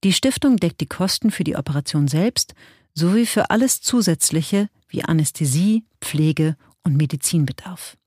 Die 0.04 0.12
Stiftung 0.12 0.58
deckt 0.58 0.82
die 0.82 0.88
Kosten 0.88 1.32
für 1.32 1.46
die 1.46 1.56
Operation 1.56 2.10
selbst 2.10 2.54
sowie 2.94 3.26
für 3.26 3.50
alles 3.50 3.82
Zusätzliche 3.82 4.70
wie 4.96 5.04
Anästhesie, 5.04 5.84
Pflege 6.00 6.56
und 6.84 6.96
Medizinbedarf. 6.96 7.98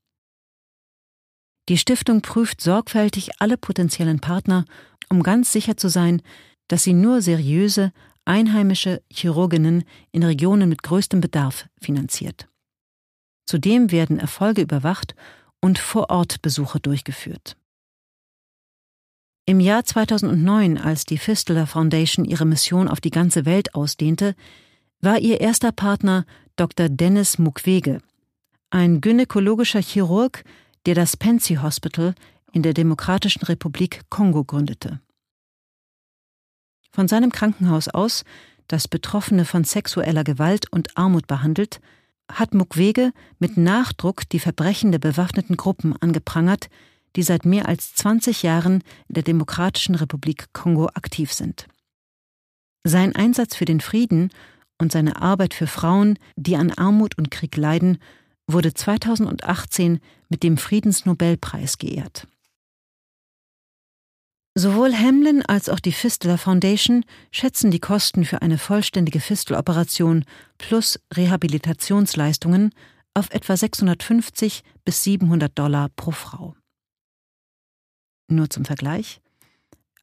Die 1.69 1.77
Stiftung 1.77 2.21
prüft 2.21 2.61
sorgfältig 2.61 3.39
alle 3.39 3.57
potenziellen 3.57 4.19
Partner, 4.19 4.65
um 5.09 5.21
ganz 5.21 5.51
sicher 5.51 5.77
zu 5.77 5.87
sein, 5.87 6.23
dass 6.67 6.83
sie 6.83 6.93
nur 6.93 7.21
seriöse, 7.21 7.91
einheimische 8.25 9.03
Chirurginnen 9.11 9.83
in 10.11 10.23
Regionen 10.23 10.67
mit 10.67 10.81
größtem 10.81 11.21
Bedarf 11.21 11.67
finanziert. 11.79 12.47
Zudem 13.45 13.91
werden 13.91 14.17
Erfolge 14.17 14.63
überwacht 14.63 15.13
und 15.61 15.77
Vorortbesuche 15.77 16.79
durchgeführt. 16.79 17.55
Im 19.45 19.59
Jahr 19.59 19.83
2009, 19.83 20.77
als 20.79 21.05
die 21.05 21.17
Fistula 21.17 21.67
Foundation 21.67 22.25
ihre 22.25 22.45
Mission 22.45 22.87
auf 22.87 22.99
die 22.99 23.09
ganze 23.09 23.45
Welt 23.45 23.75
ausdehnte, 23.75 24.35
war 25.01 25.19
ihr 25.19 25.39
erster 25.39 25.71
Partner 25.71 26.25
Dr. 26.55 26.89
Dennis 26.89 27.37
Mukwege, 27.37 28.01
ein 28.69 29.01
gynäkologischer 29.01 29.81
Chirurg, 29.81 30.43
der 30.85 30.95
das 30.95 31.15
Pensi 31.15 31.55
Hospital 31.55 32.13
in 32.51 32.63
der 32.63 32.73
Demokratischen 32.73 33.43
Republik 33.43 34.01
Kongo 34.09 34.43
gründete. 34.43 34.99
Von 36.91 37.07
seinem 37.07 37.31
Krankenhaus 37.31 37.87
aus, 37.87 38.25
das 38.67 38.87
Betroffene 38.87 39.45
von 39.45 39.63
sexueller 39.63 40.23
Gewalt 40.23 40.71
und 40.71 40.97
Armut 40.97 41.27
behandelt, 41.27 41.79
hat 42.31 42.53
Mukwege 42.53 43.11
mit 43.39 43.57
Nachdruck 43.57 44.27
die 44.29 44.39
Verbrechen 44.39 44.91
der 44.91 44.99
bewaffneten 44.99 45.57
Gruppen 45.57 45.95
angeprangert, 45.99 46.69
die 47.15 47.23
seit 47.23 47.45
mehr 47.45 47.67
als 47.67 47.95
20 47.95 48.43
Jahren 48.43 48.83
in 49.07 49.15
der 49.15 49.23
Demokratischen 49.23 49.95
Republik 49.95 50.47
Kongo 50.53 50.87
aktiv 50.87 51.33
sind. 51.33 51.67
Sein 52.83 53.15
Einsatz 53.15 53.55
für 53.55 53.65
den 53.65 53.81
Frieden 53.81 54.31
und 54.79 54.91
seine 54.91 55.21
Arbeit 55.21 55.53
für 55.53 55.67
Frauen, 55.67 56.17
die 56.35 56.55
an 56.55 56.71
Armut 56.71 57.17
und 57.17 57.29
Krieg 57.29 57.55
leiden, 57.55 57.99
wurde 58.47 58.73
2018 58.73 59.99
mit 60.29 60.43
dem 60.43 60.57
Friedensnobelpreis 60.57 61.77
geehrt. 61.77 62.27
Sowohl 64.55 64.93
Hamlin 64.93 65.43
als 65.45 65.69
auch 65.69 65.79
die 65.79 65.91
Fistula 65.91 66.37
Foundation 66.37 67.05
schätzen 67.31 67.71
die 67.71 67.79
Kosten 67.79 68.25
für 68.25 68.41
eine 68.41 68.57
vollständige 68.57 69.19
Fisteloperation 69.19 70.25
plus 70.57 70.99
Rehabilitationsleistungen 71.13 72.73
auf 73.13 73.29
etwa 73.31 73.55
650 73.55 74.63
bis 74.83 75.03
700 75.03 75.57
Dollar 75.57 75.89
pro 75.95 76.11
Frau. 76.11 76.55
Nur 78.29 78.49
zum 78.49 78.65
Vergleich. 78.65 79.21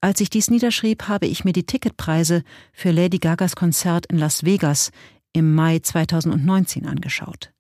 Als 0.06 0.20
ich 0.20 0.30
dies 0.30 0.50
niederschrieb, 0.50 1.08
habe 1.08 1.26
ich 1.26 1.44
mir 1.44 1.52
die 1.52 1.66
Ticketpreise 1.66 2.44
für 2.72 2.92
Lady 2.92 3.18
Gagas 3.18 3.56
Konzert 3.56 4.06
in 4.06 4.18
Las 4.18 4.44
Vegas 4.44 4.92
im 5.32 5.52
Mai 5.52 5.80
2019 5.80 6.86
angeschaut. 6.86 7.52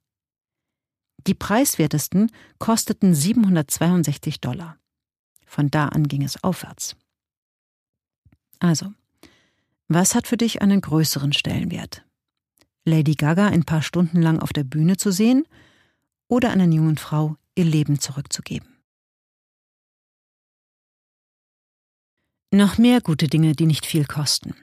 Die 1.26 1.34
preiswertesten 1.34 2.30
kosteten 2.60 3.16
762 3.16 4.40
Dollar. 4.40 4.78
Von 5.44 5.72
da 5.72 5.88
an 5.88 6.06
ging 6.06 6.22
es 6.22 6.44
aufwärts. 6.44 6.94
Also, 8.60 8.92
was 9.88 10.14
hat 10.14 10.28
für 10.28 10.36
dich 10.36 10.62
einen 10.62 10.80
größeren 10.80 11.32
Stellenwert? 11.32 12.04
Lady 12.84 13.16
Gaga 13.16 13.48
ein 13.48 13.64
paar 13.64 13.82
Stunden 13.82 14.22
lang 14.22 14.38
auf 14.38 14.52
der 14.52 14.62
Bühne 14.62 14.96
zu 14.96 15.10
sehen 15.10 15.48
oder 16.28 16.50
einer 16.50 16.66
jungen 16.66 16.96
Frau 16.96 17.34
ihr 17.56 17.64
Leben 17.64 17.98
zurückzugeben? 17.98 18.75
Noch 22.52 22.78
mehr 22.78 23.00
gute 23.00 23.26
Dinge, 23.26 23.54
die 23.54 23.66
nicht 23.66 23.86
viel 23.86 24.04
kosten. 24.04 24.54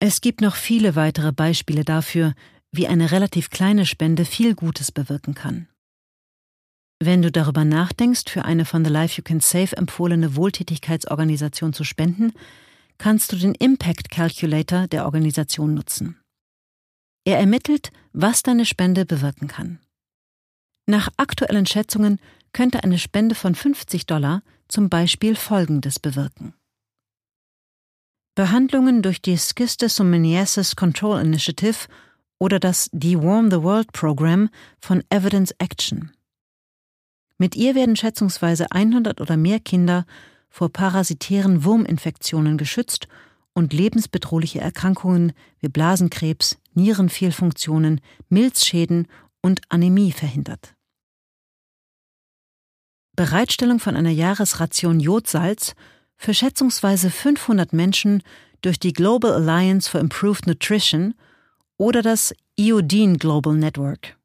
Es 0.00 0.20
gibt 0.20 0.40
noch 0.40 0.56
viele 0.56 0.94
weitere 0.96 1.32
Beispiele 1.32 1.84
dafür, 1.84 2.34
wie 2.70 2.86
eine 2.86 3.10
relativ 3.10 3.50
kleine 3.50 3.84
Spende 3.84 4.24
viel 4.24 4.54
Gutes 4.54 4.92
bewirken 4.92 5.34
kann. 5.34 5.68
Wenn 7.00 7.22
du 7.22 7.30
darüber 7.30 7.64
nachdenkst, 7.64 8.28
für 8.28 8.44
eine 8.44 8.64
von 8.64 8.84
The 8.84 8.90
Life 8.90 9.18
You 9.18 9.24
Can 9.24 9.40
Save 9.40 9.76
empfohlene 9.76 10.36
Wohltätigkeitsorganisation 10.36 11.72
zu 11.72 11.84
spenden, 11.84 12.32
kannst 12.98 13.32
du 13.32 13.36
den 13.36 13.54
Impact 13.54 14.10
Calculator 14.10 14.88
der 14.88 15.04
Organisation 15.04 15.74
nutzen. 15.74 16.20
Er 17.24 17.38
ermittelt, 17.38 17.92
was 18.12 18.42
deine 18.42 18.64
Spende 18.64 19.04
bewirken 19.04 19.48
kann. 19.48 19.78
Nach 20.86 21.08
aktuellen 21.16 21.66
Schätzungen 21.66 22.18
könnte 22.52 22.82
eine 22.82 22.98
Spende 22.98 23.34
von 23.34 23.54
50 23.54 24.06
Dollar 24.06 24.42
zum 24.68 24.88
Beispiel 24.88 25.34
Folgendes 25.34 25.98
bewirken. 25.98 26.54
Behandlungen 28.34 29.02
durch 29.02 29.20
die 29.20 29.36
Schistosomiasis 29.36 30.76
Control 30.76 31.20
Initiative 31.20 31.88
oder 32.38 32.60
das 32.60 32.88
Deworm 32.92 33.50
the 33.50 33.62
World 33.62 33.92
Program 33.92 34.48
von 34.80 35.02
Evidence 35.10 35.52
Action. 35.58 36.12
Mit 37.36 37.56
ihr 37.56 37.74
werden 37.74 37.96
schätzungsweise 37.96 38.70
100 38.70 39.20
oder 39.20 39.36
mehr 39.36 39.60
Kinder 39.60 40.06
vor 40.50 40.70
parasitären 40.70 41.64
Wurminfektionen 41.64 42.58
geschützt 42.58 43.08
und 43.54 43.72
lebensbedrohliche 43.72 44.60
Erkrankungen 44.60 45.32
wie 45.60 45.68
Blasenkrebs, 45.68 46.58
Nierenfehlfunktionen, 46.74 48.00
Milzschäden 48.28 49.08
und 49.40 49.60
Anämie 49.68 50.12
verhindert. 50.12 50.74
Bereitstellung 53.18 53.80
von 53.80 53.96
einer 53.96 54.12
Jahresration 54.12 55.00
Jodsalz 55.00 55.74
für 56.16 56.32
schätzungsweise 56.34 57.10
500 57.10 57.72
Menschen 57.72 58.22
durch 58.60 58.78
die 58.78 58.92
Global 58.92 59.32
Alliance 59.32 59.90
for 59.90 60.00
Improved 60.00 60.46
Nutrition 60.46 61.14
oder 61.78 62.02
das 62.02 62.32
Iodine 62.54 63.18
Global 63.18 63.56
Network. 63.56 64.16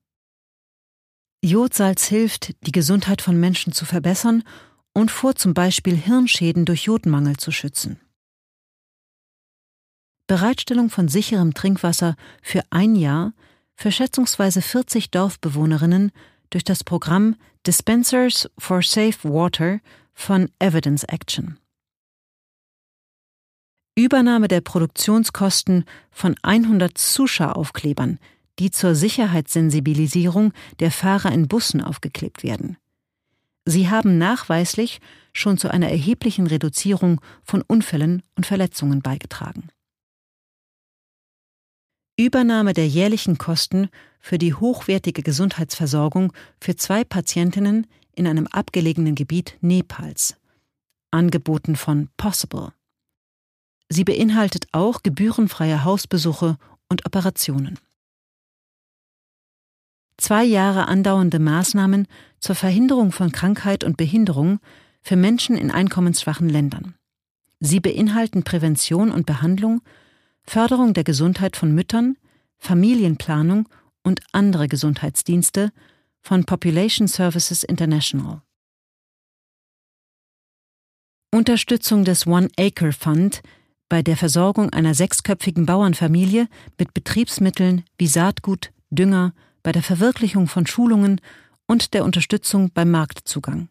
Jodsalz 1.43 2.05
hilft, 2.05 2.53
die 2.67 2.71
Gesundheit 2.71 3.23
von 3.23 3.39
Menschen 3.39 3.73
zu 3.73 3.85
verbessern 3.85 4.43
und 4.93 5.09
vor 5.09 5.33
zum 5.33 5.55
Beispiel 5.55 5.95
Hirnschäden 5.95 6.65
durch 6.65 6.83
Jodmangel 6.83 7.37
zu 7.37 7.49
schützen. 7.49 7.99
Bereitstellung 10.27 10.91
von 10.91 11.07
sicherem 11.07 11.55
Trinkwasser 11.55 12.15
für 12.43 12.61
ein 12.69 12.95
Jahr 12.95 13.33
für 13.73 13.91
schätzungsweise 13.91 14.61
40 14.61 15.09
Dorfbewohnerinnen 15.09 16.11
durch 16.53 16.63
das 16.63 16.83
Programm 16.83 17.35
Dispensers 17.65 18.49
for 18.59 18.83
Safe 18.83 19.17
Water 19.23 19.79
von 20.13 20.49
Evidence 20.59 21.03
Action. 21.05 21.57
Übernahme 23.95 24.47
der 24.47 24.61
Produktionskosten 24.61 25.85
von 26.11 26.35
100 26.43 26.97
Susha-Aufklebern, 26.97 28.19
die 28.59 28.69
zur 28.69 28.93
Sicherheitssensibilisierung 28.93 30.53
der 30.79 30.91
Fahrer 30.91 31.31
in 31.31 31.47
Bussen 31.47 31.81
aufgeklebt 31.81 32.43
werden. 32.43 32.77
Sie 33.65 33.89
haben 33.89 34.17
nachweislich 34.17 34.99
schon 35.31 35.57
zu 35.57 35.71
einer 35.71 35.89
erheblichen 35.89 36.45
Reduzierung 36.45 37.21
von 37.43 37.63
Unfällen 37.63 38.21
und 38.35 38.45
Verletzungen 38.45 39.01
beigetragen. 39.01 39.69
Übernahme 42.17 42.73
der 42.73 42.87
jährlichen 42.87 43.37
Kosten 43.37 43.89
für 44.19 44.37
die 44.37 44.53
hochwertige 44.53 45.23
Gesundheitsversorgung 45.23 46.31
für 46.59 46.75
zwei 46.75 47.03
Patientinnen 47.03 47.87
in 48.15 48.27
einem 48.27 48.47
abgelegenen 48.47 49.15
Gebiet 49.15 49.57
Nepals, 49.61 50.35
angeboten 51.11 51.75
von 51.75 52.09
Possible. 52.15 52.71
Sie 53.89 54.03
beinhaltet 54.03 54.67
auch 54.71 55.01
gebührenfreie 55.03 55.83
Hausbesuche 55.83 56.57
und 56.87 57.05
Operationen. 57.05 57.79
Zwei 60.17 60.43
Jahre 60.43 60.87
andauernde 60.87 61.39
Maßnahmen 61.39 62.07
zur 62.39 62.55
Verhinderung 62.55 63.11
von 63.11 63.31
Krankheit 63.31 63.83
und 63.83 63.97
Behinderung 63.97 64.59
für 65.01 65.15
Menschen 65.15 65.57
in 65.57 65.71
einkommensschwachen 65.71 66.47
Ländern. 66.47 66.93
Sie 67.59 67.79
beinhalten 67.79 68.43
Prävention 68.43 69.11
und 69.11 69.25
Behandlung, 69.25 69.81
Förderung 70.45 70.93
der 70.93 71.03
Gesundheit 71.03 71.55
von 71.57 71.73
Müttern, 71.73 72.17
Familienplanung 72.57 73.67
und 74.03 74.21
andere 74.31 74.67
Gesundheitsdienste 74.67 75.71
von 76.21 76.45
Population 76.45 77.07
Services 77.07 77.63
International. 77.63 78.41
Unterstützung 81.31 82.05
des 82.05 82.27
One 82.27 82.49
Acre 82.59 82.93
Fund 82.93 83.41
bei 83.89 84.01
der 84.01 84.17
Versorgung 84.17 84.69
einer 84.69 84.93
sechsköpfigen 84.93 85.65
Bauernfamilie 85.65 86.47
mit 86.77 86.93
Betriebsmitteln 86.93 87.83
wie 87.97 88.07
Saatgut, 88.07 88.71
Dünger, 88.91 89.33
bei 89.63 89.71
der 89.71 89.83
Verwirklichung 89.83 90.47
von 90.47 90.67
Schulungen 90.67 91.21
und 91.67 91.93
der 91.93 92.03
Unterstützung 92.03 92.71
beim 92.71 92.91
Marktzugang. 92.91 93.69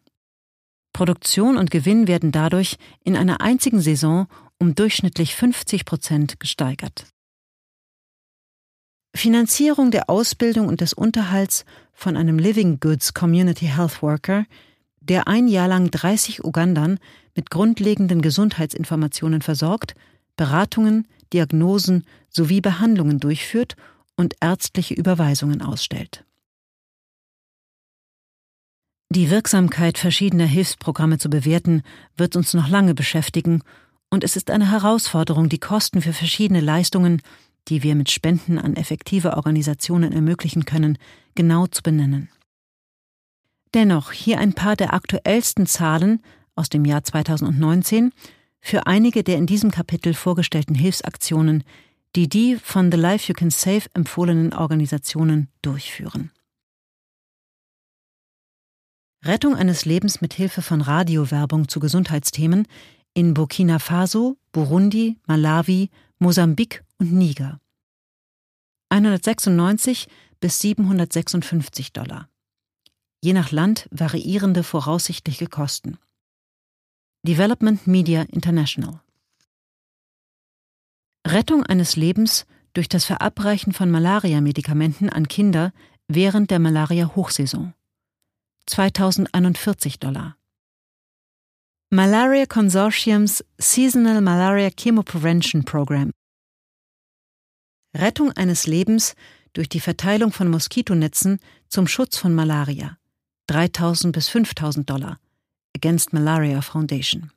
Produktion 0.91 1.57
und 1.57 1.71
Gewinn 1.71 2.07
werden 2.07 2.31
dadurch 2.31 2.77
in 3.03 3.15
einer 3.15 3.41
einzigen 3.41 3.81
Saison 3.81 4.27
um 4.63 4.75
durchschnittlich 4.75 5.35
50 5.35 5.83
Prozent 5.83 6.39
gesteigert. 6.39 7.07
Finanzierung 9.13 9.91
der 9.91 10.09
Ausbildung 10.09 10.69
und 10.69 10.79
des 10.79 10.93
Unterhalts 10.93 11.65
von 11.91 12.15
einem 12.15 12.39
Living 12.39 12.79
Goods 12.79 13.13
Community 13.13 13.65
Health 13.65 14.01
Worker, 14.01 14.45
der 15.01 15.27
ein 15.27 15.49
Jahr 15.49 15.67
lang 15.67 15.91
30 15.91 16.45
Ugandern 16.45 16.97
mit 17.35 17.49
grundlegenden 17.49 18.21
Gesundheitsinformationen 18.21 19.41
versorgt, 19.41 19.95
Beratungen, 20.37 21.09
Diagnosen 21.33 22.05
sowie 22.29 22.61
Behandlungen 22.61 23.19
durchführt 23.19 23.75
und 24.15 24.35
ärztliche 24.39 24.93
Überweisungen 24.93 25.61
ausstellt. 25.61 26.23
Die 29.09 29.29
Wirksamkeit 29.29 29.97
verschiedener 29.97 30.45
Hilfsprogramme 30.45 31.17
zu 31.17 31.29
bewerten, 31.29 31.83
wird 32.15 32.37
uns 32.37 32.53
noch 32.53 32.69
lange 32.69 32.95
beschäftigen, 32.95 33.61
und 34.13 34.23
es 34.23 34.35
ist 34.35 34.51
eine 34.51 34.69
Herausforderung, 34.69 35.49
die 35.49 35.57
Kosten 35.57 35.99
für 35.99 36.13
verschiedene 36.13 36.61
Leistungen, 36.61 37.23
die 37.67 37.81
wir 37.81 37.95
mit 37.95 38.11
Spenden 38.11 38.59
an 38.59 38.75
effektive 38.75 39.35
Organisationen 39.35 40.13
ermöglichen 40.13 40.65
können, 40.65 40.99
genau 41.33 41.65
zu 41.65 41.81
benennen. 41.81 42.29
Dennoch 43.73 44.11
hier 44.11 44.37
ein 44.37 44.53
paar 44.53 44.75
der 44.75 44.93
aktuellsten 44.93 45.65
Zahlen 45.65 46.21
aus 46.53 46.69
dem 46.69 46.85
Jahr 46.85 47.03
2019 47.03 48.11
für 48.61 48.85
einige 48.85 49.23
der 49.23 49.37
in 49.37 49.47
diesem 49.47 49.71
Kapitel 49.71 50.13
vorgestellten 50.13 50.75
Hilfsaktionen, 50.75 51.63
die 52.15 52.29
die 52.29 52.57
von 52.57 52.91
The 52.91 52.97
Life 52.99 53.27
You 53.27 53.33
Can 53.33 53.49
Save 53.49 53.85
empfohlenen 53.95 54.53
Organisationen 54.53 55.49
durchführen. 55.63 56.29
Rettung 59.25 59.55
eines 59.55 59.85
Lebens 59.85 60.21
mit 60.21 60.33
Hilfe 60.33 60.61
von 60.61 60.81
Radiowerbung 60.81 61.67
zu 61.67 61.79
Gesundheitsthemen 61.79 62.67
in 63.13 63.33
Burkina 63.33 63.79
Faso, 63.79 64.37
Burundi, 64.51 65.19
Malawi, 65.27 65.89
Mosambik 66.19 66.83
und 66.97 67.13
Niger. 67.13 67.59
196 68.89 70.07
bis 70.39 70.59
756 70.59 71.93
Dollar. 71.93 72.29
Je 73.21 73.33
nach 73.33 73.51
Land 73.51 73.87
variierende 73.91 74.63
voraussichtliche 74.63 75.47
Kosten. 75.47 75.97
Development 77.25 77.87
Media 77.87 78.23
International 78.23 78.99
Rettung 81.25 81.63
eines 81.63 81.95
Lebens 81.95 82.45
durch 82.73 82.89
das 82.89 83.05
Verabreichen 83.05 83.71
von 83.71 83.89
Malaria-Medikamenten 83.89 85.09
an 85.09 85.27
Kinder 85.27 85.71
während 86.07 86.51
der 86.51 86.59
Malaria-Hochsaison. 86.59 87.73
2041 88.65 89.99
Dollar. 89.99 90.35
Malaria 91.95 92.47
Consortiums 92.47 93.43
Seasonal 93.59 94.19
Malaria 94.19 94.71
Chemoprevention 94.71 95.63
Program. 95.63 96.09
Rettung 97.95 98.31
eines 98.31 98.65
Lebens 98.65 99.13
durch 99.53 99.69
die 99.69 99.79
Verteilung 99.79 100.31
von 100.31 100.47
Moskitonetzen 100.47 101.37
zum 101.67 101.85
Schutz 101.85 102.17
von 102.17 102.33
Malaria. 102.33 102.97
3000 103.45 104.11
bis 104.11 104.27
5000 104.27 104.89
Dollar. 104.89 105.19
Against 105.75 106.13
Malaria 106.13 106.63
Foundation. 106.63 107.29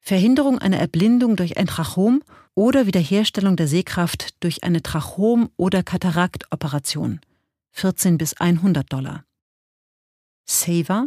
Verhinderung 0.00 0.58
einer 0.58 0.78
Erblindung 0.78 1.36
durch 1.36 1.58
ein 1.58 1.68
Trachom 1.68 2.24
oder 2.56 2.86
Wiederherstellung 2.86 3.54
der 3.54 3.68
Sehkraft 3.68 4.42
durch 4.42 4.64
eine 4.64 4.82
Trachom- 4.82 5.50
oder 5.56 5.84
Kataraktoperation 5.84 7.20
14 7.70 8.18
bis 8.18 8.34
100 8.40 8.92
Dollar. 8.92 9.24
SAVA 10.44 11.06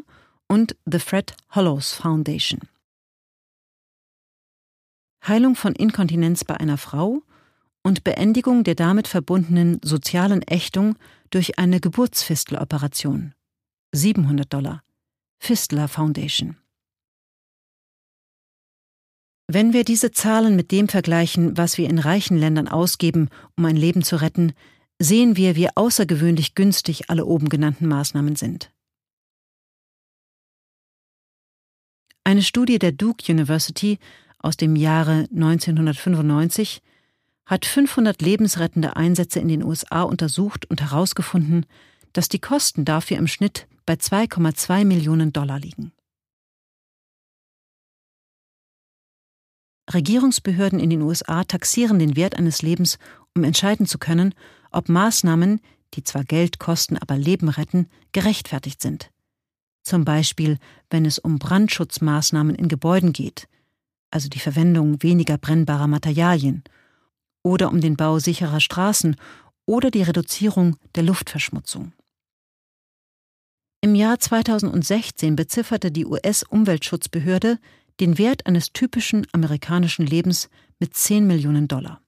und 0.51 0.75
The 0.85 0.99
Fred 0.99 1.33
Hollows 1.51 1.93
Foundation. 1.93 2.59
Heilung 5.25 5.55
von 5.55 5.73
Inkontinenz 5.73 6.43
bei 6.43 6.57
einer 6.57 6.77
Frau 6.77 7.23
und 7.83 8.03
Beendigung 8.03 8.65
der 8.65 8.75
damit 8.75 9.07
verbundenen 9.07 9.79
sozialen 9.81 10.41
Ächtung 10.41 10.97
durch 11.29 11.57
eine 11.57 11.79
Geburtsfisteloperation 11.79 13.33
700 13.93 14.51
Dollar. 14.51 14.83
Fistler 15.39 15.87
Foundation. 15.87 16.57
Wenn 19.47 19.71
wir 19.71 19.85
diese 19.85 20.11
Zahlen 20.11 20.57
mit 20.57 20.71
dem 20.73 20.89
vergleichen, 20.89 21.55
was 21.57 21.77
wir 21.77 21.89
in 21.89 21.97
reichen 21.97 22.37
Ländern 22.37 22.67
ausgeben, 22.67 23.29
um 23.55 23.63
ein 23.63 23.77
Leben 23.77 24.03
zu 24.03 24.17
retten, 24.17 24.51
sehen 24.99 25.37
wir, 25.37 25.55
wie 25.55 25.69
außergewöhnlich 25.73 26.55
günstig 26.55 27.09
alle 27.09 27.25
oben 27.25 27.47
genannten 27.47 27.87
Maßnahmen 27.87 28.35
sind. 28.35 28.69
Eine 32.23 32.43
Studie 32.43 32.77
der 32.77 32.91
Duke 32.91 33.31
University 33.31 33.97
aus 34.37 34.55
dem 34.55 34.75
Jahre 34.75 35.27
1995 35.33 36.81
hat 37.47 37.65
500 37.65 38.21
lebensrettende 38.21 38.95
Einsätze 38.95 39.39
in 39.39 39.47
den 39.47 39.63
USA 39.63 40.03
untersucht 40.03 40.69
und 40.69 40.81
herausgefunden, 40.81 41.65
dass 42.13 42.29
die 42.29 42.39
Kosten 42.39 42.85
dafür 42.85 43.17
im 43.17 43.27
Schnitt 43.27 43.67
bei 43.85 43.93
2,2 43.95 44.85
Millionen 44.85 45.33
Dollar 45.33 45.59
liegen. 45.59 45.91
Regierungsbehörden 49.91 50.79
in 50.79 50.91
den 50.91 51.01
USA 51.01 51.43
taxieren 51.43 51.97
den 51.97 52.15
Wert 52.15 52.35
eines 52.35 52.61
Lebens, 52.61 52.99
um 53.35 53.43
entscheiden 53.43 53.87
zu 53.87 53.97
können, 53.97 54.35
ob 54.71 54.89
Maßnahmen, 54.89 55.59
die 55.95 56.03
zwar 56.03 56.23
Geld 56.23 56.59
kosten, 56.59 56.97
aber 56.97 57.17
Leben 57.17 57.49
retten, 57.49 57.89
gerechtfertigt 58.11 58.79
sind. 58.79 59.11
Zum 59.83 60.05
Beispiel, 60.05 60.57
wenn 60.89 61.05
es 61.05 61.19
um 61.19 61.39
Brandschutzmaßnahmen 61.39 62.55
in 62.55 62.67
Gebäuden 62.67 63.13
geht, 63.13 63.47
also 64.11 64.29
die 64.29 64.39
Verwendung 64.39 65.01
weniger 65.01 65.37
brennbarer 65.37 65.87
Materialien, 65.87 66.63
oder 67.43 67.69
um 67.69 67.81
den 67.81 67.95
Bau 67.95 68.19
sicherer 68.19 68.59
Straßen 68.59 69.15
oder 69.65 69.91
die 69.91 70.03
Reduzierung 70.03 70.77
der 70.95 71.03
Luftverschmutzung. 71.03 71.93
Im 73.81 73.95
Jahr 73.95 74.19
2016 74.19 75.35
bezifferte 75.35 75.91
die 75.91 76.05
US-Umweltschutzbehörde 76.05 77.57
den 77.99 78.17
Wert 78.17 78.45
eines 78.45 78.73
typischen 78.73 79.25
amerikanischen 79.31 80.05
Lebens 80.05 80.49
mit 80.79 80.93
10 80.93 81.25
Millionen 81.25 81.67
Dollar, 81.67 82.01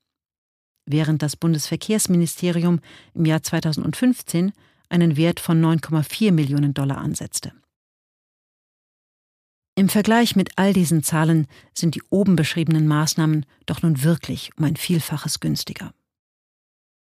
während 0.85 1.23
das 1.23 1.35
Bundesverkehrsministerium 1.35 2.79
im 3.15 3.25
Jahr 3.25 3.41
2015 3.41 4.51
einen 4.89 5.17
Wert 5.17 5.39
von 5.39 5.63
9,4 5.63 6.31
Millionen 6.31 6.75
Dollar 6.75 6.99
ansetzte. 6.99 7.53
Im 9.75 9.89
Vergleich 9.89 10.35
mit 10.35 10.51
all 10.55 10.71
diesen 10.71 11.01
Zahlen 11.01 11.47
sind 11.73 11.95
die 11.95 12.03
oben 12.11 12.35
beschriebenen 12.35 12.87
Maßnahmen 12.87 13.45
doch 13.65 13.81
nun 13.81 14.03
wirklich 14.03 14.51
um 14.55 14.65
ein 14.65 14.75
Vielfaches 14.75 15.39
günstiger. 15.39 15.93